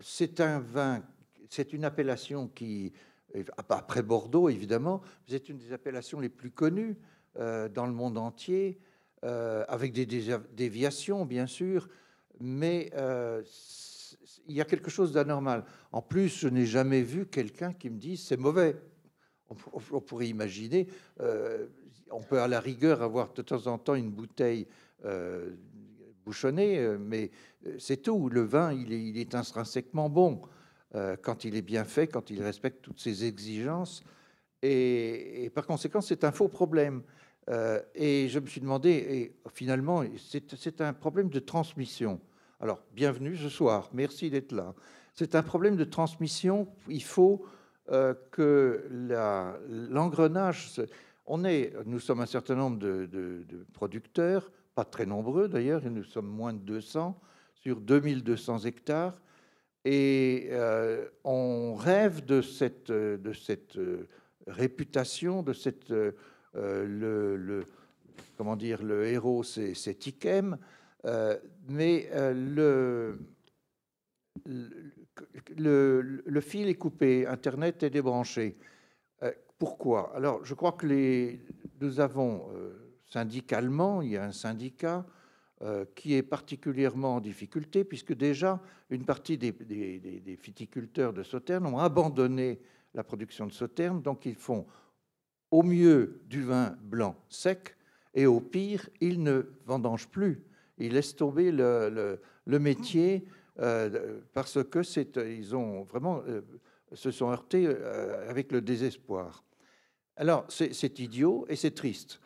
C'est 0.00 0.40
un 0.40 0.60
vin, 0.60 1.02
c'est 1.50 1.74
une 1.74 1.84
appellation 1.84 2.48
qui, 2.48 2.94
après 3.68 4.02
Bordeaux 4.02 4.48
évidemment, 4.48 5.00
c'est 5.26 5.48
une 5.48 5.58
des 5.58 5.72
appellations 5.72 6.20
les 6.20 6.28
plus 6.28 6.50
connues 6.50 6.96
dans 7.36 7.86
le 7.86 7.92
monde 7.92 8.18
entier, 8.18 8.80
avec 9.22 9.92
des 9.92 10.06
déviations 10.06 11.24
bien 11.24 11.46
sûr 11.46 11.88
mais 12.40 12.90
euh, 12.94 13.42
il 14.48 14.56
y 14.56 14.60
a 14.60 14.64
quelque 14.64 14.90
chose 14.90 15.12
d'anormal. 15.12 15.64
En 15.92 16.02
plus, 16.02 16.28
je 16.28 16.48
n'ai 16.48 16.66
jamais 16.66 17.02
vu 17.02 17.26
quelqu'un 17.26 17.72
qui 17.72 17.90
me 17.90 17.98
dise 17.98 18.22
c'est 18.26 18.38
mauvais. 18.38 18.76
On, 19.82 20.00
pourrait 20.00 20.28
imaginer, 20.28 20.86
euh, 21.18 21.66
on 22.12 22.22
peut 22.22 22.40
à 22.40 22.46
la 22.46 22.60
rigueur 22.60 23.02
avoir 23.02 23.32
de 23.32 23.42
temps 23.42 23.66
en 23.66 23.78
temps 23.78 23.96
une 23.96 24.12
bouteille 24.12 24.68
euh, 25.04 25.56
bouchonnée, 26.24 26.96
mais 27.00 27.32
c'est 27.78 27.96
tout. 27.96 28.28
Le 28.28 28.42
vin, 28.42 28.72
il 28.72 29.18
est 29.18 29.34
intrinsèquement 29.34 30.08
bon 30.08 30.42
quand 31.22 31.44
il 31.44 31.54
est 31.54 31.62
bien 31.62 31.84
fait, 31.84 32.08
quand 32.08 32.30
il 32.30 32.42
respecte 32.42 32.82
toutes 32.82 33.00
ses 33.00 33.24
exigences. 33.24 34.02
Et, 34.62 35.50
par 35.54 35.66
conséquent, 35.66 36.00
c'est 36.00 36.24
un 36.24 36.32
faux 36.32 36.48
problème. 36.48 37.02
et 37.94 38.28
je 38.28 38.38
me 38.40 38.46
suis 38.46 38.60
demandé, 38.60 38.90
et 38.90 39.36
finalement, 39.52 40.02
c'est 40.18 40.80
un 40.80 40.92
problème 40.92 41.28
de 41.28 41.38
transmission. 41.38 42.20
Alors, 42.60 42.82
bienvenue 42.92 43.36
ce 43.36 43.48
soir, 43.48 43.88
merci 43.94 44.28
d'être 44.28 44.52
là. 44.52 44.74
C'est 45.14 45.34
un 45.34 45.42
problème 45.42 45.76
de 45.76 45.84
transmission. 45.84 46.68
Il 46.88 47.02
faut 47.02 47.44
euh, 47.90 48.14
que 48.30 48.86
l'engrenage. 49.90 50.80
on 51.26 51.44
est, 51.44 51.72
nous 51.86 51.98
sommes 51.98 52.20
un 52.20 52.26
certain 52.26 52.54
nombre 52.54 52.78
de, 52.78 53.44
producteurs, 53.72 54.52
pas 54.74 54.84
très 54.84 55.06
nombreux 55.06 55.48
d'ailleurs, 55.48 55.82
nous 55.90 56.04
sommes 56.04 56.28
moins 56.28 56.52
de 56.52 56.58
200 56.58 57.18
sur 57.54 57.80
2200 57.80 58.60
hectares. 58.60 59.20
Et 59.84 60.48
euh, 60.50 61.08
on 61.24 61.74
rêve 61.74 62.24
de 62.24 62.42
cette, 62.42 62.90
de 62.90 63.32
cette 63.32 63.78
réputation, 64.46 65.42
de 65.42 65.52
cette, 65.52 65.92
le, 66.54 67.64
comment 68.36 68.56
dire, 68.56 68.82
le 68.82 69.06
héros, 69.06 69.42
c'est 69.42 70.06
Ikem, 70.06 70.58
mais 71.68 72.10
le, 72.14 73.18
le, 75.56 76.22
le, 76.26 76.40
fil 76.40 76.68
est 76.68 76.74
coupé, 76.74 77.26
Internet 77.26 77.82
est 77.82 77.90
débranché. 77.90 78.56
pourquoi? 79.58 80.14
Alors, 80.14 80.44
je 80.44 80.54
crois 80.54 80.72
que 80.72 80.86
les, 80.86 81.40
nous 81.80 82.00
avons 82.00 82.48
syndicalement, 83.10 84.02
il 84.02 84.10
y 84.10 84.16
a 84.16 84.24
un 84.24 84.32
syndicat 84.32 84.98
euh, 84.98 85.19
qui 85.94 86.14
est 86.14 86.22
particulièrement 86.22 87.16
en 87.16 87.20
difficulté, 87.20 87.84
puisque 87.84 88.14
déjà 88.14 88.62
une 88.88 89.04
partie 89.04 89.36
des, 89.36 89.52
des, 89.52 90.38
viticulteurs 90.42 91.12
de 91.12 91.22
Sauternes 91.22 91.66
ont 91.66 91.78
abandonné 91.78 92.60
la 92.94 93.04
production 93.04 93.46
de 93.46 93.52
Sauternes, 93.52 94.00
donc 94.00 94.24
ils 94.24 94.34
font 94.34 94.66
au 95.50 95.62
mieux 95.62 96.22
du 96.26 96.42
vin 96.44 96.76
blanc 96.82 97.14
sec, 97.28 97.76
et 98.14 98.26
au 98.26 98.40
pire, 98.40 98.88
ils 99.00 99.22
ne 99.22 99.42
vendangent 99.66 100.08
plus. 100.08 100.42
Ils 100.78 100.94
laissent 100.94 101.14
tomber 101.14 101.52
le, 101.52 102.18
métier 102.46 103.26
euh, 103.58 104.20
parce 104.32 104.64
que 104.64 104.82
c'est, 104.82 105.16
ils 105.16 105.54
ont 105.54 105.82
vraiment 105.82 106.22
euh, 106.26 106.40
se 106.94 107.10
sont 107.10 107.30
heurtés 107.30 107.68
avec 108.28 108.50
le 108.50 108.60
désespoir. 108.60 109.44
Alors 110.16 110.44
c'est 110.48 110.98
idiot 110.98 111.46
et 111.48 111.56
c'est 111.56 111.70
triste. 111.70 112.20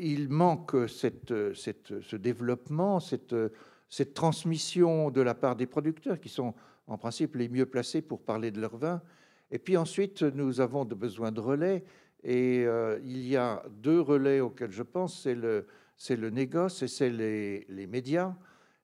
Il 0.00 0.28
manque 0.28 0.74
ce 0.88 2.16
développement, 2.16 3.00
cette, 3.00 4.14
transmission 4.14 5.10
de 5.10 5.20
la 5.20 5.34
part 5.34 5.56
des 5.56 5.66
producteurs 5.66 6.18
qui 6.18 6.28
sont 6.28 6.54
en 6.86 6.96
principe 6.96 7.36
les 7.36 7.48
mieux 7.48 7.66
placés 7.66 8.02
pour 8.02 8.20
parler 8.20 8.50
de 8.50 8.60
leur 8.60 8.76
vin. 8.76 9.02
Et 9.50 9.58
puis 9.58 9.76
ensuite, 9.76 10.22
nous 10.22 10.60
avons 10.60 10.84
besoin 10.84 11.32
de 11.32 11.40
relais. 11.40 11.84
Et 12.22 12.64
euh, 12.66 12.98
il 13.04 13.26
y 13.26 13.36
a 13.36 13.62
deux 13.70 14.00
relais 14.00 14.40
auxquels 14.40 14.70
je 14.70 14.82
pense, 14.82 15.22
c'est 15.22 15.34
le, 15.34 16.30
négoce 16.30 16.82
et 16.82 16.88
c'est 16.88 17.10
les, 17.10 17.86
médias. 17.86 18.34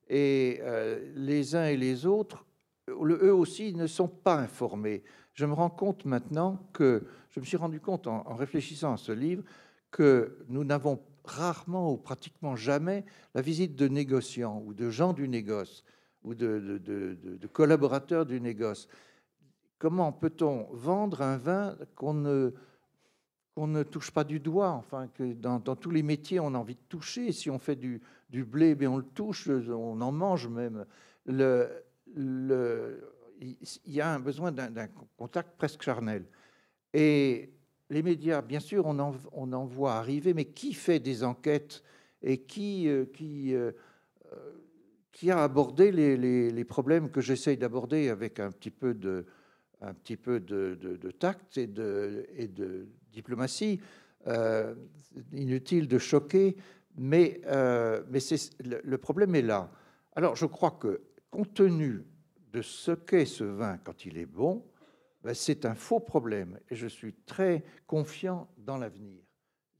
Et 0.09 0.59
euh, 0.61 0.99
les 1.15 1.55
uns 1.55 1.65
et 1.65 1.77
les 1.77 2.05
autres, 2.05 2.45
eux 2.89 3.33
aussi, 3.33 3.73
ne 3.73 3.87
sont 3.87 4.07
pas 4.07 4.35
informés. 4.35 5.03
Je 5.33 5.45
me 5.45 5.53
rends 5.53 5.69
compte 5.69 6.05
maintenant 6.05 6.69
que, 6.73 7.03
je 7.31 7.39
me 7.39 7.45
suis 7.45 7.57
rendu 7.57 7.79
compte 7.79 8.07
en 8.07 8.35
réfléchissant 8.35 8.93
à 8.93 8.97
ce 8.97 9.11
livre, 9.11 9.43
que 9.91 10.45
nous 10.49 10.63
n'avons 10.63 10.99
rarement 11.23 11.91
ou 11.91 11.97
pratiquement 11.97 12.55
jamais 12.55 13.05
la 13.35 13.41
visite 13.41 13.75
de 13.75 13.87
négociants 13.87 14.63
ou 14.65 14.73
de 14.73 14.89
gens 14.89 15.13
du 15.13 15.27
négoce 15.27 15.83
ou 16.23 16.33
de, 16.35 17.47
collaborateurs 17.53 18.25
du 18.25 18.41
négoce. 18.41 18.87
Comment 19.79 20.11
peut-on 20.11 20.67
vendre 20.71 21.21
un 21.21 21.37
vin 21.37 21.77
qu'on 21.95 22.13
ne, 22.13 22.53
qu'on 23.53 23.67
ne 23.67 23.83
touche 23.83 24.11
pas 24.11 24.23
du 24.23 24.39
doigt? 24.39 24.71
Enfin, 24.71 25.07
dans, 25.19 25.75
tous 25.75 25.91
les 25.91 26.03
métiers, 26.03 26.39
on 26.39 26.53
a 26.53 26.57
envie 26.57 26.75
de 26.75 26.85
toucher. 26.89 27.31
Si 27.31 27.49
on 27.49 27.59
fait 27.59 27.75
du, 27.75 28.01
blé, 28.29 28.75
bien 28.75 28.91
on 28.91 28.97
le 28.97 29.03
touche, 29.03 29.47
on 29.47 30.01
en 30.01 30.11
mange 30.11 30.47
même. 30.47 30.85
Il 31.27 31.79
y 33.85 34.01
a 34.01 34.13
un 34.13 34.19
besoin 34.19 34.51
d'un 34.51 34.87
contact 35.15 35.55
presque 35.57 35.83
charnel. 35.83 36.25
Et 36.93 37.56
les 37.89 38.03
médias, 38.03 38.41
bien 38.41 38.59
sûr, 38.59 38.85
on 38.85 38.99
en, 38.99 39.65
voit 39.65 39.93
arriver, 39.93 40.33
mais 40.33 40.45
qui 40.45 40.73
fait 40.73 40.99
des 40.99 41.23
enquêtes 41.23 41.83
et 42.21 42.39
qui, 42.39 42.87
euh, 42.87 43.05
euh, 43.21 43.71
euh, 44.33 45.31
a 45.31 45.43
abordé 45.43 45.91
les, 45.91 46.65
problèmes 46.65 47.09
que 47.09 47.21
j'essaye 47.21 47.57
d'aborder 47.57 48.09
avec 48.09 48.39
un 48.39 48.51
petit 48.51 48.71
peu 48.71 48.93
de, 48.93 49.25
tact 51.19 51.57
et 51.57 51.67
de, 51.67 52.87
diplomatie 53.11 53.79
Inutile 55.31 55.87
de 55.87 55.97
choquer, 55.97 56.57
mais, 56.97 57.41
le 57.45 58.97
problème 58.97 59.35
est 59.35 59.41
là. 59.41 59.71
Alors, 60.15 60.35
je 60.35 60.45
crois 60.45 60.71
que, 60.71 61.01
compte 61.31 61.53
tenu 61.53 62.03
de 62.51 62.61
ce 62.61 62.91
qu'est 62.91 63.25
ce 63.25 63.43
vin 63.43 63.77
quand 63.77 64.05
il 64.05 64.17
est 64.17 64.25
bon, 64.25 64.63
ben, 65.23 65.33
c'est 65.33 65.65
un 65.65 65.75
faux 65.75 65.99
problème 65.99 66.59
et 66.69 66.75
je 66.75 66.87
suis 66.87 67.13
très 67.25 67.63
confiant 67.85 68.49
dans 68.57 68.77
l'avenir. 68.77 69.21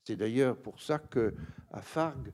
C'est 0.04 0.16
d'ailleurs 0.16 0.58
pour 0.58 0.82
ça 0.82 1.00
que 1.00 1.34
à 1.72 1.82
Fargue, 1.82 2.32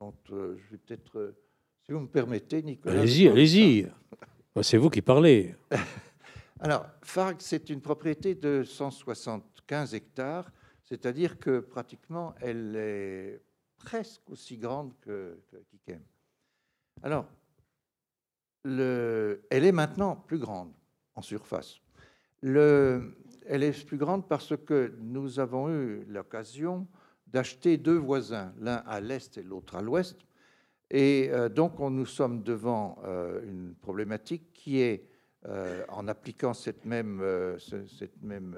dont 0.00 0.14
euh, 0.30 0.56
je 0.56 0.70
vais 0.70 0.78
peut-être, 0.78 1.18
euh, 1.18 1.36
si 1.84 1.92
vous 1.92 2.00
me 2.00 2.08
permettez, 2.08 2.62
Nicolas. 2.62 3.00
Allez-y, 3.00 3.28
allez-y. 3.28 3.88
Ben, 4.54 4.62
c'est 4.62 4.78
vous 4.78 4.90
qui 4.90 5.02
parlez. 5.02 5.54
Alors, 6.60 6.86
Fargue, 7.02 7.40
c'est 7.40 7.68
une 7.68 7.80
propriété 7.80 8.34
de 8.34 8.64
175 8.64 9.94
hectares, 9.94 10.50
c'est-à-dire 10.82 11.38
que 11.38 11.60
pratiquement 11.60 12.34
elle 12.40 12.74
est 12.76 13.42
presque 13.76 14.30
aussi 14.30 14.56
grande 14.56 14.92
que, 15.00 15.38
que 15.86 15.92
Alors, 17.02 17.26
le, 18.64 19.46
elle 19.50 19.64
est 19.64 19.72
maintenant 19.72 20.16
plus 20.16 20.38
grande 20.38 20.72
en 21.14 21.22
surface 21.22 21.80
elle 22.54 23.62
est 23.62 23.86
plus 23.86 23.96
grande 23.96 24.28
parce 24.28 24.54
que 24.56 24.94
nous 25.00 25.40
avons 25.40 25.68
eu 25.70 26.04
l'occasion 26.08 26.86
d'acheter 27.26 27.76
deux 27.76 27.96
voisins, 27.96 28.52
l'un 28.60 28.82
à 28.86 29.00
l'est 29.00 29.36
et 29.36 29.42
l'autre 29.42 29.76
à 29.76 29.82
l'ouest. 29.82 30.16
Et 30.90 31.28
euh, 31.32 31.48
donc, 31.48 31.80
on, 31.80 31.90
nous 31.90 32.06
sommes 32.06 32.42
devant 32.42 32.98
euh, 33.04 33.40
une 33.44 33.74
problématique 33.74 34.52
qui 34.52 34.80
est, 34.80 35.08
euh, 35.46 35.84
en 35.88 36.06
appliquant 36.06 36.54
cette 36.54 36.84
même, 36.84 37.22
cette 37.58 38.22
même 38.22 38.56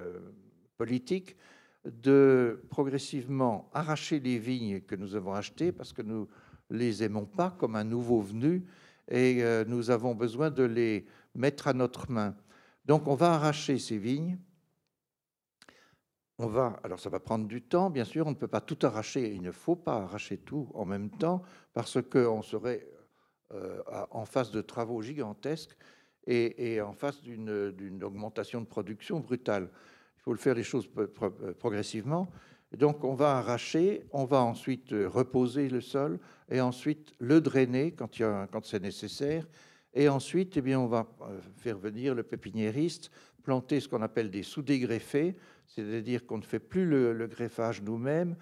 politique, 0.77 1.37
de 1.85 2.63
progressivement 2.69 3.71
arracher 3.73 4.21
les 4.21 4.39
vignes 4.39 4.81
que 4.83 4.95
nous 4.95 5.15
avons 5.15 5.33
achetées 5.33 5.73
parce 5.73 5.93
que 5.93 6.03
nous 6.03 6.29
les 6.71 7.03
aimons 7.03 7.25
pas 7.25 7.57
comme 7.59 7.77
un 7.77 7.85
nouveau 7.85 8.21
venu 8.21 8.65
et 9.11 9.43
nous 9.67 9.91
avons 9.91 10.15
besoin 10.15 10.51
de 10.51 10.65
les 10.65 11.07
mettre 11.35 11.69
à 11.69 11.73
notre 11.73 12.11
main. 12.11 12.35
Donc 12.89 13.07
on 13.07 13.15
va 13.15 13.35
arracher 13.35 13.79
ces 13.79 13.99
vignes. 13.99 14.39
On 16.39 16.47
va, 16.47 16.81
alors 16.83 16.99
ça 16.99 17.11
va 17.11 17.21
prendre 17.21 17.47
du 17.47 17.61
temps, 17.61 17.91
bien 17.91 18.05
sûr, 18.05 18.27
on 18.27 18.31
ne 18.31 18.37
peut 18.37 18.49
pas 18.49 18.61
tout 18.61 18.79
arracher, 18.83 19.35
il 19.35 19.43
ne 19.43 19.51
faut 19.51 19.77
pas 19.77 19.97
arracher 19.97 20.39
tout 20.39 20.71
en 20.73 20.85
même 20.85 21.11
temps, 21.11 21.43
parce 21.75 21.99
qu'on 22.01 22.43
serait 22.43 22.89
euh, 23.53 23.83
en 24.11 24.25
face 24.25 24.53
de 24.53 24.61
travaux 24.63 25.03
gigantesques 25.03 25.77
et, 26.27 26.81
en 26.81 26.93
face 26.93 27.21
d'une 27.23 28.05
augmentation 28.05 28.61
de 28.61 28.67
production 28.67 29.21
brutale. 29.21 29.69
Il 30.19 30.23
faut 30.23 30.33
le 30.33 30.39
faire 30.39 30.55
les 30.55 30.63
choses 30.63 30.89
progressivement. 31.59 32.31
Donc 32.77 33.03
on 33.03 33.15
va 33.15 33.39
arracher, 33.39 34.07
on 34.13 34.25
va 34.25 34.43
ensuite 34.43 34.91
reposer 34.93 35.69
le 35.69 35.81
sol 35.81 36.21
et 36.51 36.61
ensuite 36.61 37.15
le 37.19 37.41
drainer 37.41 37.93
quand 37.93 38.65
c'est 38.65 38.83
nécessaire 38.83 39.47
et 39.99 40.09
ensuite, 40.09 40.57
eh 40.57 40.63
bien, 40.63 40.79
on 40.79 40.87
va 40.87 41.09
euh, 41.23 41.41
faire 41.57 41.77
venir 41.77 42.15
le 42.15 42.23
pépiniériste 42.23 43.11
planter 43.43 43.81
ce 43.81 43.89
qu'on 43.89 44.03
appelle 44.03 44.31
des 44.31 44.45
sous-dégreffés, 44.45 45.35
c'est-à-dire 45.67 46.25
qu'on 46.25 46.39
ne 46.39 46.43
fait 46.43 46.61
plus 46.61 46.87
le, 46.87 47.27
greffage 47.27 47.83
nous-mêmes. 47.83 48.37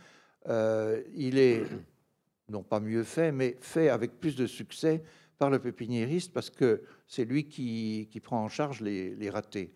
Euh, 0.49 1.03
il 1.15 1.39
est 1.39 1.63
non 2.51 2.63
pas 2.63 2.79
mieux 2.79 3.05
fait, 3.05 3.33
mais 3.33 3.57
fait 3.61 3.89
avec 3.89 4.21
plus 4.21 4.37
de 4.37 4.47
succès 4.47 5.03
par 5.39 5.49
le 5.49 5.59
pépiniériste 5.59 6.35
parce 6.35 6.51
que 6.51 6.83
c'est 7.07 7.25
lui 7.25 7.49
qui, 7.49 8.09
qui, 8.11 8.21
prend 8.21 8.45
en 8.45 8.49
charge 8.49 8.83
les, 8.83 9.31
ratés. 9.31 9.73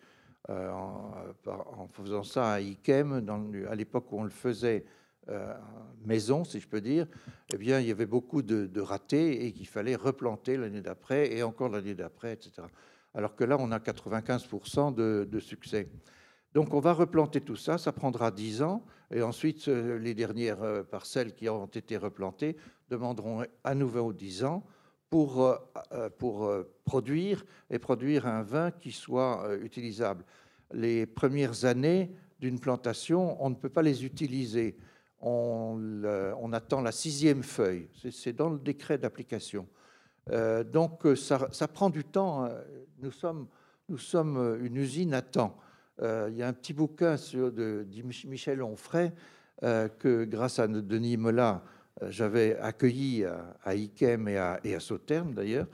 Euh, 0.51 0.71
en, 0.73 1.89
faisant 1.93 2.25
ça 2.25 2.53
à 2.53 2.61
Ikem, 2.61 3.25
à 3.71 3.75
l'époque 3.75 4.13
où 4.13 4.19
on 4.19 4.25
le 4.25 4.31
faisait 4.31 4.85
euh, 5.29 5.55
maison, 6.05 6.45
si 6.45 6.61
je 6.61 6.67
peux 6.67 6.81
dire, 6.81 7.07
eh 7.53 7.59
bien, 7.59 7.79
il 7.79 7.87
y 7.87 7.91
avait 7.91 8.07
beaucoup 8.07 8.41
de, 8.41 8.81
ratés 8.81 9.45
et 9.45 9.53
qu'il 9.53 9.67
fallait 9.67 9.95
replanter 9.95 10.57
l'année 10.57 10.81
d'après 10.81 11.33
et 11.33 11.43
encore 11.43 11.69
l'année 11.69 11.95
d'après, 11.95 12.33
etc. 12.33 12.63
Alors 13.15 13.37
que 13.37 13.45
là, 13.45 13.57
on 13.61 13.71
a 13.71 13.79
95% 13.79 14.95
de, 14.95 15.39
succès. 15.39 15.89
Donc, 16.55 16.73
on 16.73 16.81
va 16.81 16.95
replanter 16.95 17.43
tout 17.43 17.57
ça, 17.57 17.77
ça 17.77 17.93
prendra 17.93 18.31
10 18.31 18.63
ans, 18.63 18.85
et 19.13 19.23
ensuite, 19.23 19.69
euh, 19.69 19.99
les 19.99 20.15
dernières 20.15 20.63
euh, 20.63 20.83
parcelles 20.83 21.35
qui 21.35 21.49
ont 21.49 21.67
été 21.67 21.97
replantées 21.99 22.57
demanderont 22.89 23.45
à 23.63 23.75
nouveau 23.75 24.13
10 24.13 24.45
ans 24.45 24.65
pour, 25.11 25.59
pour 26.19 26.53
produire 26.85 27.45
et 27.69 27.81
produire 27.81 28.29
un 28.29 28.43
vin 28.43 28.71
qui 28.71 28.93
soit 28.93 29.57
utilisable. 29.61 30.25
Les 30.73 31.05
premières 31.05 31.65
années 31.65 32.13
d'une 32.39 32.61
plantation, 32.61 33.37
on 33.45 33.51
ne 33.51 33.57
peut 33.57 33.69
pas 33.69 33.83
les 33.83 34.05
utiliser 34.05 34.77
on, 35.21 36.53
attend 36.53 36.81
la 36.81 36.93
sixième 36.93 37.43
feuille. 37.43 37.89
C'est 38.11 38.33
dans 38.33 38.49
le 38.49 38.59
décret 38.59 38.99
d'application. 38.99 39.67
Euh, 40.31 40.65
donc 40.65 41.07
euh, 41.07 41.17
ça, 41.17 41.69
prend 41.69 41.91
du 41.91 42.05
temps. 42.05 42.45
Euh, 42.45 42.61
nous 43.01 43.11
sommes, 43.11 43.47
sommes 43.97 44.59
une 44.63 44.77
usine 44.77 45.15
à 45.15 45.23
temps. 45.23 45.57
il 46.01 46.35
y 46.37 46.43
a 46.43 46.49
un 46.49 46.53
petit 46.53 46.73
bouquin 46.73 47.17
sur 47.17 47.53
de, 47.53 47.87
Michel 48.27 48.63
Onfray 48.63 49.13
que 49.61 50.25
grâce 50.25 50.59
à 50.59 50.67
Denis 50.67 51.17
Mola, 51.17 51.63
j'avais 52.09 52.57
accueilli 52.59 53.25
à, 53.25 53.75
et 53.75 54.39
à, 54.39 54.61
et 54.65 54.75
à 54.75 54.81
Sauternes 54.81 55.35
d'ailleurs. 55.35 55.67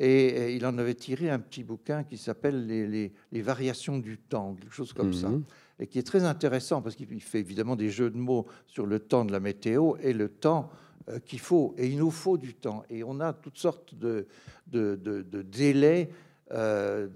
Et, 0.00 0.56
il 0.56 0.66
en 0.66 0.76
avait 0.76 0.94
tiré 0.94 1.30
un 1.30 1.38
petit 1.38 1.62
bouquin 1.62 2.02
qui 2.02 2.18
s'appelle 2.18 2.66
les, 2.66 3.40
variations 3.40 3.98
du 3.98 4.18
temps, 4.18 4.54
quelque 4.54 4.74
chose 4.74 4.92
comme 4.92 5.14
ça, 5.14 5.28
mhm. 5.28 5.44
Et 5.78 5.86
qui 5.86 5.98
est 5.98 6.06
très 6.06 6.24
intéressant 6.24 6.82
parce 6.82 6.96
qu'il 6.96 7.20
fait 7.20 7.40
évidemment 7.40 7.76
des 7.76 7.90
jeux 7.90 8.10
de 8.10 8.16
mots 8.16 8.46
sur 8.66 8.86
le 8.86 9.00
temps 9.00 9.24
de 9.24 9.32
la 9.32 9.40
météo 9.40 9.94
et 10.00 10.12
le 10.12 10.28
temps 10.28 10.70
euh, 11.08 11.18
qu'il 11.18 11.40
faut. 11.40 11.74
Et 11.76 11.88
il 11.88 11.98
nous 11.98 12.10
faut 12.10 12.38
du 12.38 12.54
temps. 12.54 12.84
Et 12.90 13.02
on 13.04 13.20
a 13.20 13.32
toutes 13.32 13.58
sortes 13.58 13.94
de, 13.94 14.26
délais 14.66 16.10
euh, 16.52 17.08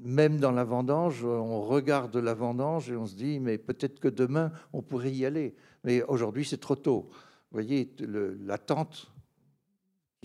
même 0.00 0.38
dans 0.38 0.52
la 0.52 0.64
vendange, 0.64 1.24
on 1.24 1.60
regarde 1.60 2.16
la 2.16 2.34
vendange 2.34 2.90
et 2.90 2.96
on 2.96 3.06
se 3.06 3.16
dit, 3.16 3.40
mais 3.40 3.58
peut-être 3.58 3.98
que 3.98 4.08
demain, 4.08 4.52
on 4.72 4.80
pourrait 4.80 5.12
y 5.12 5.26
aller. 5.26 5.56
Mais 5.84 6.02
aujourd'hui, 6.04 6.44
c'est 6.44 6.60
trop 6.60 6.76
tôt. 6.76 7.08
Vous 7.50 7.62
voyez, 7.62 7.92
l'attente, 8.44 9.10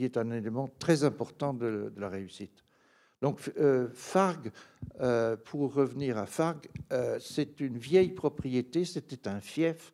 est 0.03 0.17
un 0.17 0.31
élément 0.31 0.69
très 0.79 1.03
important 1.03 1.53
de, 1.53 1.93
la 1.97 2.09
réussite. 2.09 2.63
Donc, 3.21 3.51
euh, 3.59 3.87
Fargue, 3.93 4.51
euh, 4.99 5.37
pour 5.37 5.73
revenir 5.73 6.17
à 6.17 6.25
Fargue, 6.25 6.67
c'est 7.19 7.59
une 7.59 7.77
vieille 7.77 8.11
propriété, 8.11 8.83
c'était 8.83 9.27
un 9.27 9.39
fief 9.39 9.93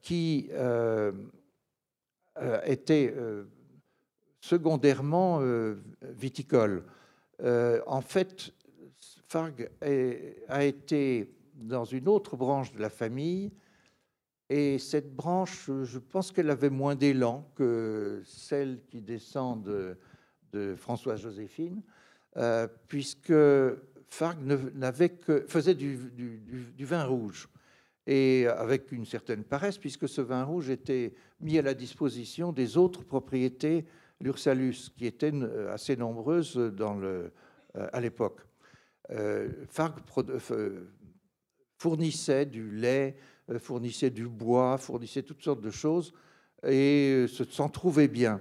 qui 0.00 0.50
était 2.64 3.14
secondairement 4.40 5.40
viticole. 6.02 6.84
Euh, 7.42 7.80
en 7.86 8.00
fait, 8.00 8.52
Farg 9.28 9.70
a 10.48 10.64
été 10.64 11.34
dans 11.54 11.84
une 11.84 12.08
autre 12.08 12.36
branche 12.36 12.72
de 12.72 12.80
la 12.80 12.90
famille, 12.90 13.52
et 14.48 14.78
cette 14.78 15.14
branche, 15.14 15.70
je 15.82 15.98
pense 15.98 16.30
qu'elle 16.30 16.50
avait 16.50 16.70
moins 16.70 16.94
d'élan 16.94 17.50
que 17.54 18.22
celle 18.24 18.80
qui 18.90 19.00
descend 19.00 19.62
de, 19.62 19.96
Françoise 20.76 21.20
Joséphine, 21.20 21.82
euh, 22.36 22.68
puisque 22.88 23.34
Farg 24.08 24.38
n'avait 24.74 25.10
que, 25.10 25.44
faisait 25.48 25.74
du, 25.74 25.98
vin 26.78 27.04
rouge, 27.04 27.48
et 28.06 28.46
avec 28.46 28.90
une 28.92 29.06
certaine 29.06 29.44
paresse, 29.44 29.78
puisque 29.78 30.08
ce 30.08 30.20
vin 30.20 30.44
rouge 30.44 30.70
était 30.70 31.14
mis 31.40 31.58
à 31.58 31.62
la 31.62 31.74
disposition 31.74 32.52
des 32.52 32.76
autres 32.76 33.04
propriétés 33.04 33.86
l'Ursalus, 34.22 34.90
qui 34.96 35.06
étaient 35.06 35.34
euh, 35.34 35.72
assez 35.72 35.96
nombreuses 35.96 36.54
euh, 36.56 37.30
à 37.74 38.00
l'époque. 38.00 38.40
Euh, 39.10 39.48
Farg 39.68 39.98
fournissait 41.76 42.46
du 42.46 42.70
lait, 42.70 43.16
fournissait 43.58 44.10
du 44.10 44.28
bois, 44.28 44.78
fournissait 44.78 45.22
toutes 45.22 45.42
sortes 45.42 45.60
de 45.60 45.70
choses 45.70 46.14
et 46.64 47.26
s'en 47.50 47.68
trouvait 47.68 48.08
bien. 48.08 48.40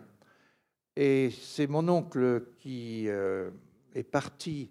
Et 1.04 1.32
c'est 1.32 1.66
mon 1.66 1.90
oncle 1.90 2.44
qui 2.60 3.08
est 3.08 4.04
parti 4.04 4.70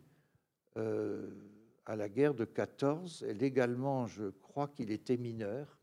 à 0.76 1.96
la 1.96 2.08
guerre 2.08 2.34
de 2.34 2.44
14, 2.44 3.24
et 3.28 3.34
légalement, 3.34 4.06
je 4.06 4.30
crois 4.40 4.68
qu'il 4.68 4.92
était 4.92 5.16
mineur, 5.16 5.76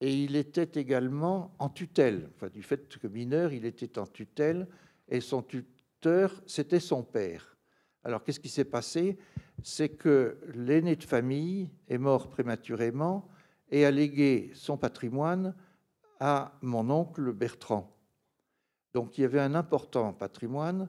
et 0.00 0.22
il 0.22 0.36
était 0.36 0.80
également 0.80 1.56
en 1.58 1.68
tutelle. 1.68 2.30
Enfin, 2.36 2.48
du 2.48 2.62
fait 2.62 2.96
que 2.96 3.08
mineur, 3.08 3.52
il 3.52 3.64
était 3.64 3.98
en 3.98 4.06
tutelle 4.06 4.68
et 5.08 5.20
son 5.20 5.42
tuteur, 5.42 6.40
c'était 6.46 6.78
son 6.78 7.02
père. 7.02 7.56
Alors, 8.04 8.22
qu'est-ce 8.22 8.38
qui 8.38 8.48
s'est 8.48 8.64
passé? 8.64 9.18
C'est 9.64 9.88
que 9.88 10.38
l'aîné 10.54 10.94
de 10.94 11.02
famille 11.02 11.70
est 11.88 11.98
mort 11.98 12.30
prématurément 12.30 13.28
et 13.68 13.84
a 13.84 13.90
légué 13.90 14.52
son 14.54 14.76
patrimoine 14.76 15.56
à 16.20 16.56
mon 16.62 16.88
oncle 16.88 17.32
Bertrand. 17.32 17.92
Donc, 18.96 19.18
il 19.18 19.20
y 19.20 19.24
avait 19.24 19.40
un 19.40 19.54
important 19.54 20.14
patrimoine. 20.14 20.88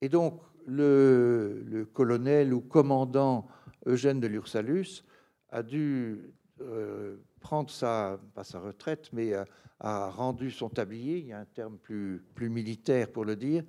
Et 0.00 0.08
donc, 0.08 0.42
le, 0.66 1.88
colonel 1.92 2.52
ou 2.52 2.60
commandant 2.60 3.46
Eugène 3.86 4.18
de 4.18 4.26
Lursalus 4.26 5.04
a 5.50 5.62
dû 5.62 6.34
euh, 6.60 7.18
prendre 7.38 7.70
sa, 7.70 8.18
pas 8.34 8.42
sa 8.42 8.58
retraite, 8.58 9.10
mais 9.12 9.32
a, 9.78 10.10
rendu 10.10 10.50
son 10.50 10.68
tablier, 10.68 11.18
il 11.18 11.26
y 11.26 11.32
a 11.32 11.38
un 11.38 11.44
terme 11.44 11.78
plus, 11.78 12.24
plus 12.34 12.50
militaire 12.50 13.12
pour 13.12 13.24
le 13.24 13.36
dire, 13.36 13.62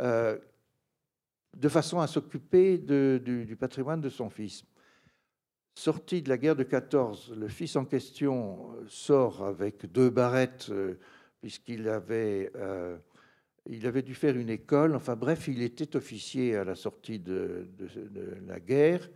euh, 0.00 0.38
de 1.54 1.68
façon 1.68 2.00
à 2.00 2.06
s'occuper 2.06 2.78
du, 2.78 3.54
patrimoine 3.60 4.00
de 4.00 4.08
son 4.08 4.30
fils. 4.30 4.64
Sorti 5.74 6.22
de 6.22 6.30
la 6.30 6.38
guerre 6.38 6.56
de 6.56 6.64
14, 6.64 7.34
le 7.36 7.48
fils 7.48 7.76
en 7.76 7.84
question 7.84 8.70
sort 8.88 9.44
avec 9.44 9.92
deux 9.92 10.08
barrettes, 10.08 10.68
euh, 10.70 10.94
puisqu'il 11.40 11.88
avait, 11.88 12.50
euh, 12.56 12.98
il 13.66 13.86
avait 13.86 14.02
dû 14.02 14.14
faire 14.14 14.36
une 14.36 14.50
école. 14.50 14.94
Enfin 14.94 15.16
bref, 15.16 15.48
il 15.48 15.62
était 15.62 15.96
officier 15.96 16.56
à 16.56 16.64
la 16.64 16.74
sortie 16.74 17.18
de, 17.18 17.68
la 18.46 18.60
guerre. 18.60 19.08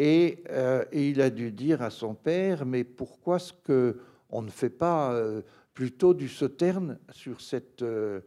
Euh, 0.00 0.84
et, 0.90 1.10
il 1.10 1.20
a 1.20 1.30
dû 1.30 1.52
dire 1.52 1.82
à 1.82 1.90
son 1.90 2.14
père, 2.14 2.66
mais 2.66 2.82
pourquoi 2.82 3.36
est-ce 3.36 3.52
qu'on 3.52 4.42
ne 4.42 4.50
fait 4.50 4.70
pas 4.70 5.12
euh, 5.12 5.42
plutôt 5.72 6.14
du 6.14 6.28
sauterne 6.28 6.98
sur 7.10 7.40
cette, 7.40 7.82
euh, 7.82 8.20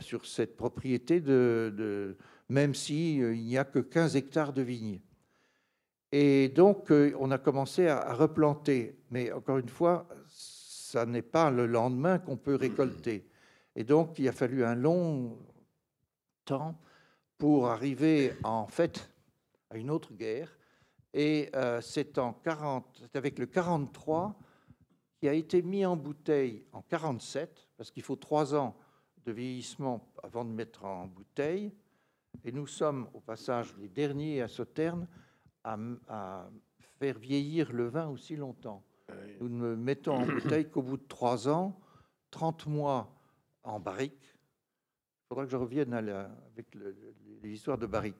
sur 0.00 0.26
cette 0.26 0.56
propriété, 0.56 1.22
même 2.50 2.74
s'il 2.74 3.32
n'y 3.42 3.56
a 3.56 3.64
que 3.64 3.78
15 3.78 4.16
hectares 4.16 4.52
de 4.52 4.62
vignes? 4.62 5.00
Et 6.12 6.48
donc, 6.48 6.92
on 7.18 7.30
a 7.32 7.38
commencé 7.38 7.88
à, 7.88 8.12
replanter. 8.12 8.98
Mais 9.10 9.32
encore 9.32 9.58
une 9.58 9.68
fois, 9.68 10.06
ça 10.28 11.06
n'est 11.06 11.22
pas 11.22 11.50
le 11.50 11.66
lendemain 11.66 12.18
qu'on 12.18 12.36
peut 12.36 12.54
récolter. 12.54 13.26
Et 13.76 13.84
donc, 13.84 14.18
il 14.18 14.28
a 14.28 14.32
fallu 14.32 14.64
un 14.64 14.74
long 14.74 15.38
temps 16.44 16.78
pour 17.38 17.68
arriver 17.68 18.32
en 18.44 18.66
fait 18.66 19.10
à 19.70 19.76
une 19.76 19.90
autre 19.90 20.12
guerre 20.14 20.56
et 21.14 21.48
euh, 21.54 21.80
c'est 21.80 22.18
en 22.18 22.32
40, 22.32 23.04
avec 23.14 23.38
le 23.38 23.46
43 23.46 24.36
qui 25.20 25.28
a 25.28 25.32
été 25.32 25.62
mis 25.62 25.86
en 25.86 25.96
bouteille 25.96 26.64
en 26.72 26.82
47, 26.82 27.68
parce 27.76 27.92
qu'il 27.92 28.02
faut 28.02 28.16
trois 28.16 28.54
ans 28.54 28.76
de 29.24 29.32
vieillissement 29.32 30.12
avant 30.22 30.44
de 30.44 30.50
mettre 30.50 30.84
en 30.84 31.06
bouteille. 31.06 31.72
Et 32.44 32.50
nous 32.50 32.66
sommes, 32.66 33.08
au 33.14 33.20
passage, 33.20 33.74
les 33.78 33.88
derniers 33.88 34.42
à 34.42 34.48
Sauternes 34.48 35.06
à, 35.62 35.78
à 36.08 36.50
faire 36.98 37.16
vieillir 37.16 37.72
le 37.72 37.86
vin 37.86 38.08
aussi 38.08 38.34
longtemps. 38.34 38.82
Nous 39.40 39.48
ne 39.48 39.76
mettons 39.76 40.16
en 40.16 40.26
bouteille 40.26 40.68
qu'au 40.68 40.82
bout 40.82 40.96
de 40.96 41.06
trois 41.06 41.48
ans, 41.48 41.78
30 42.32 42.66
mois 42.66 43.13
en 43.64 43.80
barrique. 43.80 44.22
Il 44.22 45.28
faudra 45.28 45.44
que 45.44 45.50
je 45.50 45.56
revienne 45.56 45.92
avec 45.94 46.74
les 47.42 47.50
histoires 47.50 47.78
de 47.78 47.86
barrique. 47.86 48.16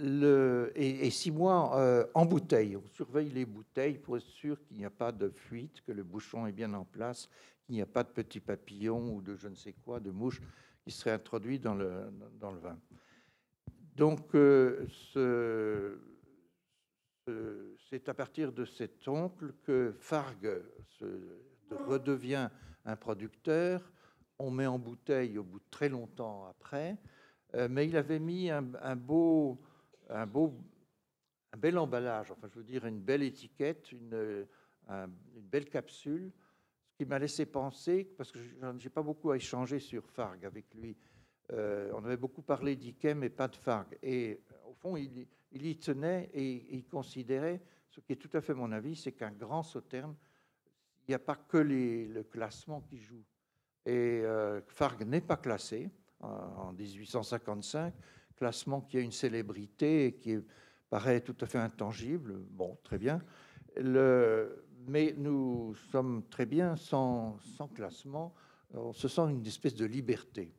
Et, 0.00 1.10
six 1.10 1.30
mois 1.30 1.78
euh, 1.78 2.04
en 2.14 2.26
bouteille. 2.26 2.76
On 2.76 2.86
surveille 2.88 3.30
les 3.30 3.44
bouteilles 3.44 3.98
pour 3.98 4.16
être 4.16 4.26
sûr 4.26 4.60
qu'il 4.64 4.76
n'y 4.78 4.84
a 4.84 4.90
pas 4.90 5.12
de 5.12 5.30
fuite, 5.30 5.82
que 5.82 5.92
le 5.92 6.02
bouchon 6.02 6.46
est 6.46 6.52
bien 6.52 6.74
en 6.74 6.84
place, 6.84 7.28
qu'il 7.64 7.76
n'y 7.76 7.82
a 7.82 7.86
pas 7.86 8.02
de 8.02 8.10
petits 8.10 8.40
papillons 8.40 9.14
ou 9.14 9.22
de 9.22 9.36
je 9.36 9.48
ne 9.48 9.54
sais 9.54 9.72
quoi, 9.72 10.00
de 10.00 10.10
mouches 10.10 10.42
qui 10.84 10.90
seraient 10.90 11.12
introduits 11.12 11.60
dans 11.60 11.74
le, 11.74 12.10
vin. 12.40 12.78
Donc, 13.94 14.34
euh, 14.34 14.86
c'est 17.88 18.08
à 18.08 18.14
partir 18.14 18.52
de 18.52 18.64
cet 18.64 19.06
oncle 19.06 19.54
que 19.62 19.94
Fargue 20.00 20.62
se, 20.98 21.06
redevient 21.70 22.48
un 22.84 22.96
producteur. 22.96 23.92
On 24.38 24.50
met 24.50 24.66
en 24.66 24.78
bouteille 24.78 25.38
au 25.38 25.44
bout 25.44 25.60
de 25.60 25.70
très 25.70 25.88
longtemps 25.88 26.46
après, 26.46 26.98
euh, 27.54 27.68
mais 27.70 27.86
il 27.86 27.96
avait 27.96 28.18
mis 28.18 28.50
un, 28.50 28.62
beau 28.96 29.60
un 30.08 30.26
beau, 30.26 30.54
un 31.52 31.56
bel 31.56 31.78
emballage, 31.78 32.30
enfin 32.30 32.48
je 32.48 32.58
veux 32.58 32.64
dire 32.64 32.84
une 32.84 33.00
belle 33.00 33.22
étiquette, 33.22 33.92
une, 33.92 34.46
une 34.88 35.48
belle 35.48 35.68
capsule, 35.68 36.32
ce 36.90 36.96
qui 36.96 37.04
m'a 37.04 37.18
laissé 37.18 37.46
penser, 37.46 38.04
parce 38.16 38.30
que 38.30 38.40
je 38.40 38.54
n'ai 38.66 38.90
pas 38.90 39.02
beaucoup 39.02 39.30
à 39.30 39.36
échanger 39.36 39.78
sur 39.78 40.08
Farg 40.10 40.44
avec 40.44 40.74
lui, 40.74 40.96
euh, 41.52 41.90
on 41.94 42.04
avait 42.04 42.16
beaucoup 42.16 42.42
parlé 42.42 42.74
d'Ikem 42.76 43.22
et 43.22 43.30
pas 43.30 43.48
de 43.48 43.56
Farg, 43.56 43.98
et 44.02 44.40
euh, 44.52 44.70
au 44.70 44.74
fond 44.74 44.96
il, 44.96 45.26
il, 45.52 45.66
y 45.66 45.76
tenait 45.76 46.30
et 46.32 46.74
il 46.74 46.86
considérait, 46.86 47.62
ce 47.90 48.00
qui 48.00 48.12
est 48.12 48.16
tout 48.16 48.34
à 48.34 48.40
fait 48.40 48.54
mon 48.54 48.72
avis, 48.72 48.96
c'est 48.96 49.12
qu'un 49.12 49.32
grand 49.32 49.62
sauterne, 49.62 50.16
il 51.06 51.10
n'y 51.10 51.14
a 51.14 51.18
pas 51.18 51.36
que 51.36 51.58
les, 51.58 52.06
le 52.06 52.22
classement 52.22 52.80
qui 52.82 52.98
joue. 52.98 53.22
Et 53.86 54.22
euh, 54.24 54.60
Farg 54.68 55.02
n'est 55.06 55.20
pas 55.20 55.36
classé 55.36 55.90
en 56.20 56.72
1855 56.72 57.92
classement 58.36 58.80
qui 58.80 58.96
a 58.96 59.00
une 59.00 59.12
célébrité 59.12 60.06
et 60.06 60.12
qui 60.12 60.36
paraît 60.90 61.20
tout 61.20 61.36
à 61.40 61.46
fait 61.46 61.58
intangible. 61.58 62.34
Bon, 62.50 62.76
très 62.82 62.98
bien. 62.98 63.20
Le, 63.76 64.64
mais 64.86 65.14
nous 65.16 65.74
sommes 65.90 66.22
très 66.30 66.46
bien 66.46 66.76
sans, 66.76 67.38
sans, 67.56 67.68
classement. 67.68 68.34
On 68.74 68.92
se 68.92 69.08
sent 69.08 69.22
une 69.30 69.46
espèce 69.46 69.74
de 69.74 69.84
liberté. 69.84 70.52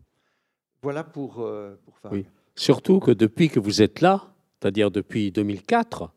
Voilà 0.82 1.04
pour, 1.04 1.40
euh, 1.40 1.76
pour 1.86 2.12
Oui. 2.12 2.26
Surtout 2.56 3.00
que 3.00 3.12
depuis 3.12 3.50
que 3.50 3.60
vous 3.60 3.82
êtes 3.82 4.02
là, 4.02 4.34
c'est-à-dire 4.60 4.92
depuis 4.92 5.32
2004, 5.32 6.12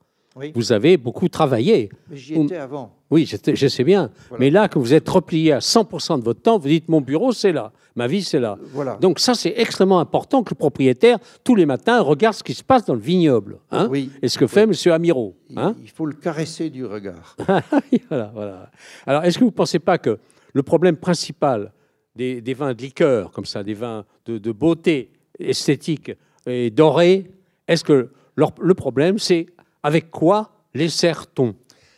vous 0.55 0.73
avez 0.73 0.97
beaucoup 0.97 1.29
travaillé. 1.29 1.91
Mais 2.09 2.17
j'y 2.17 2.35
étais 2.35 2.57
avant. 2.57 2.98
Oui, 3.11 3.25
je, 3.27 3.37
te- 3.37 3.55
je 3.55 3.67
sais 3.69 3.85
bien. 3.85 4.11
Voilà. 4.29 4.41
Mais 4.45 4.51
là, 4.51 4.69
que 4.69 4.79
vous 4.79 4.93
êtes 4.93 5.09
replié 5.09 5.53
à 5.53 5.59
100% 5.61 6.19
de 6.19 6.25
votre 6.25 6.43
temps, 6.43 6.59
vous 6.59 6.69
dites 6.69 6.89
mon 6.89 7.01
bureau, 7.01 7.33
c'est 7.33 7.53
là. 7.53 7.73
Ma 7.97 8.07
vie, 8.07 8.23
c'est 8.23 8.39
là. 8.39 8.59
Voilà. 8.75 8.97
Donc 9.01 9.19
ça, 9.19 9.35
c'est 9.35 9.55
extrêmement 9.57 9.99
important 9.99 10.43
que 10.45 10.51
le 10.51 10.59
propriétaire, 10.59 11.19
tous 11.43 11.55
les 11.57 11.65
matins, 11.67 12.01
regarde 12.01 12.35
ce 12.35 12.43
qui 12.45 12.55
se 12.55 12.63
passe 12.63 12.85
dans 12.85 12.95
le 12.95 13.01
vignoble. 13.01 13.59
Hein 13.71 13.89
oui, 13.91 14.11
Et 14.23 14.29
ce 14.29 14.39
que 14.39 14.47
fait 14.47 14.63
M. 14.63 14.73
Amiro. 14.93 15.37
il, 15.49 15.59
Hein 15.59 15.75
il 15.83 15.89
faut 15.91 16.07
le 16.07 16.13
caresser 16.15 16.71
du 16.71 16.85
regard. 16.85 17.35
voilà, 18.09 18.31
voilà. 18.35 18.71
Alors, 19.07 19.25
est-ce 19.25 19.39
que 19.39 19.45
vous 19.45 19.51
ne 19.51 19.55
pensez 19.57 19.79
pas 19.79 19.99
que 19.99 20.19
le 20.53 20.63
problème 20.63 20.97
principal 20.97 21.73
des, 22.15 22.41
des 22.41 22.55
vins 22.55 22.75
de 22.75 22.83
liqueur, 22.83 23.31
comme 23.33 23.47
ça, 23.47 23.63
des 23.65 23.75
vins 23.75 24.05
de, 24.27 24.39
de 24.39 24.53
beauté 24.53 25.11
esthétique 25.39 26.13
et 26.47 26.71
dorés, 26.71 27.31
est-ce 27.67 27.85
que 27.85 28.11
leur- 28.37 28.53
le 28.61 28.75
problème, 28.75 29.19
c'est 29.19 29.47
avec 29.83 30.11
quoi 30.11 30.51
les 30.75 30.89
sert-on? 30.89 31.55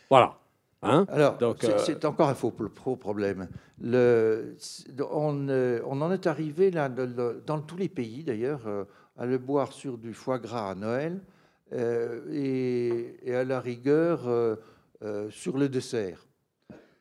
Voilà. 0.08 0.34
Hein 0.82 1.04
Alors, 1.08 1.36
Donc, 1.36 1.58
c'est 1.60 1.74
euh, 1.74 1.78
c'est 1.78 2.04
encore 2.06 2.28
un 2.28 2.34
faux 2.34 2.50
pro 2.50 2.96
problème. 2.96 3.48
Le, 3.82 4.56
on, 5.10 5.48
euh, 5.48 5.80
on 5.84 6.00
en 6.00 6.10
est 6.10 6.26
arrivé 6.26 6.70
là, 6.70 6.88
dans 6.88 7.60
tous 7.60 7.76
les 7.76 7.88
pays 7.88 8.24
d'ailleurs, 8.24 8.66
euh, 8.66 8.84
à 9.18 9.26
le 9.26 9.36
boire 9.36 9.72
sur 9.72 9.98
du 9.98 10.14
foie 10.14 10.38
gras 10.38 10.70
à 10.70 10.74
Noël 10.74 11.20
euh, 11.72 12.22
et, 12.32 13.16
et 13.22 13.34
à 13.34 13.44
la 13.44 13.60
rigueur 13.60 14.26
euh, 14.26 14.56
sur 15.30 15.58
le 15.58 15.68
dessert. 15.68 16.26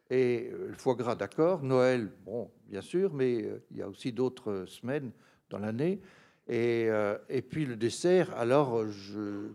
Et 0.10 0.52
le 0.52 0.74
foie 0.74 0.96
gras, 0.96 1.16
d'accord, 1.16 1.62
Noël, 1.64 2.10
bon, 2.26 2.50
bien 2.68 2.82
sûr, 2.82 3.14
mais 3.14 3.48
il 3.72 3.78
y 3.78 3.82
a 3.82 3.88
aussi 3.88 4.12
d'autres 4.12 4.66
semaines 4.66 5.12
dans 5.50 5.60
l'année. 5.60 6.02
Et, 6.48 6.90
et 7.30 7.42
puis 7.44 7.64
le 7.68 7.76
dessert, 7.76 8.36
alors 8.36 8.88
je. 8.88 9.50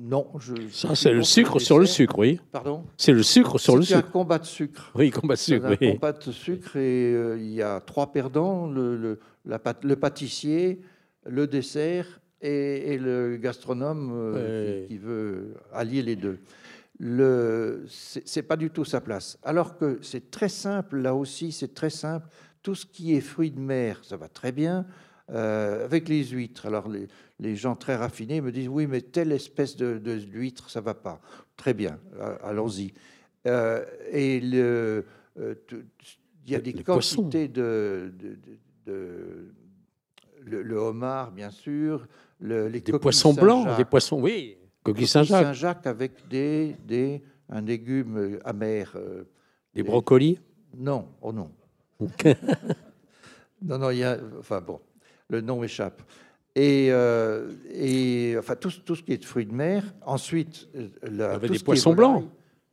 Non, 0.00 0.28
je. 0.38 0.54
Ça, 0.70 0.94
c'est 0.94 1.12
le 1.12 1.22
sucre 1.24 1.58
sur 1.58 1.78
le 1.78 1.86
sucre, 1.86 2.18
oui. 2.18 2.38
Pardon 2.52 2.84
C'est 2.96 3.12
le 3.12 3.22
sucre 3.24 3.58
sur 3.58 3.76
le 3.76 3.82
C'est 3.82 3.94
un 3.94 3.98
sucre. 3.98 4.10
combat 4.12 4.38
de 4.38 4.44
sucre. 4.44 4.92
Oui, 4.94 5.10
combat 5.10 5.34
de 5.34 5.38
sucre, 5.40 5.66
un 5.66 5.76
oui. 5.80 5.92
combat 5.94 6.12
de 6.12 6.30
sucre 6.30 6.76
et 6.76 7.12
euh, 7.14 7.36
il 7.38 7.52
y 7.52 7.62
a 7.62 7.80
trois 7.80 8.12
perdants 8.12 8.68
le, 8.68 8.96
le, 8.96 9.18
la 9.44 9.58
pâte- 9.58 9.84
le 9.84 9.96
pâtissier, 9.96 10.80
le 11.26 11.46
dessert 11.48 12.20
et, 12.40 12.94
et 12.94 12.98
le 12.98 13.36
gastronome 13.38 14.12
euh, 14.14 14.34
Ouais. 14.82 14.82
qui, 14.86 14.94
qui 14.94 14.98
veut 14.98 15.54
allier 15.72 16.02
les 16.02 16.14
deux. 16.16 16.38
Le, 17.00 17.84
c'est 17.88 18.42
pas 18.42 18.56
du 18.56 18.70
tout 18.70 18.84
sa 18.84 19.00
place. 19.00 19.38
Alors 19.42 19.76
que 19.76 19.98
c'est 20.02 20.30
très 20.30 20.48
simple, 20.48 20.98
là 20.98 21.14
aussi, 21.14 21.52
c'est 21.52 21.74
très 21.74 21.90
simple. 21.90 22.28
Tout 22.62 22.74
ce 22.74 22.86
qui 22.86 23.14
est 23.14 23.20
fruits 23.20 23.52
de 23.52 23.60
mer, 23.60 24.00
ça 24.02 24.16
va 24.16 24.28
très 24.28 24.50
bien. 24.52 24.84
Euh, 25.30 25.84
avec 25.84 26.08
les 26.08 26.24
huîtres, 26.24 26.66
alors 26.66 26.88
les, 26.88 27.06
les 27.38 27.54
gens 27.54 27.76
très 27.76 27.96
raffinés 27.96 28.40
me 28.40 28.50
disent 28.50 28.68
oui, 28.68 28.86
mais 28.86 29.02
telle 29.02 29.30
espèce 29.32 29.76
de, 29.76 29.98
de 29.98 30.12
l'huître, 30.12 30.70
ça 30.70 30.80
va 30.80 30.94
pas. 30.94 31.20
Très 31.56 31.74
bien, 31.74 31.98
allons-y. 32.42 32.94
Euh, 33.46 33.84
et 34.10 34.40
le, 34.40 35.04
euh, 35.38 35.54
il 36.46 36.52
y 36.52 36.54
a 36.54 36.60
des 36.60 36.72
Les 36.72 36.82
quantités 36.82 37.46
de, 37.48 38.12
de- 38.18 38.38
de- 38.86 39.52
le, 40.44 40.62
le 40.62 40.76
homard, 40.76 41.30
bien 41.32 41.50
sûr, 41.50 42.06
le, 42.40 42.68
les 42.68 42.80
Des 42.80 42.92
poissons 42.98 43.34
blancs, 43.34 43.76
des 43.76 43.84
poissons, 43.84 44.20
oui. 44.22 44.56
Coquille 44.82 45.02
Coquilles 45.02 45.06
Saint-Jacques, 45.08 45.44
Saint-Jacques 45.44 45.86
avec 45.86 46.26
des, 46.28 46.74
des, 46.86 47.22
un 47.50 47.60
légume 47.60 48.38
amer. 48.44 48.92
euh, 48.96 49.24
des 49.74 49.82
des- 49.82 49.88
brocolis? 49.88 50.40
Non, 50.74 51.08
oh 51.20 51.32
non. 51.32 51.50
non, 53.62 53.78
non, 53.78 53.90
il 53.90 53.98
y 53.98 54.04
a. 54.04 54.18
Enfin 54.38 54.60
bon, 54.60 54.80
le 55.28 55.40
nom 55.40 55.62
échappe. 55.62 56.02
Et, 56.56 56.88
euh, 56.90 57.52
et 57.72 58.34
enfin, 58.38 58.56
tout, 58.56 58.70
tout 58.84 58.96
ce 58.96 59.02
qui 59.02 59.12
est 59.12 59.18
de 59.18 59.24
fruits 59.24 59.46
de 59.46 59.54
mer. 59.54 59.84
Ensuite, 60.04 60.68
euh, 60.74 60.88
la, 61.10 61.32
avait 61.32 61.46
tout 61.46 61.52
des 61.52 61.58
ce 61.58 61.64
poissons 61.64 61.94
blancs. 61.94 62.24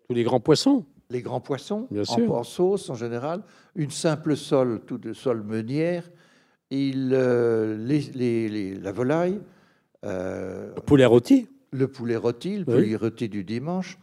Tous 0.08 0.16
les 0.16 0.24
grands 0.24 0.40
poissons. 0.40 0.86
Les 1.12 1.22
grands 1.22 1.40
poissons, 1.42 1.88
Bien 1.92 2.02
en, 2.08 2.32
en 2.32 2.44
sauce 2.44 2.90
en 2.90 2.96
général. 2.96 3.44
Une 3.76 3.92
simple 3.92 4.36
sole, 4.36 4.82
tout 4.88 4.98
de 4.98 5.14
sole 5.14 5.44
meunière. 5.44 6.10
Il, 6.72 7.12
euh, 7.14 7.78
les, 7.78 8.00
les- 8.16 8.50
les- 8.50 8.76
la 8.76 8.92
volaille. 8.92 9.40
euh, 10.04 10.74
Le 10.76 10.82
poulet 10.82 11.06
rôti. 11.06 11.48
le 11.72 11.88
poulet 11.88 12.16
rôti, 12.16 12.58
le 12.58 12.64
Oui. 12.68 12.74
poulet 12.84 12.96
rôti 12.96 13.30
du 13.30 13.44
dimanche, 13.44 14.00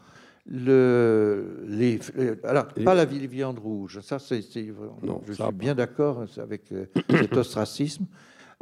le, 0.46 1.64
les, 1.66 1.98
alors 2.44 2.66
Et- 2.76 2.84
pas 2.84 2.94
la 2.94 3.05
vi- 3.05 3.26
viande 3.26 3.59
rouge, 3.59 4.00
ça 4.03 4.18
c'est, 4.18 4.42
je 4.42 5.32
ça 5.32 5.46
suis 5.46 5.55
bien 5.55 5.74
d'accord 5.74 6.24
avec 6.38 6.70
euh, 6.72 6.86
cet 7.11 7.36
ostracisme. 7.36 8.05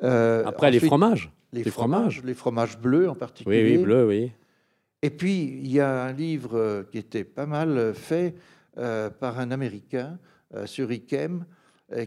Euh, 0.03 0.45
Après, 0.47 0.71
les 0.71 0.81
fromages. 0.81 1.31
les 1.53 1.63
les 1.65 1.71
fromages, 1.71 2.01
fromages. 2.01 2.23
les 2.25 2.35
fromages 2.35 2.79
bleus 2.79 3.11
en 3.11 3.15
particulier. 3.15 3.63
Oui, 3.65 3.77
oui, 3.77 3.83
bleu, 3.85 4.07
oui. 4.07 4.33
Et 5.03 5.11
puis 5.11 5.43
il 5.45 5.71
y 5.71 5.81
a 5.81 6.05
un 6.05 6.13
livre 6.13 6.57
euh, 6.59 6.83
qui 6.91 6.99
était 6.99 7.25
pas 7.25 7.47
mal 7.47 7.77
euh, 7.77 7.93
fait 7.95 8.35
euh, 8.79 9.11
par 9.11 9.39
un 9.39 9.51
Américain 9.51 10.19
euh, 10.55 10.67
sur 10.67 10.91
Ikem. 10.93 11.45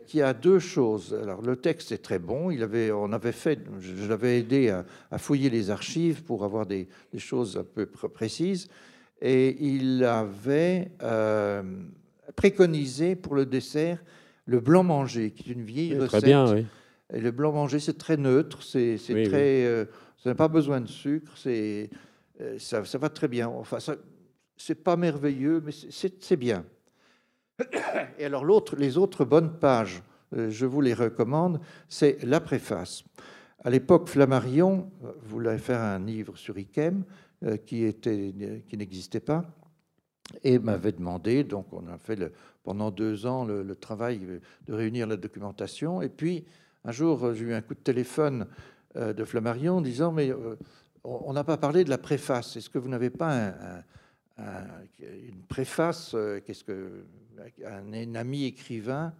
Qui 0.07 0.21
a 0.21 0.33
deux 0.33 0.59
choses. 0.59 1.13
Alors 1.21 1.41
le 1.41 1.57
texte 1.57 1.91
est 1.91 1.97
très 1.97 2.17
bon. 2.17 2.49
Il 2.51 2.63
avait, 2.63 2.89
on 2.93 3.11
avait 3.11 3.33
fait, 3.33 3.59
je, 3.81 3.93
je 3.97 4.07
l'avais 4.07 4.39
aidé 4.39 4.69
à, 4.69 4.85
à 5.11 5.17
fouiller 5.17 5.49
les 5.49 5.71
archives 5.71 6.23
pour 6.23 6.45
avoir 6.45 6.65
des, 6.65 6.87
des 7.11 7.19
choses 7.19 7.57
un 7.57 7.65
peu 7.65 7.83
pr- 7.83 8.07
précises. 8.07 8.69
Et 9.21 9.57
il 9.61 10.05
avait 10.05 10.89
préconisé 12.37 13.15
pour 13.15 13.35
le 13.35 13.45
dessert 13.45 14.01
le 14.45 14.59
blanc 14.59 14.83
manger, 14.83 15.31
qui 15.31 15.49
est 15.49 15.53
une 15.53 15.63
vieille 15.63 15.95
recette. 15.95 16.19
Très 16.19 16.21
bien, 16.21 16.51
oui. 16.53 16.65
Et 17.13 17.19
le 17.19 17.31
blanc 17.31 17.51
manger, 17.51 17.79
c'est 17.79 17.97
très 17.97 18.17
neutre, 18.17 18.63
c'est 18.63 18.97
oui. 19.09 19.23
très, 19.27 19.65
euh, 19.65 19.85
ça 20.17 20.29
n'a 20.31 20.35
pas 20.35 20.47
besoin 20.47 20.81
de 20.81 20.87
sucre, 20.87 21.31
c'est, 21.37 21.89
euh, 22.41 22.57
ça, 22.57 22.83
ça 22.85 22.97
va 22.97 23.09
très 23.09 23.27
bien. 23.27 23.47
Enfin, 23.47 23.77
c'est 24.57 24.83
pas 24.83 24.95
merveilleux, 24.95 25.61
mais 25.63 25.71
c'est- 25.71 26.35
bien. 26.35 26.65
Et 28.17 28.25
alors 28.25 28.43
l'autre, 28.43 28.75
les 28.75 28.97
autres 28.97 29.25
bonnes 29.25 29.59
pages, 29.59 30.01
euh, 30.35 30.49
je 30.49 30.65
vous 30.65 30.81
les 30.81 30.93
recommande, 30.95 31.59
c'est 31.87 32.17
la 32.23 32.39
préface. 32.39 33.03
À 33.63 33.69
l'époque, 33.69 34.09
Flammarion 34.09 34.91
voulait 35.21 35.57
faire 35.59 35.79
un 35.81 35.99
livre 35.99 36.35
sur 36.37 36.57
Ikem 36.57 37.03
qui 37.65 37.83
était, 37.83 38.33
qui 38.67 38.77
n'existait 38.77 39.19
pas 39.21 39.45
et 40.43 40.59
m'avait 40.59 40.91
demandé, 40.93 41.43
donc 41.43 41.71
on 41.71 41.87
a 41.87 41.97
fait 41.97 42.15
le- 42.15 42.31
pendant 42.63 42.89
deux 42.91 43.25
ans 43.25 43.45
le, 43.45 43.63
le 43.63 43.75
travail 43.75 44.19
de 44.67 44.73
réunir 44.73 45.07
la 45.07 45.15
documentation. 45.17 46.01
Et 46.01 46.09
puis, 46.09 46.45
un 46.85 46.91
jour, 46.91 47.23
euh, 47.25 47.33
j'ai 47.33 47.45
eu 47.45 47.53
un 47.53 47.61
coup 47.61 47.73
de 47.73 47.79
téléphone 47.79 48.47
euh, 48.95 49.13
de 49.13 49.23
Flammarion 49.25 49.81
disant, 49.81 50.11
mais 50.11 50.29
euh, 50.31 50.55
on 51.03 51.33
n'a 51.33 51.43
pas 51.43 51.57
parlé 51.57 51.83
de 51.83 51.89
la 51.89 51.97
préface. 51.97 52.55
Est-ce 52.55 52.69
que 52.69 52.77
vous 52.77 52.89
n'avez 52.89 53.09
pas 53.09 53.29
un- 53.31 53.47
un- 53.49 53.83
un- 54.37 54.65
une 55.01 55.43
préface 55.47 56.15
Qu'est-ce 56.45 56.63
que 56.63 57.05
un, 57.65 58.15
ami 58.15 58.45
écrivain? 58.45 59.13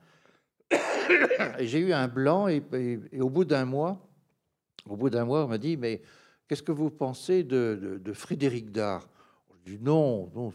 Et 1.59 1.67
j'ai 1.67 1.79
eu 1.79 1.91
un 1.93 2.07
blanc 2.07 2.47
et, 2.47 2.63
et- 2.73 2.99
et 3.11 3.21
au 3.21 3.29
bout 3.29 3.43
d'un 3.45 3.65
mois, 3.65 4.07
au 4.87 4.95
bout 4.95 5.09
d'un 5.09 5.25
mois, 5.25 5.43
on 5.45 5.47
m'a 5.49 5.57
dit, 5.57 5.75
mais 5.77 6.01
qu'est-ce 6.47 6.63
que 6.63 6.71
vous 6.71 6.89
pensez 6.89 7.43
de, 7.43 7.77
de- 7.81 7.97
de 7.97 8.13
Frédéric 8.13 8.71
Dard? 8.71 9.07
Je 9.65 9.73
dis 9.75 9.83
non, 9.83 10.31
non, 10.35 10.53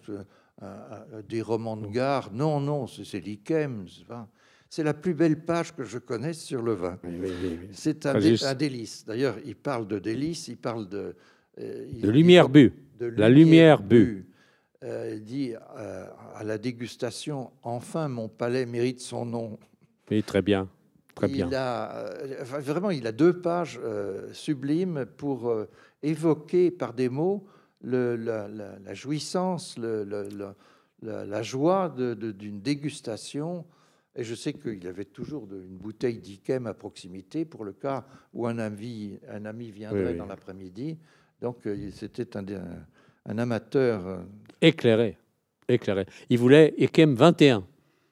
des 1.28 1.42
romans 1.42 1.76
de 1.76 1.86
gare, 1.86 2.30
non, 2.32 2.60
non, 2.60 2.86
c'est 2.86 3.04
c'est 3.04 3.20
l'Ikem. 3.20 3.86
c'est 3.88 4.06
pas- 4.06 4.28
C'est 4.70 4.82
la 4.82 4.94
plus 4.94 5.14
belle 5.14 5.44
page 5.44 5.74
que 5.74 5.84
je 5.84 5.98
connaisse 5.98 6.40
sur 6.42 6.62
le 6.62 6.72
vin. 6.74 6.98
Oui, 7.04 7.14
oui, 7.22 7.30
oui, 7.42 7.58
oui. 7.62 7.68
C'est 7.72 8.04
un, 8.06 8.12
Très 8.12 8.20
dé- 8.20 8.28
juste. 8.30 8.44
un 8.44 8.54
délice. 8.54 9.04
D'ailleurs, 9.06 9.36
il 9.44 9.56
parle 9.56 9.88
de 9.88 9.98
délice, 9.98 10.48
il 10.48 10.58
parle 10.58 10.88
de... 10.88 11.16
euh, 11.58 11.86
il- 11.90 12.02
De 12.02 12.10
lumière 12.10 12.48
bue. 12.48 12.72
de 13.00 13.06
La 13.06 13.28
lumière 13.30 13.82
bue. 13.82 14.26
Euh, 14.84 15.14
il 15.16 15.24
dit 15.24 15.54
euh, 15.76 16.06
à 16.36 16.44
la 16.44 16.56
dégustation, 16.58 17.50
enfin 17.62 18.08
mon 18.08 18.28
palais 18.28 18.64
mérite 18.66 19.00
son 19.00 19.24
nom. 19.24 19.58
Oui, 20.10 20.22
très 20.22 20.42
bien. 20.42 20.68
Très 21.16 21.28
il 21.28 21.32
bien. 21.32 21.50
A, 21.52 21.96
euh, 21.96 22.36
enfin, 22.42 22.58
vraiment, 22.60 22.90
il 22.90 23.06
a 23.06 23.12
deux 23.12 23.40
pages 23.40 23.80
euh, 23.82 24.32
sublimes 24.32 25.04
pour 25.16 25.48
euh, 25.48 25.68
évoquer 26.02 26.70
par 26.70 26.92
des 26.92 27.08
mots 27.08 27.44
le- 27.82 28.14
la, 28.16 28.46
la- 28.46 28.78
la 28.78 28.94
jouissance, 28.94 29.76
le- 29.78 30.04
le- 30.04 30.28
le- 30.28 30.54
la, 31.02 31.24
la 31.24 31.42
joie 31.42 31.88
d'une 31.96 32.60
dégustation. 32.60 33.64
Et 34.18 34.24
je 34.24 34.34
sais 34.34 34.52
qu'il 34.52 34.84
avait 34.88 35.04
toujours 35.04 35.46
de- 35.46 35.62
une 35.62 35.76
bouteille 35.78 36.18
d'Ikem 36.18 36.66
à 36.66 36.74
proximité 36.74 37.44
pour 37.44 37.64
le 37.64 37.72
cas 37.72 38.04
où 38.34 38.46
un 38.46 38.58
ami, 38.58 39.18
un 39.30 39.44
ami 39.44 39.70
viendrait 39.70 40.02
Oui, 40.06 40.10
oui. 40.12 40.16
dans 40.18 40.26
l'après-midi. 40.26 40.98
Donc, 41.40 41.66
euh, 41.66 41.88
c'était 41.92 42.36
un, 42.36 43.38
amateur. 43.38 44.06
euh, 44.06 44.18
Éclairé. 44.60 45.16
Éclairé. 45.68 46.04
Il 46.30 46.38
voulait 46.38 46.74
Ikem 46.78 47.14
21. 47.14 47.58
Une 47.58 47.64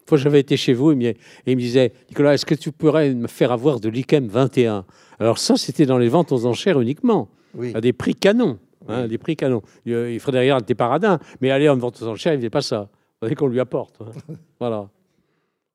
fois, 0.09 0.17
j'avais 0.19 0.39
été 0.39 0.57
chez 0.57 0.75
vous, 0.75 0.93
il 0.93 0.99
me, 0.99 1.05
et 1.07 1.17
il 1.47 1.57
me 1.57 1.61
disait 1.61 1.93
Nicolas, 2.09 2.35
est-ce 2.35 2.47
que 2.47 2.55
tu 2.55 2.71
pourrais 2.71 3.13
me 3.13 3.27
faire 3.27 3.51
avoir 3.51 3.81
de 3.81 3.89
l'Ikem 3.89 4.29
21 4.29 4.85
Alors, 5.19 5.39
ça, 5.39 5.57
c'était 5.57 5.87
dans 5.87 5.99
les 5.99 6.09
ventes 6.09 6.31
aux 6.31 6.47
enchères 6.47 6.81
uniquement, 6.81 7.29
Oui, 7.55 7.73
à 7.75 7.81
des 7.81 7.93
prix 7.93 8.15
canons. 8.15 8.61
hein, 8.87 9.03
Oui. 9.03 9.09
des 9.09 9.19
prix 9.19 9.35
canons. 9.35 9.63
Il, 9.85 9.93
euh, 9.95 10.13
il 10.13 10.21
Frédéric 10.21 10.51
Dard 10.51 10.61
était 10.61 10.77
paradin, 10.77 11.19
mais 11.41 11.51
aller 11.51 11.69
en 11.69 11.77
vente 11.77 12.01
aux 12.01 12.07
enchères, 12.07 12.35
il 12.35 12.37
ne 12.37 12.41
faisait 12.43 12.51
pas 12.51 12.63
ça. 12.63 12.89
Il 12.93 13.25
fallait 13.27 13.35
qu'on 13.35 13.49
lui 13.49 13.59
apporte. 13.59 14.01
hein. 14.01 14.13
voilà. 14.61 14.89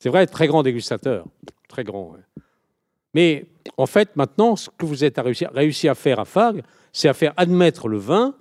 C'est 0.01 0.09
vrai, 0.09 0.25
très 0.25 0.47
grand 0.47 0.63
dégustateur. 0.63 1.25
Très 1.69 1.83
grand. 1.83 2.13
ouais. 2.13 2.43
Mais 3.13 3.45
en 3.77 3.85
fait, 3.85 4.09
maintenant, 4.15 4.55
ce 4.55 4.67
que 4.75 4.85
vous 4.85 5.03
êtes 5.03 5.19
à 5.19 5.21
réussi, 5.21 5.45
réussi 5.45 5.87
à 5.87 5.93
faire 5.95 6.19
à 6.19 6.25
FAG, 6.25 6.63
c'est 6.91 7.07
à 7.07 7.13
faire 7.13 7.33
admettre 7.37 7.87
le 7.87 7.97
vin 7.97 8.33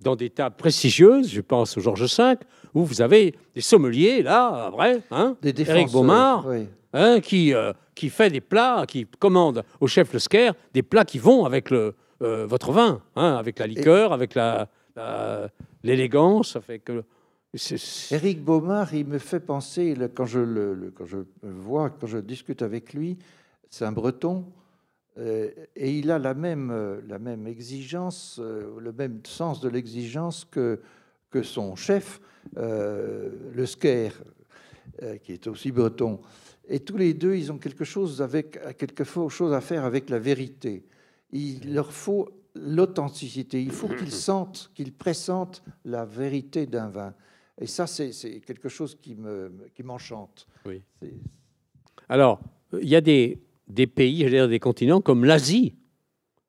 dans 0.00 0.14
des 0.14 0.30
tables 0.30 0.54
prestigieuses, 0.56 1.28
je 1.28 1.40
pense 1.40 1.76
au 1.76 1.80
Georges 1.80 2.04
V, 2.16 2.36
où 2.74 2.84
vous 2.84 3.02
avez 3.02 3.34
des 3.54 3.60
sommeliers, 3.60 4.22
là, 4.22 4.70
vrai, 4.70 5.02
hein, 5.10 5.36
Des 5.42 5.50
Eric 5.60 5.88
oui. 6.46 6.68
hein, 6.92 7.20
qui, 7.20 7.52
euh, 7.52 7.72
qui 7.96 8.08
fait 8.08 8.30
des 8.30 8.40
plats, 8.40 8.84
qui 8.86 9.04
commande 9.18 9.64
au 9.80 9.88
chef 9.88 10.12
Le 10.12 10.20
Scaire 10.20 10.54
des 10.72 10.82
plats 10.82 11.04
qui 11.04 11.18
vont 11.18 11.44
avec 11.44 11.70
le, 11.70 11.94
euh, 12.22 12.46
votre 12.46 12.70
vin, 12.70 13.00
hein, 13.16 13.34
avec 13.36 13.58
la 13.58 13.66
liqueur, 13.66 14.12
avec 14.12 14.34
la- 14.36 14.68
la- 14.96 15.48
l'élégance, 15.82 16.54
avec 16.56 16.88
euh, 16.90 17.02
Éric 18.10 18.42
Baumard, 18.42 18.94
il 18.94 19.06
me 19.06 19.18
fait 19.18 19.40
penser, 19.40 19.94
quand 20.14 20.24
je 20.24 20.40
le, 20.40 20.92
vois, 21.42 21.90
quand 21.90 22.06
je 22.06 22.18
discute 22.18 22.62
avec 22.62 22.94
lui, 22.94 23.18
c'est 23.68 23.84
un 23.84 23.92
breton, 23.92 24.46
euh, 25.18 25.50
et 25.76 25.98
il 25.98 26.10
a 26.10 26.18
la 26.18 26.32
même, 26.32 26.70
euh, 26.70 27.46
exigence, 27.46 28.38
euh, 28.40 28.80
le 28.80 28.92
même 28.92 29.20
sens 29.24 29.60
de 29.60 29.68
l'exigence 29.68 30.46
que, 30.46 30.80
son 31.42 31.76
chef, 31.76 32.20
le 32.56 33.64
euh, 35.02 35.16
qui 35.18 35.32
est 35.32 35.46
aussi 35.46 35.72
breton. 35.72 36.20
Et 36.68 36.80
tous 36.80 36.96
les 36.96 37.14
deux, 37.14 37.34
ils 37.34 37.50
ont 37.50 37.58
quelque 37.58 37.84
chose, 37.84 38.24
quelque 38.78 39.04
chose 39.04 39.52
à 39.52 39.60
faire 39.60 39.84
avec 39.84 40.10
la 40.10 40.18
vérité. 40.18 40.84
Il 41.32 41.74
leur 41.74 41.92
faut 41.92 42.28
l'authenticité. 42.54 43.62
Il 43.62 43.72
faut 43.72 43.88
qu'ils 43.88 44.12
sentent, 44.12 44.70
qu'ils 44.74 44.92
pressentent 44.92 45.62
la 45.84 46.04
vérité 46.04 46.66
d'un 46.66 46.88
vin. 46.88 47.14
Et 47.60 47.66
ça, 47.66 47.86
c'est 47.86 48.10
quelque 48.40 48.68
chose 48.68 48.94
qui 49.00 49.14
me 49.14 49.52
qui 49.74 49.82
m'enchante. 49.82 50.46
Oui. 50.66 50.82
Alors, 52.08 52.40
il 52.80 52.88
y 52.88 52.96
a 52.96 53.00
des, 53.00 53.38
des 53.68 53.86
pays, 53.86 54.24
dire 54.24 54.48
des 54.48 54.58
continents 54.58 55.00
comme 55.00 55.24
l'Asie, 55.24 55.74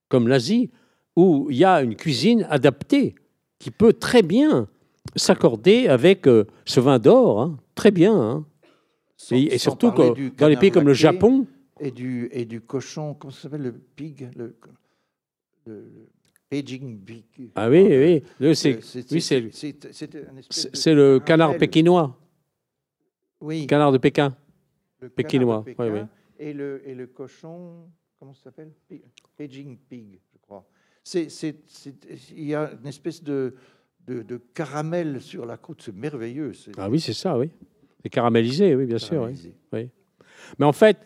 comme 0.09 0.27
l'Asie, 0.27 0.69
où 1.15 1.47
il 1.51 1.57
y 1.57 1.65
a 1.65 1.81
une 1.83 1.95
cuisine 1.95 2.45
adaptée 2.49 3.15
qui 3.59 3.69
peut 3.71 3.93
très 3.93 4.23
bien 4.23 4.67
s'accorder 5.15 5.87
avec 5.87 6.27
euh, 6.27 6.45
ce 6.65 6.79
vin 6.79 6.97
d'or, 6.99 7.41
hein, 7.41 7.59
très 7.75 7.91
bien. 7.91 8.15
hein. 8.19 8.45
sans- 9.17 9.35
Et, 9.35 9.41
et 9.53 9.57
sans 9.57 9.71
surtout 9.71 9.91
du 10.15 10.31
dans 10.31 10.47
les 10.47 10.55
pays 10.57 10.71
comme 10.71 10.87
le 10.87 10.93
Japon, 10.93 11.45
et 11.79 11.91
du 11.91 12.29
et 12.31 12.45
du 12.45 12.61
cochon, 12.61 13.13
comment 13.13 13.31
ça 13.31 13.41
s'appelle 13.43 13.61
le 13.63 13.73
pig, 13.73 14.29
le, 14.35 14.55
le, 15.65 15.73
le 15.75 16.09
Beijing 16.53 16.99
pig. 16.99 17.23
ah 17.55 17.69
oui, 17.69 17.81
oui, 17.83 18.23
le- 18.39 18.53
c'est 18.53 18.75
Euh, 18.77 18.81
c'est- 18.81 19.11
oui, 19.11 19.21
c'est- 19.21 19.49
c'est- 20.73 20.93
le 20.93 21.19
canard 21.19 21.57
pékinois, 21.57 22.17
Oui, 23.41 23.67
canard 23.67 23.91
de 23.91 23.97
Pékin. 23.97 24.35
le 25.01 25.09
pékinois, 25.09 25.63
oui, 25.67 25.73
oui. 25.79 25.99
Et 26.39 26.53
le 26.53 26.81
et 26.87 26.93
le 26.95 27.07
cochon, 27.07 27.87
comment 28.19 28.33
ça 28.33 28.43
s'appelle? 28.45 28.71
Beijing 29.37 29.77
pig, 29.89 30.19
je 30.31 30.37
crois. 30.41 30.65
C'est 31.03 31.27
il 32.35 32.45
y 32.45 32.55
a 32.55 32.71
une 32.81 32.87
espèce 32.87 33.23
de 33.23 33.55
de, 34.05 34.21
de 34.21 34.37
caramel 34.53 35.21
sur 35.21 35.45
la 35.45 35.55
croûte, 35.57 35.81
c'est 35.81 35.95
merveilleux. 35.95 36.51
Ah 36.77 36.89
oui, 36.89 36.99
c'est 36.99 37.13
ça, 37.13 37.37
oui. 37.37 37.49
C'est 38.01 38.09
caramélisé, 38.09 38.75
oui, 38.75 38.85
bien 38.85 38.97
sûr. 38.97 39.29
oui. 39.71 39.89
Mais 40.59 40.65
en 40.65 40.73
fait, 40.73 40.97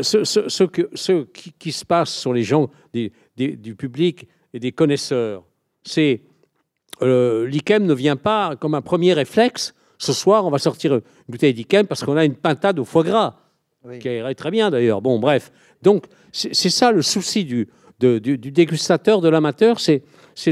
ce, 0.00 0.24
ce- 0.24 0.48
ce 0.48 0.64
que, 0.64 0.88
ce 0.94 1.24
qui, 1.24 1.52
qui 1.52 1.72
se 1.72 1.84
passe 1.84 2.10
sur 2.14 2.32
les 2.32 2.42
gens 2.42 2.70
des- 2.94 3.12
des- 3.36 3.54
du 3.56 3.74
public 3.76 4.26
et 4.54 4.60
des 4.60 4.72
connaisseurs, 4.72 5.44
c'est 5.84 6.22
euh, 7.02 7.48
ne 7.48 7.94
vient 7.94 8.16
pas 8.16 8.56
comme 8.56 8.74
un 8.74 8.82
premier 8.82 9.12
réflexe. 9.12 9.74
Ce 9.98 10.12
soir, 10.12 10.44
on 10.46 10.50
va 10.50 10.58
sortir 10.58 10.94
une 10.94 11.02
bouteille 11.28 11.54
d'ICAM 11.54 11.86
parce 11.86 12.04
qu'on 12.04 12.16
a 12.16 12.24
une 12.24 12.34
pintade 12.34 12.78
au 12.78 12.84
foie 12.84 13.02
gras, 13.04 13.36
Oui. 13.84 13.98
qui 13.98 14.08
irait 14.08 14.34
très 14.34 14.50
bien 14.50 14.70
d'ailleurs. 14.70 15.00
Bon, 15.00 15.18
bref. 15.18 15.52
Donc, 15.82 16.06
c'est 16.32 16.70
ça 16.70 16.92
le 16.92 17.02
souci 17.02 17.44
du, 17.44 17.68
de- 18.00 18.18
du, 18.18 18.38
du 18.38 18.50
dégustateur, 18.50 19.20
de 19.20 19.28
l'amateur, 19.28 19.78
c'est 19.80 20.02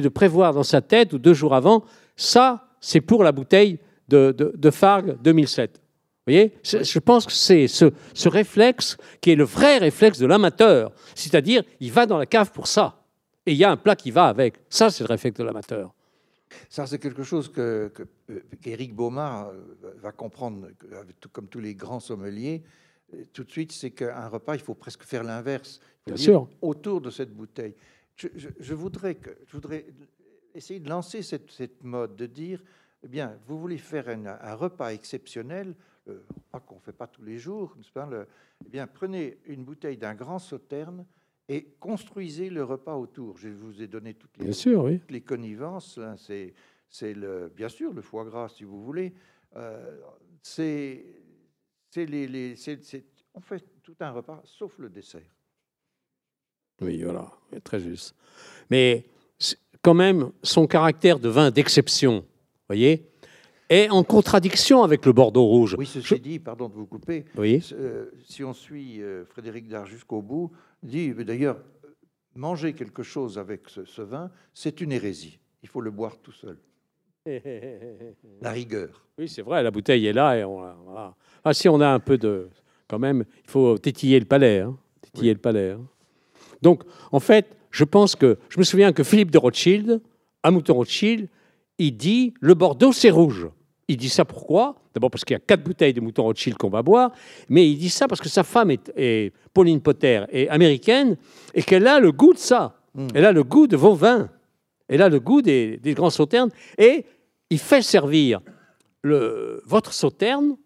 de 0.01 0.09
prévoir 0.09 0.53
dans 0.55 0.63
sa 0.63 0.81
tête, 0.81 1.13
ou 1.13 1.19
deux 1.19 1.35
jours 1.35 1.55
avant, 1.55 1.85
ça, 2.17 2.69
c'est 2.81 3.01
pour 3.01 3.25
la 3.25 3.33
bouteille 3.33 3.79
de, 4.09 4.33
de, 4.37 4.53
de 4.57 4.71
Fargue 4.71 5.17
2007. 5.23 5.81
Vous 6.27 6.33
voyez? 6.33 6.53
Je 6.65 6.99
pense 6.99 7.27
que 7.27 7.33
c'est 7.33 7.67
ce, 7.67 7.87
ce 8.15 8.29
réflexe 8.29 8.97
qui 9.21 9.31
est 9.33 9.37
le 9.37 9.45
vrai 9.45 9.79
réflexe 9.79 10.19
de 10.19 10.27
l'amateur. 10.27 10.93
C'est-à-dire, 11.15 11.63
il 11.81 11.91
va 11.93 12.07
dans 12.07 12.19
la 12.19 12.27
cave 12.27 12.53
pour 12.53 12.67
ça. 12.67 13.00
Et 13.47 13.53
il 13.53 13.57
y 13.59 13.65
a 13.65 13.71
un 13.71 13.77
plat 13.77 13.97
qui 13.97 14.11
va 14.11 14.27
avec. 14.29 14.61
Ça, 14.69 14.91
c'est 14.91 15.05
le 15.05 15.09
réflexe 15.09 15.39
de 15.39 15.45
l'amateur. 15.45 15.95
Ça, 16.69 16.87
c'est 16.87 16.99
quelque 16.99 17.23
chose 17.23 17.51
que, 17.51 17.91
que, 17.95 18.03
euh, 18.31 18.41
qu'Éric 18.61 18.95
Baumard 18.95 19.49
euh, 19.49 19.77
va 19.99 20.13
comprendre, 20.13 20.69
comme 21.33 21.47
tous 21.49 21.61
les 21.61 21.75
grands 21.75 22.01
sommeliers, 22.01 22.63
euh, 23.15 23.25
tout 23.33 23.45
de 23.45 23.51
suite, 23.51 23.73
c'est 23.73 23.93
qu'un 23.93 24.29
repas, 24.29 24.55
il 24.57 24.61
faut 24.61 24.75
presque 24.75 25.05
faire 25.05 25.23
l'inverse. 25.23 25.81
Bien 26.07 26.15
dire 26.17 26.25
sûr. 26.25 26.49
Autour 26.61 27.01
de 27.01 27.11
cette 27.11 27.33
bouteille. 27.33 27.75
Je, 28.17 28.29
je- 28.35 28.49
je 28.59 28.75
voudrais 28.75 29.15
que, 29.15 29.31
je 29.47 29.53
voudrais 29.53 29.87
essayer 30.55 30.81
de 30.81 30.89
lancer 30.89 31.23
cette, 31.23 31.51
cette 31.53 31.83
mode, 31.85 32.17
de 32.17 32.27
dire, 32.27 32.63
eh 33.05 33.09
bien, 33.09 33.37
vous 33.47 33.59
voulez 33.59 33.79
faire 33.79 34.09
un, 34.09 34.27
un 34.27 34.55
repas 34.55 34.93
exceptionnel, 34.93 35.75
euh, 36.09 36.19
pas 36.51 36.59
qu'on 36.61 36.75
ne 36.77 36.81
fait 36.81 36.93
pas 36.93 37.07
tous 37.07 37.23
les 37.23 37.39
jours, 37.39 37.75
n'est-ce 37.77 37.93
pas, 37.93 38.07
le- 38.07 38.27
eh 38.67 38.69
bien, 38.69 38.87
prenez 38.89 39.39
une 39.47 39.65
bouteille 39.65 39.97
d'un 39.97 40.15
grand 40.15 40.41
sauterne 40.41 41.07
et 41.53 41.65
construisez 41.81 42.49
le 42.49 42.63
repas 42.63 42.95
autour. 42.97 43.37
Je 43.37 43.49
vous 43.49 43.83
ai 43.83 43.89
donné 43.89 44.15
toutes 44.15 44.37
les 44.39 44.45
Bien 44.45 44.53
sûr, 44.53 44.85
oui. 44.85 45.01
les 45.11 45.21
connivences, 45.21 45.99
hein, 45.99 46.15
c'est, 46.17 46.55
c'est 46.89 47.13
le, 47.13 47.51
bien 47.55 47.69
sûr 47.69 47.93
le 47.93 48.03
foie 48.03 48.25
gras, 48.25 48.49
si 48.49 48.63
vous 48.63 48.81
voulez. 48.85 49.13
Euh, 49.57 49.99
c'est, 50.43 51.05
c'est 51.91 52.07
les, 52.07 52.29
les- 52.29 52.55
c'est- 52.55 52.83
c'est- 52.85 53.05
on 53.35 53.41
fait 53.41 53.65
tout 53.83 53.97
un 53.99 54.11
repas, 54.13 54.41
sauf 54.45 54.79
le 54.79 54.89
dessert. 54.89 55.29
Oui, 56.81 57.03
voilà, 57.03 57.31
très 57.65 57.81
juste. 57.81 58.15
Mais 58.71 59.05
quand 59.83 59.95
même, 59.95 60.31
son 60.43 60.67
caractère 60.69 61.19
de 61.19 61.29
vin 61.29 61.51
d'exception, 61.51 62.25
voyez, 62.69 63.07
est 63.69 63.89
en 63.91 64.03
contradiction 64.05 64.83
avec 64.83 65.05
le 65.05 65.13
Bordeaux 65.13 65.45
rouge. 65.45 65.75
Oui, 65.79 65.87
ceci 65.87 66.07
Je- 66.07 66.15
dit, 66.15 66.39
pardon 66.39 66.69
de 66.69 66.75
vous 66.75 66.87
couper, 66.87 67.25
Oui, 67.37 67.61
euh, 67.73 68.11
si 68.25 68.43
on 68.45 68.53
suit 68.53 69.03
euh, 69.03 69.25
Frédéric 69.25 69.69
Dard 69.69 69.87
jusqu'au 69.87 70.23
bout, 70.23 70.51
dit 70.83 71.13
d'ailleurs, 71.15 71.59
manger 72.35 72.73
quelque 72.75 73.03
chose 73.03 73.39
avec 73.39 73.69
ce, 73.69 73.85
ce 73.85 74.03
vin, 74.03 74.31
c'est 74.55 74.81
une 74.81 74.93
hérésie. 74.93 75.39
Il 75.63 75.69
faut 75.69 75.81
le 75.81 75.91
boire 75.91 76.17
tout 76.19 76.33
seul. 76.33 76.57
La 78.41 78.51
rigueur. 78.53 79.05
oui, 79.19 79.29
c'est 79.29 79.43
vrai, 79.43 79.63
la 79.63 79.71
bouteille 79.71 80.07
est 80.07 80.13
là 80.13 80.37
et 80.39 80.45
on, 80.45 80.61
voilà. 80.85 81.15
Ah, 81.45 81.53
si 81.55 81.69
on 81.69 81.81
a 81.81 81.89
un 81.89 82.01
peu 82.01 82.17
de, 82.19 82.49
quand 82.89 82.99
même, 82.99 83.25
il 83.45 83.51
faut 83.51 83.77
tétiller 83.79 84.19
le 84.19 84.27
palais, 84.27 84.61
hein, 84.61 84.77
tétiller 85.03 85.31
Oui. 85.31 85.35
le 85.35 85.41
palais. 85.41 85.71
hein. 85.73 85.83
Donc, 86.63 86.83
en 87.13 87.21
fait, 87.21 87.47
je 87.71 87.85
pense 87.85 88.17
que, 88.17 88.39
je 88.49 88.59
me 88.59 88.65
souviens 88.65 88.93
que 88.93 89.03
Philippe 89.03 89.31
de 89.31 89.39
Rothschild, 89.39 90.01
à 90.43 90.51
Mouton 90.51 90.75
Rothschild, 90.75 91.29
il 91.79 91.97
dit 91.97 92.35
le 92.41 92.55
Bordeaux 92.55 92.93
c'est 92.93 93.11
rouge. 93.11 93.49
Il 93.91 93.97
dit 93.97 94.09
ça 94.09 94.25
pourquoi? 94.25 94.77
D'abord 94.95 95.11
parce 95.11 95.25
qu'il 95.25 95.35
y 95.35 95.37
a 95.37 95.41
quatre 95.41 95.65
bouteilles 95.65 95.93
de 95.93 96.01
Mouton 96.01 96.23
Rothschild 96.23 96.57
qu'on 96.57 96.69
va 96.71 96.83
boire, 96.83 97.11
mais 97.49 97.69
il 97.69 97.77
dit 97.77 97.91
ça 97.91 98.07
parce 98.07 98.21
que 98.21 98.29
sa 98.29 98.45
femme 98.45 98.71
est, 98.71 98.93
est- 98.97 99.33
Pauline 99.53 99.81
Potter 99.81 100.23
est 100.31 100.49
américaine 100.49 101.17
et 101.55 101.63
qu'elle 101.63 101.87
a 101.89 101.99
le 101.99 102.13
goût 102.13 102.33
de 102.33 102.39
ça. 102.39 102.77
Mm. 102.95 103.09
Elle 103.15 103.25
a 103.25 103.33
le 103.33 103.43
goût 103.43 103.67
de 103.67 103.77
vos 103.77 103.95
vins. 103.95 104.29
Elle 104.89 105.03
a 105.03 105.09
le 105.09 105.19
goût 105.19 105.43
des, 105.43 105.77
des 105.79 105.95
grands 105.95 106.11
sauternes 106.11 106.51
et 106.79 107.05
il 107.51 107.59
fait 107.59 107.83
servir 107.83 108.41
le, 109.03 109.61
votre 109.67 109.93
sauterne 109.93 110.57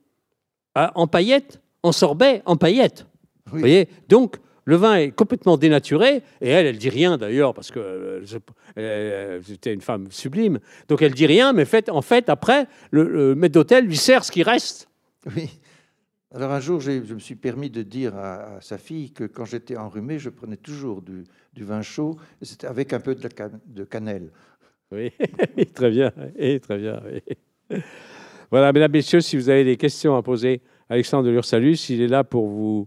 à- 0.74 0.92
en 0.98 1.06
paillettes, 1.06 1.60
en 1.82 1.92
sorbet, 1.92 2.42
en 2.44 2.56
paillettes. 2.56 3.06
Oui. 3.46 3.52
Vous 3.52 3.58
voyez? 3.60 3.88
Donc, 4.08 4.36
le 4.64 4.76
vin 4.76 4.96
est 4.96 5.10
complètement 5.10 5.56
dénaturé, 5.56 6.22
et 6.40 6.48
elle, 6.48 6.66
elle 6.66 6.78
dit 6.78 6.88
rien 6.88 7.16
d'ailleurs, 7.18 7.52
parce 7.54 7.70
que 7.70 7.78
euh, 7.78 8.24
je- 8.24 8.38
euh, 8.78 9.40
c'était 9.44 9.72
une 9.74 9.80
femme 9.82 10.06
sublime. 10.10 10.58
Donc, 10.88 11.02
elle 11.02 11.12
dit 11.14 11.26
rien, 11.26 11.52
mais 11.52 11.64
fait, 11.64 11.88
en 11.90 12.02
fait, 12.02 12.28
après, 12.28 12.66
le, 12.90 13.08
le 13.08 13.34
maître 13.34 13.54
d'hôtel 13.54 13.84
lui 13.86 13.96
sert 13.96 14.24
ce 14.24 14.32
qui 14.32 14.42
reste. 14.42 14.88
Oui. 15.36 15.48
Alors 16.34 16.50
un 16.50 16.58
jour, 16.60 16.80
je 16.80 16.90
me 17.14 17.20
suis 17.20 17.36
permis 17.36 17.70
de 17.70 17.82
dire 17.82 18.16
à, 18.16 18.56
à 18.56 18.60
sa 18.60 18.76
fille 18.76 19.12
que 19.12 19.22
quand 19.22 19.44
j'étais 19.44 19.76
enrhumé, 19.76 20.18
je 20.18 20.30
prenais 20.30 20.56
toujours 20.56 21.00
du, 21.00 21.22
du 21.52 21.62
vin 21.62 21.80
chaud, 21.80 22.16
et 22.42 22.44
c'était 22.44 22.66
avec 22.66 22.92
un 22.92 22.98
peu 22.98 23.14
de, 23.14 23.22
la 23.22 23.28
can- 23.28 23.60
de 23.66 23.84
cannelle. 23.84 24.30
Oui, 24.92 25.10
très 25.74 25.90
bien, 25.90 26.12
oui, 26.38 26.60
très 26.60 26.78
bien. 26.78 27.00
oui. 27.70 27.78
Voilà, 28.50 28.72
mesdames, 28.72 28.92
messieurs, 28.92 29.20
si 29.20 29.36
vous 29.36 29.48
avez 29.48 29.64
des 29.64 29.76
questions 29.76 30.14
à 30.16 30.22
poser, 30.22 30.60
Alexandre 30.88 31.24
de 31.26 31.30
Lursalus, 31.30 31.88
il 31.88 32.00
est 32.00 32.06
là 32.06 32.22
pour 32.22 32.46
vous 32.48 32.86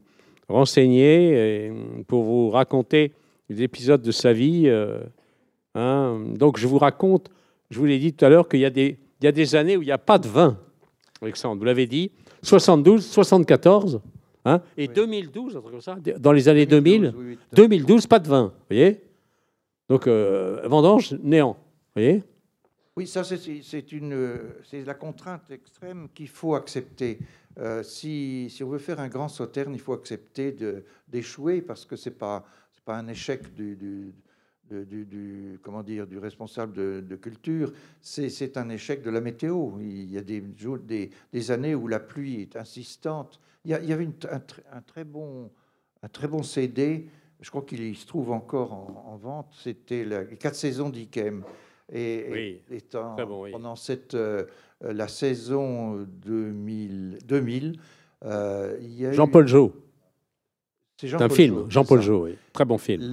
renseigner, 0.50 1.72
pour 2.08 2.24
vous 2.24 2.50
raconter 2.50 3.12
des 3.50 3.64
épisodes 3.64 4.02
de 4.02 4.12
sa 4.12 4.34
vie. 4.34 4.64
euh, 4.68 5.00
hein. 5.76 6.20
Donc, 6.36 6.58
je 6.58 6.68
vous 6.68 6.78
raconte, 6.78 7.30
je 7.70 7.80
vous 7.80 7.86
l'ai 7.86 8.00
dit 8.00 8.14
tout 8.14 8.26
à 8.26 8.30
l'heure, 8.30 8.48
qu'il 8.48 8.60
y, 8.60 8.66
a 8.66 8.70
des- 8.70 8.98
il 9.22 9.26
y 9.26 9.28
a 9.28 9.32
des 9.32 9.56
années 9.56 9.78
où 9.78 9.82
il 9.82 9.86
n'y 9.86 9.92
a 9.92 9.98
pas 9.98 10.18
de 10.20 10.28
vin, 10.28 10.58
Alexandre, 11.22 11.60
vous 11.60 11.66
l'avez 11.66 11.88
dit, 11.88 12.12
72, 12.44 13.06
74, 13.06 14.00
hein, 14.46 14.62
et 14.78 14.88
Oui. 14.88 14.94
2012, 14.94 15.58
un 15.58 15.60
truc 15.62 15.72
comme 15.72 15.82
ça, 15.82 15.98
dans 16.20 16.32
les 16.32 16.48
années 16.50 16.66
2000. 16.66 17.02
2012, 17.12 17.16
oui, 17.20 17.26
oui, 17.32 17.38
2012, 17.54 18.08
pas 18.08 18.20
de 18.20 18.28
vin, 18.28 18.44
vous 18.46 18.76
voyez 18.76 19.02
Donc, 19.90 20.06
euh, 20.08 20.62
vendange, 20.66 21.14
néant, 21.24 21.54
vous 21.96 22.02
voyez 22.02 22.24
Oui, 22.98 23.08
ça, 23.08 23.24
c'est- 23.24 23.38
c'est 23.38 23.62
c'est 23.64 23.92
une, 23.94 24.14
euh, 24.14 24.38
c'est 24.70 24.84
la 24.86 24.94
contrainte 24.96 25.50
extrême 25.52 26.08
qu'il 26.14 26.28
faut 26.28 26.56
accepter. 26.56 27.20
Euh, 27.60 27.82
si, 27.82 28.56
on 28.62 28.68
veut 28.68 28.78
faire 28.78 29.00
un 29.00 29.08
grand 29.08 29.30
sauterne, 29.30 29.74
il 29.74 29.80
faut 29.80 29.94
accepter 29.94 30.56
d'échouer 31.08 31.62
parce 31.62 31.86
que 31.86 31.96
pas 32.10 32.46
c'est 32.72 32.84
pas 32.84 32.98
un 32.98 33.08
échec 33.08 33.54
du, 33.56 34.14
responsable 36.20 36.74
de, 36.74 37.16
culture, 37.16 37.74
c'est 38.02 38.58
un 38.58 38.70
échec 38.70 39.02
de 39.02 39.10
la 39.10 39.22
météo. 39.22 39.72
Il 39.80 40.12
y 40.12 40.18
a 40.18 40.22
des, 40.22 41.52
années 41.52 41.76
où 41.76 41.88
la 41.88 42.00
pluie 42.00 42.42
est 42.42 42.56
insistante. 42.56 43.40
Il 43.66 43.72
y, 43.72 43.94
avait 43.94 44.08
un, 44.32 44.82
très 44.82 45.04
bon, 45.04 45.50
un 46.04 46.08
très 46.08 46.28
bon 46.28 46.44
CD, 46.44 47.10
je 47.42 47.50
crois 47.50 47.64
qu'il 47.64 47.96
se 47.98 48.06
trouve 48.06 48.32
encore 48.32 48.72
en, 48.74 49.18
vente, 49.18 49.54
c'était 49.62 50.06
les 50.06 50.38
quatre 50.38 50.56
saisons 50.56 50.90
d'Ikem. 50.90 51.44
Et, 51.94 52.62
étant, 52.70 53.16
pendant 53.52 53.76
cette, 53.76 54.14
euh, 54.14 54.46
la 54.82 55.08
saison 55.08 56.06
2000, 56.26 57.20
2000 57.26 57.80
euh, 58.26 59.14
Jean-Paul 59.14 59.48
Jo. 59.48 59.74
C'est 61.00 61.14
un 61.14 61.30
film, 61.30 61.70
Jean-Paul 61.70 62.02
Jo, 62.02 62.24
oui. 62.26 62.36
Très 62.54 62.66
bon 62.66 62.80
film. 62.80 63.04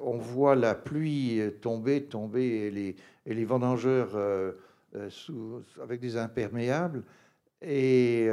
on 0.00 0.16
voit 0.18 0.54
la 0.54 0.74
pluie 0.74 1.40
tomber, 1.60 2.04
tomber, 2.04 2.44
et 2.44 2.70
les, 2.70 2.96
et 3.26 3.34
les 3.34 3.44
vendangeurs 3.44 4.10
euh, 4.14 4.52
euh, 4.94 5.10
sous, 5.10 5.62
avec 5.82 6.00
des 6.00 6.16
imperméables. 6.16 7.02
Et, 7.60 8.26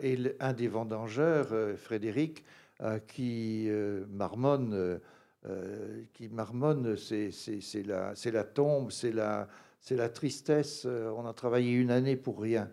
et 0.00 0.36
un 0.38 0.52
des 0.52 0.68
vendangeurs, 0.68 1.48
Frédéric, 1.76 2.44
qui 3.08 3.68
marmonne, 4.12 5.00
qui 6.12 6.28
marmonne, 6.28 6.96
c'est 6.96 7.30
la, 7.86 8.44
tombe, 8.44 8.90
c'est 8.90 9.12
la, 9.12 10.08
tristesse. 10.08 10.86
On 10.86 11.26
a 11.26 11.32
travaillé 11.32 11.72
une 11.72 11.90
année 11.90 12.16
pour 12.16 12.40
rien. 12.40 12.68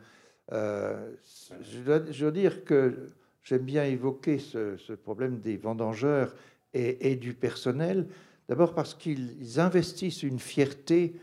je, 0.52 1.80
dois, 1.86 2.02
je 2.10 2.22
dois 2.22 2.32
dire 2.32 2.64
que 2.64 3.10
j'aime 3.44 3.64
bien 3.64 3.84
évoquer 3.86 4.40
ce, 4.40 4.94
problème 4.94 5.40
des 5.40 5.58
vendangeurs 5.58 6.34
et, 6.74 7.16
du 7.16 7.34
personnel. 7.34 8.08
D'abord 8.50 8.74
parce 8.74 8.94
qu'ils 8.94 9.60
investissent 9.60 10.24
une 10.24 10.40
fierté 10.40 11.20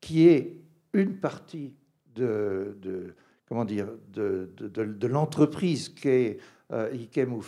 qui 0.00 0.28
est 0.28 0.56
une 0.92 1.16
partie 1.16 1.74
de, 2.14 3.14
comment 3.48 3.64
dire, 3.64 3.88
de, 4.08 5.06
l'entreprise 5.06 5.88
qu'est 5.88 6.38
euh, 6.72 6.90
Ikem. 6.92 7.38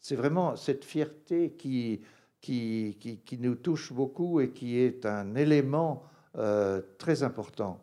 C'est 0.00 0.16
vraiment 0.16 0.56
cette 0.56 0.84
fierté 0.84 1.50
qui, 1.50 2.00
qui, 2.40 2.96
qui, 3.24 3.38
nous 3.38 3.54
touche 3.54 3.92
beaucoup 3.92 4.40
et 4.40 4.50
qui 4.50 4.78
est 4.78 5.04
un 5.04 5.34
élément 5.34 6.04
euh, 6.36 6.80
très 6.98 7.22
important. 7.22 7.82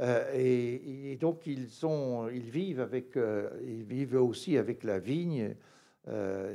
Euh, 0.00 0.32
et, 0.34 1.16
donc 1.16 1.46
ils, 1.46 1.68
sont, 1.68 2.28
ils, 2.32 2.50
vivent 2.50 2.80
avec, 2.80 3.16
euh, 3.16 3.48
ils 3.64 3.84
vivent 3.84 4.16
aussi 4.16 4.58
avec 4.58 4.84
la 4.84 4.98
vigne. 4.98 5.54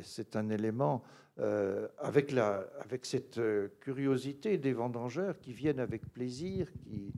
C'est 0.03 0.35
un 0.35 0.47
élément 0.49 1.01
avec, 1.97 2.31
la, 2.31 2.67
avec 2.81 3.03
cette 3.03 3.41
curiosité 3.79 4.59
des 4.59 4.73
vendangeurs 4.73 5.39
qui 5.39 5.53
viennent 5.53 5.79
avec 5.79 6.05
plaisir, 6.13 6.67
qui 6.83 7.11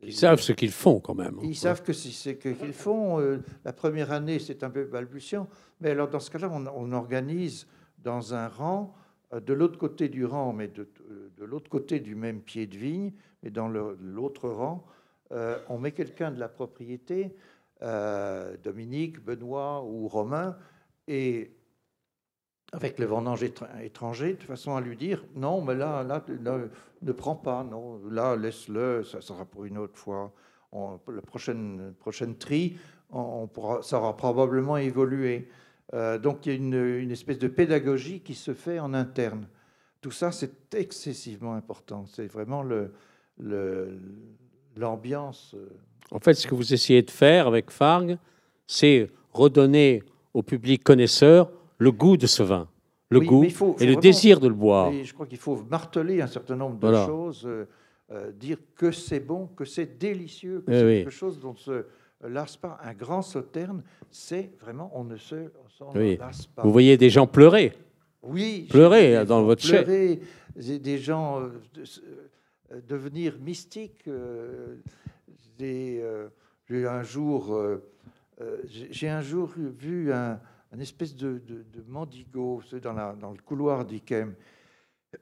ils 0.00 0.14
savent 0.14 0.40
ce 0.40 0.52
qu'ils 0.52 0.70
font 0.70 1.00
quand 1.00 1.16
même. 1.16 1.40
Ils 1.42 1.56
savent 1.56 1.82
que 1.82 1.92
c'est 1.92 2.10
ce 2.10 2.30
qu'ils 2.30 2.72
font. 2.72 3.18
la 3.64 3.72
première 3.72 4.12
année, 4.12 4.38
c'est 4.38 4.62
un 4.62 4.70
peu 4.70 4.84
balbutiant, 4.84 5.48
mais 5.80 5.90
alors 5.90 6.08
dans 6.08 6.20
ce 6.20 6.30
cas-là, 6.30 6.48
on, 6.52 6.64
on, 6.68 6.92
organise 6.92 7.66
dans 8.02 8.34
un 8.34 8.48
rang, 8.48 8.94
de 9.32 9.52
l'autre 9.52 9.78
côté 9.78 10.08
du 10.08 10.24
rang, 10.24 10.52
mais 10.52 10.68
de, 10.68 10.88
de 11.36 11.44
l'autre 11.44 11.68
côté 11.68 12.00
du 12.00 12.14
même 12.14 12.40
pied 12.40 12.66
de 12.66 12.76
vigne, 12.76 13.12
mais 13.42 13.50
dans 13.50 13.68
l'autre 13.68 14.48
rang, 14.48 14.84
euh, 15.32 15.58
on 15.68 15.78
met 15.78 15.92
quelqu'un 15.92 16.30
de 16.30 16.40
la 16.40 16.48
propriété, 16.48 17.36
euh, 17.82 18.56
Dominique, 18.62 19.22
Benoît 19.24 19.84
ou 19.84 20.08
Romain, 20.08 20.56
et 21.06 21.54
avec 22.72 22.98
le 22.98 23.06
vendange 23.06 23.44
étranger, 23.82 24.34
de 24.34 24.42
façon 24.42 24.76
à 24.76 24.80
lui 24.80 24.96
dire 24.96 25.24
non, 25.34 25.62
mais 25.62 25.74
là, 25.74 26.02
là, 26.02 26.22
ne 27.02 27.12
prends 27.12 27.36
pas, 27.36 27.64
non, 27.64 28.00
là, 28.10 28.36
laisse-le, 28.36 29.04
ça 29.04 29.20
sera 29.20 29.44
pour 29.44 29.64
une 29.64 29.78
autre 29.78 29.96
fois. 29.96 30.32
La 30.72 31.22
prochaine, 31.22 31.94
prochaine 31.98 32.36
tri, 32.36 32.76
ça 33.10 33.98
aura 33.98 34.16
probablement 34.16 34.76
évolué. 34.76 35.48
Euh, 35.94 36.18
donc 36.18 36.44
il 36.44 36.48
y 36.50 36.52
a 36.52 36.56
une, 36.56 36.74
une, 36.74 37.10
espèce 37.10 37.38
de 37.38 37.48
pédagogie 37.48 38.20
qui 38.20 38.34
se 38.34 38.52
fait 38.52 38.78
en 38.78 38.92
interne. 38.92 39.46
Tout 40.00 40.10
ça, 40.10 40.30
c'est 40.30 40.74
excessivement 40.74 41.54
important. 41.54 42.04
C'est 42.06 42.26
vraiment 42.26 42.62
le, 42.62 42.92
l'ambiance. 44.76 45.54
Euh, 45.56 45.68
en 46.10 46.20
fait, 46.20 46.34
ce 46.34 46.46
que 46.46 46.54
vous 46.54 46.72
essayez 46.72 47.02
de 47.02 47.10
faire 47.10 47.46
avec 47.46 47.70
Farg, 47.70 48.18
c'est 48.66 49.08
redonner 49.32 50.02
au 50.34 50.42
public 50.42 50.84
connaisseur 50.84 51.50
le 51.78 51.90
goût 51.90 52.16
de 52.16 52.26
ce 52.26 52.42
vin, 52.42 52.68
le 53.10 53.20
goût 53.20 53.44
et 53.80 53.86
le 53.86 53.96
désir 53.96 54.40
de 54.40 54.48
le 54.48 54.54
boire. 54.54 54.92
je 54.92 55.12
crois 55.12 55.26
qu'il 55.26 55.38
faut 55.38 55.56
marteler 55.70 56.20
un 56.20 56.26
certain 56.26 56.56
nombre 56.56 56.78
de 56.78 56.94
choses, 57.06 57.48
euh, 58.10 58.32
dire 58.32 58.58
que 58.76 58.90
c'est 58.90 59.20
bon, 59.20 59.48
que 59.48 59.64
c'est 59.64 59.98
délicieux, 59.98 60.62
que 60.66 60.72
c'est 60.72 61.04
quelque 61.04 61.10
chose 61.10 61.40
dont 61.40 61.54
se 61.54 61.86
lasse 62.26 62.56
pas. 62.56 62.78
Un 62.82 62.94
grand 62.94 63.22
sauterne, 63.22 63.82
c'est 64.10 64.50
vraiment, 64.60 64.90
on 64.94 65.04
ne 65.04 65.16
se 65.16 65.50
lasse 66.18 66.46
pas. 66.46 66.62
Vous 66.62 66.72
voyez 66.72 66.96
des 66.96 67.10
gens 67.10 67.26
pleurer. 67.26 67.72
Oui. 68.22 68.66
Pleurer 68.70 69.24
dans 69.24 69.42
votre 69.42 69.62
chair. 69.62 69.84
Des 69.84 70.98
gens 70.98 71.40
euh, 72.72 72.80
devenir 72.86 73.38
mystique. 73.38 74.04
Euh, 74.08 74.76
euh, 75.60 76.28
j'ai 76.68 76.86
un 76.86 77.02
jour, 77.02 77.58
j'ai 78.68 79.08
un 79.08 79.22
jour 79.22 79.48
vu 79.56 80.12
un, 80.12 80.38
espèce 80.78 81.16
de, 81.16 81.42
de, 81.46 81.84
mendigo 81.88 82.62
dans, 82.82 82.92
la, 82.92 83.14
dans, 83.14 83.32
le 83.32 83.38
couloir 83.38 83.84
d'Ikem. 83.84 84.34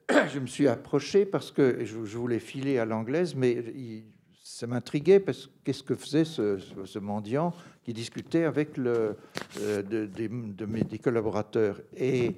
Je 0.29 0.39
me 0.39 0.45
suis 0.45 0.67
approché 0.67 1.25
parce 1.25 1.51
que 1.51 1.85
je, 1.85 2.17
voulais 2.17 2.39
filer 2.39 2.77
à 2.77 2.85
l'anglaise, 2.85 3.33
mais 3.35 3.63
ça 4.47 4.65
m'intriguait 4.65 5.19
parce 5.19 5.49
qu'est-ce 5.63 5.83
que 5.83 5.93
faisait 5.93 6.23
ce, 6.23 6.99
mendiant 6.99 7.53
qui 7.83 7.93
discutait 7.93 8.45
avec 8.45 8.77
le, 8.77 9.17
mes 10.67 10.83
des 10.83 10.99
collaborateurs. 10.99 11.81
Et 11.95 12.37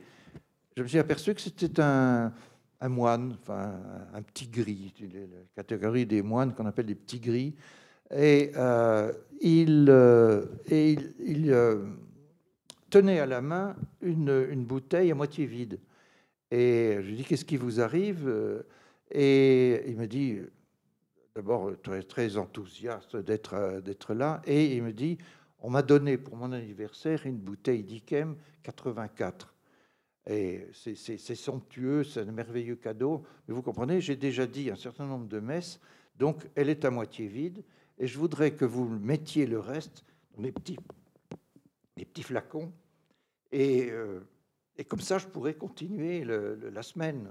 je 0.75 0.81
me 0.81 0.87
suis 0.87 0.97
aperçu 0.97 1.35
que 1.35 1.41
c'était 1.41 1.79
un, 1.79 2.33
moine, 2.81 3.37
enfin 3.39 3.79
un 4.13 4.21
petit 4.23 4.47
gris, 4.47 4.91
la 5.01 5.45
catégorie 5.55 6.05
des 6.07 6.23
moines 6.23 6.53
qu'on 6.53 6.65
appelle 6.65 6.87
des 6.87 6.95
petits 6.95 7.19
gris, 7.19 7.55
et 8.11 8.51
euh, 8.57 9.11
euh, 9.11 10.45
il, 10.59 11.51
euh, 11.51 11.85
tenait 12.89 13.19
à 13.19 13.27
la 13.27 13.41
main 13.41 13.75
une, 14.01 14.47
une, 14.49 14.65
bouteille 14.65 15.11
à 15.11 15.15
moitié 15.15 15.45
vide. 15.45 15.79
Et 16.49 16.97
je 17.01 17.07
lui 17.07 17.17
dis 17.17 17.23
qu'est-ce 17.23 17.45
qui 17.45 17.57
vous 17.57 17.79
arrive? 17.79 18.27
Et 19.11 19.83
il 19.87 19.95
me 19.95 20.07
dit 20.07 20.39
d'abord 21.39 21.71
très, 21.81 22.03
très 22.03 22.35
enthousiaste 22.35 23.15
d'être 23.15 23.81
d'être 23.81 24.13
là, 24.13 24.41
et 24.45 24.75
il 24.75 24.83
me 24.83 24.91
dit 24.91 25.17
on 25.61 25.69
m'a 25.69 25.81
donné 25.81 26.17
pour 26.17 26.35
mon 26.35 26.51
anniversaire 26.51 27.25
une 27.25 27.37
bouteille 27.37 27.83
d'Ikem 27.83 28.35
84. 28.63 29.53
Et 30.27 30.67
c'est 30.73 31.35
somptueux, 31.35 32.03
c'est 32.03 32.21
un 32.21 32.31
merveilleux 32.31 32.75
cadeau. 32.75 33.23
Mais 33.47 33.53
vous 33.53 33.61
comprenez, 33.61 33.99
j'ai 33.99 34.15
déjà 34.15 34.45
dit 34.45 34.69
un 34.69 34.75
certain 34.75 35.05
nombre 35.05 35.27
de 35.27 35.39
messes, 35.39 35.79
donc 36.17 36.45
elle 36.55 36.69
est 36.69 36.85
à 36.85 36.91
moitié 36.91 37.27
vide. 37.27 37.63
Et 37.97 38.07
je 38.07 38.19
voudrais 38.19 38.51
que 38.51 38.65
vous 38.65 38.87
mettiez 38.87 39.45
le 39.45 39.59
reste 39.59 40.03
dans 40.35 40.43
les 40.43 40.51
petits, 40.51 40.77
petits 41.95 42.23
flacons. 42.23 42.71
Et, 43.51 43.89
euh, 43.91 44.19
et, 44.77 44.85
comme 44.85 45.01
ça, 45.01 45.17
je 45.17 45.27
pourrais 45.27 45.55
continuer 45.55 46.23
la 46.25 46.83
semaine. 46.83 47.27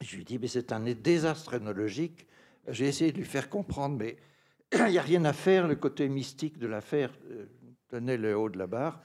Je 0.00 0.16
lui 0.16 0.24
dis, 0.24 0.38
mais 0.38 0.48
c'est 0.48 0.72
un 0.72 0.80
désastre 0.80 1.54
énologique. 1.54 2.26
J'ai 2.68 2.86
essayé 2.86 3.12
de 3.12 3.18
lui 3.18 3.24
faire 3.24 3.48
comprendre, 3.48 3.96
mais 3.96 4.16
il 4.72 4.92
n'y 4.92 4.98
a 4.98 5.02
rien 5.02 5.24
à 5.24 5.32
faire. 5.32 5.66
Le 5.66 5.76
côté 5.76 6.08
mystique 6.08 6.58
de 6.58 6.66
l'affaire 6.66 7.12
euh, 7.30 7.46
tenait 7.88 8.16
le 8.16 8.36
haut 8.36 8.48
de 8.50 8.58
la 8.58 8.66
barre. 8.66 9.02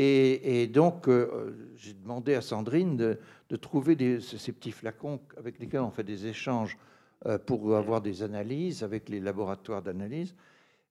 Et, 0.00 0.68
donc, 0.68 1.08
euh, 1.08 1.72
j'ai 1.74 1.92
demandé 1.92 2.34
à 2.34 2.40
Sandrine 2.40 2.96
de, 2.96 3.56
trouver 3.56 4.20
ces 4.20 4.52
petits 4.52 4.70
flacons 4.70 5.20
avec 5.36 5.58
lesquels 5.58 5.80
on 5.80 5.90
fait 5.90 6.04
des 6.04 6.26
échanges 6.26 6.78
euh, 7.26 7.36
pour 7.36 7.74
avoir 7.74 8.00
des 8.00 8.22
analyses 8.22 8.84
avec 8.84 9.08
les 9.08 9.18
laboratoires 9.18 9.82
d'analyse. 9.82 10.36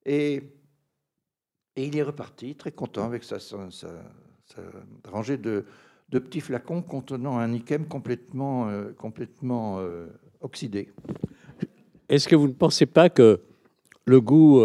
Et, 0.04 0.42
il 1.76 1.96
est 1.96 2.02
reparti, 2.02 2.54
très 2.54 2.72
content, 2.72 3.06
avec 3.06 3.24
sa, 3.24 3.38
rangée 5.04 5.38
de, 5.38 5.64
petits 6.10 6.40
flacons 6.40 6.82
contenant 6.82 7.38
un 7.38 7.52
Ikem 7.52 7.86
complètement, 7.86 8.68
euh, 8.68 8.92
complètement 8.96 9.80
oxydé. 10.40 10.90
Est-ce 12.08 12.28
que 12.28 12.36
vous 12.36 12.48
ne 12.48 12.52
pensez 12.52 12.86
pas 12.86 13.10
que 13.10 13.40
le 14.06 14.20
goût, 14.20 14.62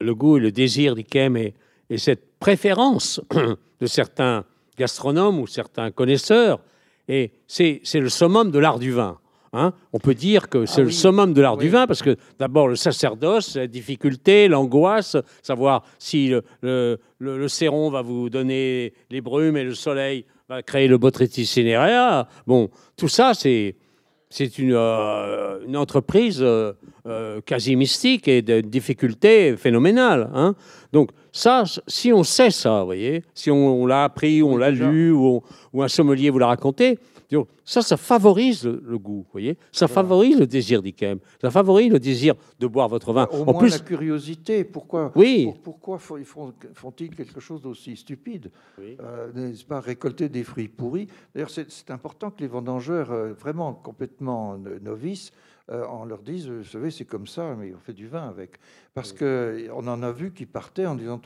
le 0.00 0.14
goût 0.14 0.36
et 0.36 0.40
le 0.40 0.52
désir 0.52 0.94
d'Ikem 0.94 1.36
et, 1.36 1.54
et 1.90 1.98
cette 1.98 2.38
préférence 2.38 3.20
de 3.80 3.86
certains 3.86 4.44
gastronomes 4.76 5.40
ou 5.40 5.46
certains 5.46 5.90
connaisseurs. 5.90 6.60
Et 7.08 7.32
c'est 7.46 7.80
le 7.94 8.08
summum 8.08 8.50
de 8.50 8.58
l'art 8.58 8.78
du 8.78 8.92
vin. 8.92 9.18
Hein? 9.52 9.72
On 9.92 9.98
peut 9.98 10.14
dire 10.14 10.48
que 10.48 10.66
c'est 10.66 10.82
ah 10.82 10.84
le 10.84 10.90
summum 10.90 11.32
de 11.32 11.40
l'art 11.40 11.56
du 11.56 11.68
vin 11.68 11.86
parce 11.86 12.02
que 12.02 12.16
d'abord 12.38 12.68
le 12.68 12.76
sacerdoce, 12.76 13.56
la 13.56 13.68
difficulté, 13.68 14.48
l'angoisse, 14.48 15.16
savoir 15.42 15.84
si 15.98 16.28
le, 16.28 16.42
le, 16.62 16.98
le, 17.18 17.90
va 17.90 18.02
vous 18.02 18.28
donner 18.28 18.92
les 19.10 19.20
brumes 19.20 19.56
et 19.56 19.64
le 19.64 19.74
soleil 19.74 20.26
va 20.48 20.62
créer 20.62 20.86
le 20.86 20.98
Botrytis 20.98 21.46
cinerea. 21.46 22.28
Bon, 22.46 22.70
tout 22.96 23.08
ça, 23.08 23.34
c'est 23.34 23.74
c'est 24.28 24.58
une, 24.58 24.72
euh, 24.74 25.64
une, 25.66 25.76
entreprise 25.76 26.38
euh, 26.42 26.72
euh, 27.06 27.40
quasi 27.40 27.76
mystique 27.76 28.26
et 28.26 28.42
de 28.42 28.60
difficultés 28.60 29.56
phénoménales. 29.56 30.28
Hein. 30.34 30.54
Donc 30.92 31.10
ça, 31.32 31.62
si 31.86 32.12
on 32.12 32.24
sait 32.24 32.50
ça, 32.50 32.80
vous 32.80 32.86
voyez, 32.86 33.22
si 33.34 33.50
on, 33.50 33.86
l'a 33.86 34.04
appris, 34.04 34.42
on 34.42 34.56
l'a 34.56 34.70
lu, 34.70 35.12
ou, 35.12 35.42
ou, 35.72 35.82
un 35.82 35.88
sommelier 35.88 36.30
vous 36.30 36.40
l'a 36.40 36.48
raconté, 36.48 36.98
ça, 37.64 37.82
ça 37.82 37.96
favorise 37.96 38.64
le, 38.64 38.98
goût, 38.98 39.24
vous 39.24 39.32
voyez 39.32 39.58
Ça 39.72 39.88
favorise 39.88 40.38
le 40.38 40.46
désir 40.46 40.82
d'Ikem. 40.82 41.18
Ça 41.40 41.50
favorise 41.50 41.90
le 41.90 41.98
désir 41.98 42.34
de 42.58 42.66
boire 42.66 42.88
votre 42.88 43.12
vin. 43.12 43.28
Au 43.32 43.42
en 43.42 43.52
moins 43.52 43.58
plus, 43.58 43.72
la 43.72 43.78
curiosité. 43.80 44.64
Pourquoi, 44.64 45.12
oui. 45.16 45.52
pourquoi 45.62 45.98
font-ils 45.98 47.14
quelque 47.14 47.40
chose 47.40 47.62
d'aussi 47.62 47.96
stupide 47.96 48.50
euh, 48.78 49.32
N'est-ce 49.34 49.64
pas 49.64 49.80
récolter 49.80 50.28
des 50.28 50.44
fruits 50.44 50.68
pourris? 50.68 51.08
D'ailleurs, 51.34 51.50
c'est 51.50 51.90
important 51.90 52.30
que 52.30 52.40
les 52.40 52.48
vendangeurs, 52.48 53.10
euh, 53.10 53.32
vraiment 53.32 53.74
complètement 53.74 54.58
novices, 54.80 55.32
euh, 55.70 55.84
on 55.90 56.04
leur 56.04 56.22
dise, 56.22 56.48
vous 56.48 56.64
savez, 56.64 56.90
c'est 56.90 57.04
comme 57.04 57.26
ça, 57.26 57.56
mais 57.58 57.74
on 57.74 57.78
fait 57.78 57.92
du 57.92 58.06
vin 58.06 58.28
avec. 58.28 58.52
Parce 58.94 59.12
que 59.12 59.66
qu'on 59.68 59.86
en 59.88 60.02
a 60.02 60.12
vu 60.12 60.32
qui 60.32 60.46
partaient 60.46 60.86
en 60.86 60.94
disant, 60.94 61.20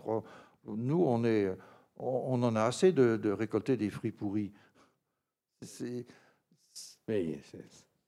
nous, 0.67 1.05
on, 1.07 1.25
est, 1.25 1.55
on, 1.99 2.43
en 2.43 2.57
a 2.57 2.63
assez 2.63 2.93
de, 2.93 3.19
de 3.23 3.31
récolter 3.31 3.77
des 3.77 3.91
fruits 3.91 4.13
pourris. 4.13 4.53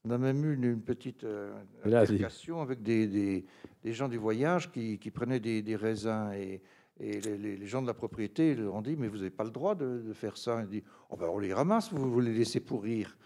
On 0.05 0.11
a 0.11 0.19
même 0.19 0.45
eu 0.45 0.55
une, 0.55 0.81
petite 0.81 1.23
euh, 1.25 1.53
avec 1.85 2.83
des, 2.83 3.07
des, 3.07 3.45
des, 3.85 3.93
gens 3.93 4.09
du 4.09 4.17
voyage 4.17 4.73
qui, 4.73 4.99
qui 4.99 5.11
prenaient 5.11 5.39
des, 5.39 5.63
des, 5.63 5.77
raisins 5.77 6.33
et, 6.35 6.61
et 6.99 7.21
les, 7.21 7.57
les, 7.57 7.67
gens 7.67 7.83
de 7.83 7.87
la 7.87 7.95
propriété 7.95 8.55
leur 8.55 8.75
ont 8.75 8.83
dit 8.83 8.97
Mais 8.97 9.07
vous 9.09 9.19
n'avez 9.19 9.31
pas 9.31 9.45
le 9.45 9.51
droit 9.51 9.75
de, 9.75 10.03
de 10.07 10.13
faire 10.13 10.37
ça. 10.37 10.63
dit 10.65 10.83
oh 11.11 11.17
ben 11.17 11.29
On 11.29 11.39
les 11.39 11.53
ramasse, 11.53 11.93
vous, 11.93 12.11
vous 12.11 12.21
les 12.21 12.33
laissez 12.33 12.61
pourrir. 12.61 13.17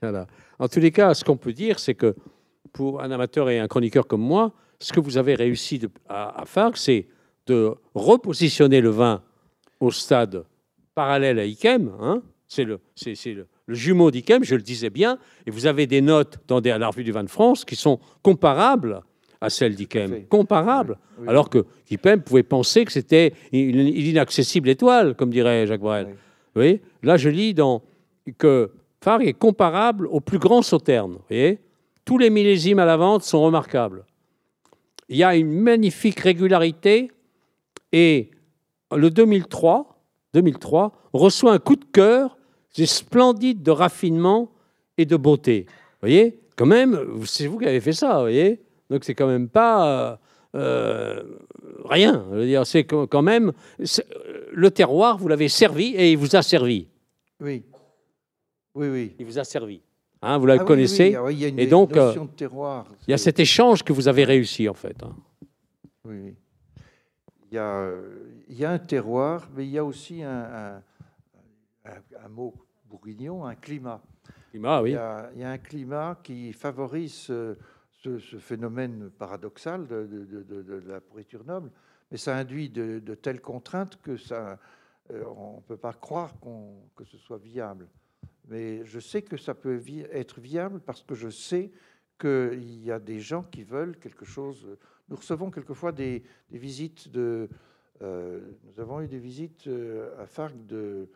Voilà. 0.00 0.26
En 0.58 0.68
tous 0.68 0.78
les 0.80 0.92
cas, 0.92 1.14
ce 1.14 1.24
qu'on 1.24 1.36
peut 1.36 1.52
dire, 1.52 1.80
c'est 1.80 1.94
que 1.94 2.14
pour 2.72 3.00
un 3.00 3.10
amateur 3.10 3.50
et 3.50 3.58
un 3.58 3.66
chroniqueur 3.66 4.06
comme 4.06 4.20
moi, 4.22 4.52
ce 4.78 4.92
que 4.92 5.00
vous 5.00 5.16
avez 5.16 5.34
réussi 5.34 5.80
à, 6.08 6.42
à 6.42 6.44
faire, 6.44 6.76
c'est 6.76 7.08
de 7.46 7.74
repositionner 7.94 8.80
le 8.80 8.90
vin 8.90 9.24
au 9.80 9.90
stade 9.90 10.44
parallèle 10.98 11.38
à 11.38 11.44
Ikem. 11.44 11.92
Hein. 12.00 12.22
c'est 12.48 12.64
le, 12.64 12.80
le, 13.06 13.46
le, 13.66 13.74
jumeau 13.74 14.10
d'Ikem, 14.10 14.42
je 14.42 14.56
le 14.56 14.62
disais 14.62 14.90
bien. 14.90 15.16
Et 15.46 15.52
vous 15.52 15.66
avez 15.66 15.86
des 15.86 16.00
notes 16.00 16.40
dans 16.48 16.60
des, 16.60 16.72
à 16.72 16.78
la 16.78 16.88
revue 16.88 17.04
du 17.04 17.12
vin 17.12 17.22
de 17.22 17.30
France 17.30 17.64
qui 17.64 17.76
sont 17.76 18.00
comparables 18.20 19.02
à 19.40 19.48
celles 19.48 19.76
d'Ikem. 19.76 20.26
Comparables. 20.26 20.98
Alors 21.28 21.50
que 21.50 21.66
Ikem 21.88 22.20
pouvait 22.20 22.42
penser 22.42 22.84
que 22.84 22.90
c'était 22.90 23.32
une, 23.52 23.78
inaccessible 23.78 24.68
étoile, 24.70 25.14
comme 25.14 25.30
dirait 25.30 25.68
Jacques 25.68 25.82
Brel. 25.82 26.16
Oui. 26.56 26.80
Là, 27.04 27.16
je 27.16 27.28
lis 27.28 27.54
dans, 27.54 27.84
que 28.36 28.72
Phare 29.00 29.20
est 29.20 29.34
comparable 29.34 30.08
au 30.08 30.18
plus 30.18 30.40
grand 30.40 30.62
sauterne. 30.62 31.12
Vous 31.12 31.24
voyez? 31.28 31.60
Tous 32.04 32.18
les 32.18 32.30
millésimes 32.30 32.80
à 32.80 32.84
la 32.84 32.96
vente 32.96 33.22
sont 33.22 33.40
remarquables. 33.40 34.04
Il 35.08 35.16
y 35.16 35.22
a 35.22 35.36
une 35.36 35.52
magnifique 35.52 36.18
régularité. 36.18 37.12
Et 37.92 38.32
le 38.90 39.10
2003, 39.10 39.97
2003, 40.34 40.92
reçoit 41.12 41.52
un 41.52 41.58
coup 41.58 41.76
de 41.76 41.84
cœur 41.84 42.38
c'est 42.70 42.86
splendide 42.86 43.62
de 43.62 43.70
raffinement 43.70 44.52
et 44.96 45.04
de 45.04 45.16
beauté. 45.16 45.66
Vous 45.68 46.08
voyez 46.08 46.38
Quand 46.56 46.66
même, 46.66 46.98
c'est 47.24 47.46
vous 47.46 47.58
qui 47.58 47.66
avez 47.66 47.80
fait 47.80 47.92
ça, 47.92 48.14
vous 48.14 48.20
voyez 48.20 48.60
Donc 48.90 49.04
c'est 49.04 49.14
quand 49.14 49.26
même 49.26 49.48
pas 49.48 50.20
euh, 50.54 51.22
rien. 51.84 52.24
Je 52.30 52.36
veux 52.36 52.46
dire, 52.46 52.66
c'est 52.66 52.84
quand 52.84 53.22
même 53.22 53.52
le 54.52 54.70
terroir, 54.70 55.18
vous 55.18 55.28
l'avez 55.28 55.48
servi 55.48 55.94
et 55.96 56.12
il 56.12 56.18
vous 56.18 56.36
a 56.36 56.42
servi. 56.42 56.86
Oui. 57.40 57.64
Oui, 58.74 58.88
oui. 58.88 59.16
Il 59.18 59.26
vous 59.26 59.38
a 59.38 59.44
servi. 59.44 59.80
Hein, 60.22 60.38
vous 60.38 60.46
la 60.46 60.54
ah 60.54 60.58
connaissez. 60.58 61.16
Ah 61.16 61.30
il 61.30 61.38
y 61.38 61.44
a 61.44 61.48
une 61.48 61.58
et 61.58 61.66
donc, 61.66 61.96
euh, 61.96 62.12
de 62.12 62.26
terroir. 62.26 62.86
Il 63.06 63.10
y 63.12 63.14
a 63.14 63.18
cet 63.18 63.38
échange 63.40 63.82
que 63.82 63.92
vous 63.92 64.08
avez 64.08 64.24
réussi, 64.24 64.68
en 64.68 64.74
fait. 64.74 64.96
Hein. 65.02 65.14
Oui, 66.04 66.16
oui. 66.24 66.34
Il 67.50 67.54
y 67.54 67.58
a, 67.58 67.90
il 68.48 68.58
y 68.58 68.64
a 68.64 68.70
un 68.70 68.78
terroir, 68.78 69.48
mais 69.54 69.66
il 69.66 69.70
y 69.70 69.78
a 69.78 69.84
aussi 69.84 70.22
un, 70.22 70.82
un, 71.84 72.28
mot 72.28 72.54
bourguignon, 72.86 73.44
un 73.44 73.54
climat. 73.54 74.02
climat 74.50 74.82
oui. 74.82 74.90
il, 74.90 74.94
y 74.94 74.96
a, 74.96 75.30
il, 75.34 75.40
y 75.40 75.44
a, 75.44 75.50
un 75.50 75.58
climat 75.58 76.18
qui 76.22 76.52
favorise 76.52 77.14
ce, 77.14 77.56
phénomène 78.38 79.10
paradoxal 79.10 79.86
de, 79.86 80.06
de, 80.06 80.82
la 80.86 81.00
pourriture 81.00 81.44
noble, 81.44 81.70
mais 82.10 82.16
ça 82.16 82.36
induit 82.36 82.70
de, 82.70 83.14
telles 83.14 83.40
contraintes 83.40 84.00
que 84.00 84.16
ça, 84.16 84.58
euh, 85.10 85.24
on 85.36 85.56
ne 85.56 85.62
peut 85.62 85.76
pas 85.76 85.92
croire 85.92 86.32
que 86.96 87.04
ce 87.04 87.18
soit 87.18 87.38
viable. 87.38 87.86
Mais 88.48 88.82
je 88.84 88.98
sais 88.98 89.20
que 89.20 89.36
ça 89.36 89.54
peut 89.54 89.82
être 90.10 90.40
viable 90.40 90.80
parce 90.80 91.02
que 91.02 91.14
je 91.14 91.28
sais 91.28 91.70
qu'il 92.18 92.82
y 92.82 92.90
a 92.90 92.98
des 92.98 93.20
gens 93.20 93.42
qui 93.42 93.62
veulent 93.62 93.98
quelque 93.98 94.24
chose. 94.24 94.66
Nous 95.10 95.16
recevons 95.16 95.50
quelquefois 95.50 95.92
des, 95.92 96.22
des 96.50 96.58
visites 96.58 97.10
de, 97.10 97.48
nous 98.00 98.80
avons 98.80 99.00
eu 99.00 99.08
des 99.08 99.18
visites 99.18 99.66
euh, 99.66 100.20
à 100.20 100.26
Fargue 100.26 100.66
de, 100.66 101.08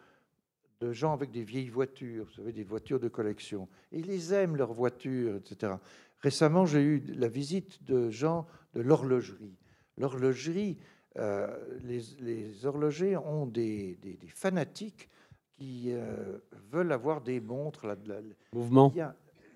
de, 0.80 0.92
gens 0.92 1.12
avec 1.12 1.30
des 1.30 1.44
vieilles 1.44 1.68
voitures, 1.68 2.24
vous 2.24 2.32
savez, 2.32 2.52
des 2.52 2.64
voitures 2.64 3.00
de 3.00 3.08
collection. 3.08 3.68
Et 3.92 4.00
ils 4.00 4.06
les 4.06 4.34
aiment, 4.34 4.56
leurs 4.56 4.72
voitures, 4.72 5.36
etc. 5.36 5.74
Récemment, 6.20 6.66
j'ai 6.66 6.82
eu 6.82 6.98
la 7.16 7.28
visite 7.28 7.82
de 7.84 8.10
gens 8.10 8.46
de 8.74 8.80
l'horlogerie. 8.80 9.56
L'horlogerie, 9.98 10.78
euh, 11.18 11.56
les, 11.82 12.66
horlogers 12.66 13.16
ont 13.16 13.46
des, 13.46 13.96
des, 14.02 14.18
fanatiques 14.28 15.08
qui 15.52 15.92
veulent 16.70 16.92
avoir 16.92 17.20
des 17.20 17.40
montres. 17.40 17.86
La, 17.86 17.96
la, 18.06 18.20
Mouvement. 18.52 18.90
Il 18.94 18.98
y 18.98 19.02
a 19.02 19.14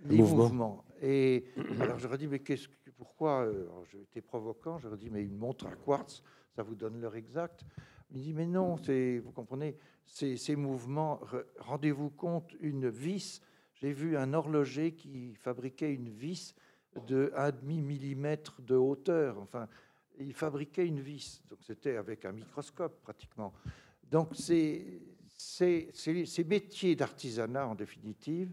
les 0.08 0.18
mouvements. 0.18 0.84
Et 1.02 1.44
alors, 1.80 1.98
j'aurais 1.98 2.18
dit, 2.18 2.26
mais 2.26 2.38
qu'est-ce, 2.38 2.68
pourquoi 2.96 3.50
J'ai 3.90 4.00
été 4.00 4.20
provocant, 4.20 4.78
j'aurais 4.78 4.96
dit, 4.96 5.10
mais 5.10 5.22
une 5.22 5.36
montre 5.36 5.66
à 5.66 5.74
quartz, 5.74 6.22
ça 6.54 6.62
vous 6.62 6.74
donne 6.74 7.00
l'heure 7.00 7.16
exacte. 7.16 7.64
Il 8.10 8.22
dit, 8.22 8.34
mais 8.34 8.46
non, 8.46 8.76
vous 8.76 9.32
comprenez, 9.32 9.76
ces, 10.06 10.36
ces 10.36 10.56
mouvements, 10.56 11.20
rendez-vous 11.58 12.10
compte, 12.10 12.54
une 12.60 12.88
vis, 12.88 13.42
j'ai 13.74 13.92
vu 13.92 14.16
un 14.16 14.32
horloger 14.32 14.92
qui 14.92 15.34
fabriquait 15.34 15.92
une 15.92 16.08
vis 16.08 16.54
de 17.06 17.32
1,5 17.36 17.62
millimètre 17.62 18.62
de 18.62 18.74
hauteur, 18.74 19.38
enfin, 19.38 19.68
il 20.18 20.32
fabriquait 20.32 20.86
une 20.86 21.00
vis, 21.00 21.42
donc 21.50 21.58
c'était 21.62 21.96
avec 21.96 22.24
un 22.24 22.32
microscope 22.32 23.02
pratiquement. 23.02 23.52
Donc 24.10 24.30
c'est 24.34 25.02
ces 25.36 26.44
métiers 26.46 26.96
d'artisanat, 26.96 27.66
en 27.66 27.74
définitive, 27.74 28.52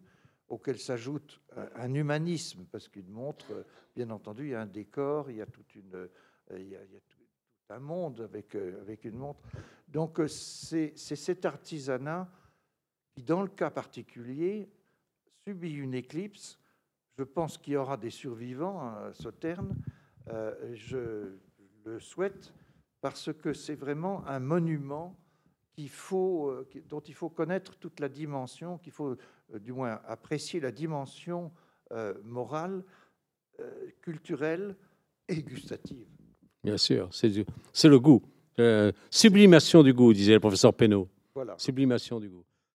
auxquels 0.50 0.80
s'ajoute 0.80 1.42
un 1.76 1.94
humanisme, 1.94 2.66
parce 2.72 2.88
qu'une 2.88 3.10
montre, 3.10 3.66
bien 3.96 4.10
entendu, 4.10 4.46
il 4.46 4.50
y 4.52 4.56
a 4.56 4.62
un 4.62 4.66
décor, 4.66 5.30
il 5.32 5.38
y 5.38 5.42
a 5.42 5.46
y 6.52 6.76
a 6.76 6.80
un 7.76 7.80
monde 7.80 8.22
avec, 8.22 8.56
euh, 8.56 8.82
avec 8.82 9.06
une 9.06 9.18
montre. 9.18 9.42
Donc 9.88 10.20
euh, 10.20 10.28
c'est 10.28 10.96
cet 10.98 11.46
artisanat 11.46 12.30
qui, 13.16 13.24
dans 13.24 13.42
le 13.42 13.50
cas 13.50 13.70
particulier, 13.70 14.70
subit 15.48 15.74
une 15.74 15.94
éclipse. 15.94 16.60
Je 17.18 17.24
pense 17.24 17.58
qu'il 17.58 17.74
y 17.74 17.78
aura 17.78 17.98
des 17.98 18.10
survivants 18.10 18.82
à 18.82 19.14
Sauterne. 19.14 19.76
Euh, 20.30 20.74
je 20.74 21.38
le 21.86 22.00
souhaite 22.00 22.54
parce 23.02 23.32
que 23.34 23.54
c'est 23.54 23.76
vraiment 23.76 24.26
un 24.26 24.40
monument 24.40 25.16
qu'il 25.74 25.90
faut, 25.90 26.66
dont 26.88 27.02
il 27.02 27.14
faut 27.14 27.30
connaître 27.30 27.76
toute 27.76 28.00
la 28.00 28.10
dimension, 28.10 28.78
qu'il 28.78 28.94
faut 28.94 29.16
du 29.60 29.74
moins 29.74 30.00
apprécier 30.08 30.60
la 30.60 30.72
dimension 30.72 31.52
morale, 32.24 32.84
culturelle 34.02 34.76
et 35.28 35.42
gustative. 35.42 36.08
Bien 36.64 36.78
sûr, 36.78 37.10
c'est 37.12 37.88
le 37.88 38.00
goût. 38.00 38.22
Euh, 38.60 38.92
sublimation 39.10 39.84
du 39.84 39.94
goût, 39.94 40.14
disait 40.14 40.34
le 40.34 40.40
professeur 40.40 40.74
Penaud. 40.74 41.10
Voilà. 41.34 41.56
Sublimation 41.58 42.20
du 42.20 42.30
goût. 42.30 42.44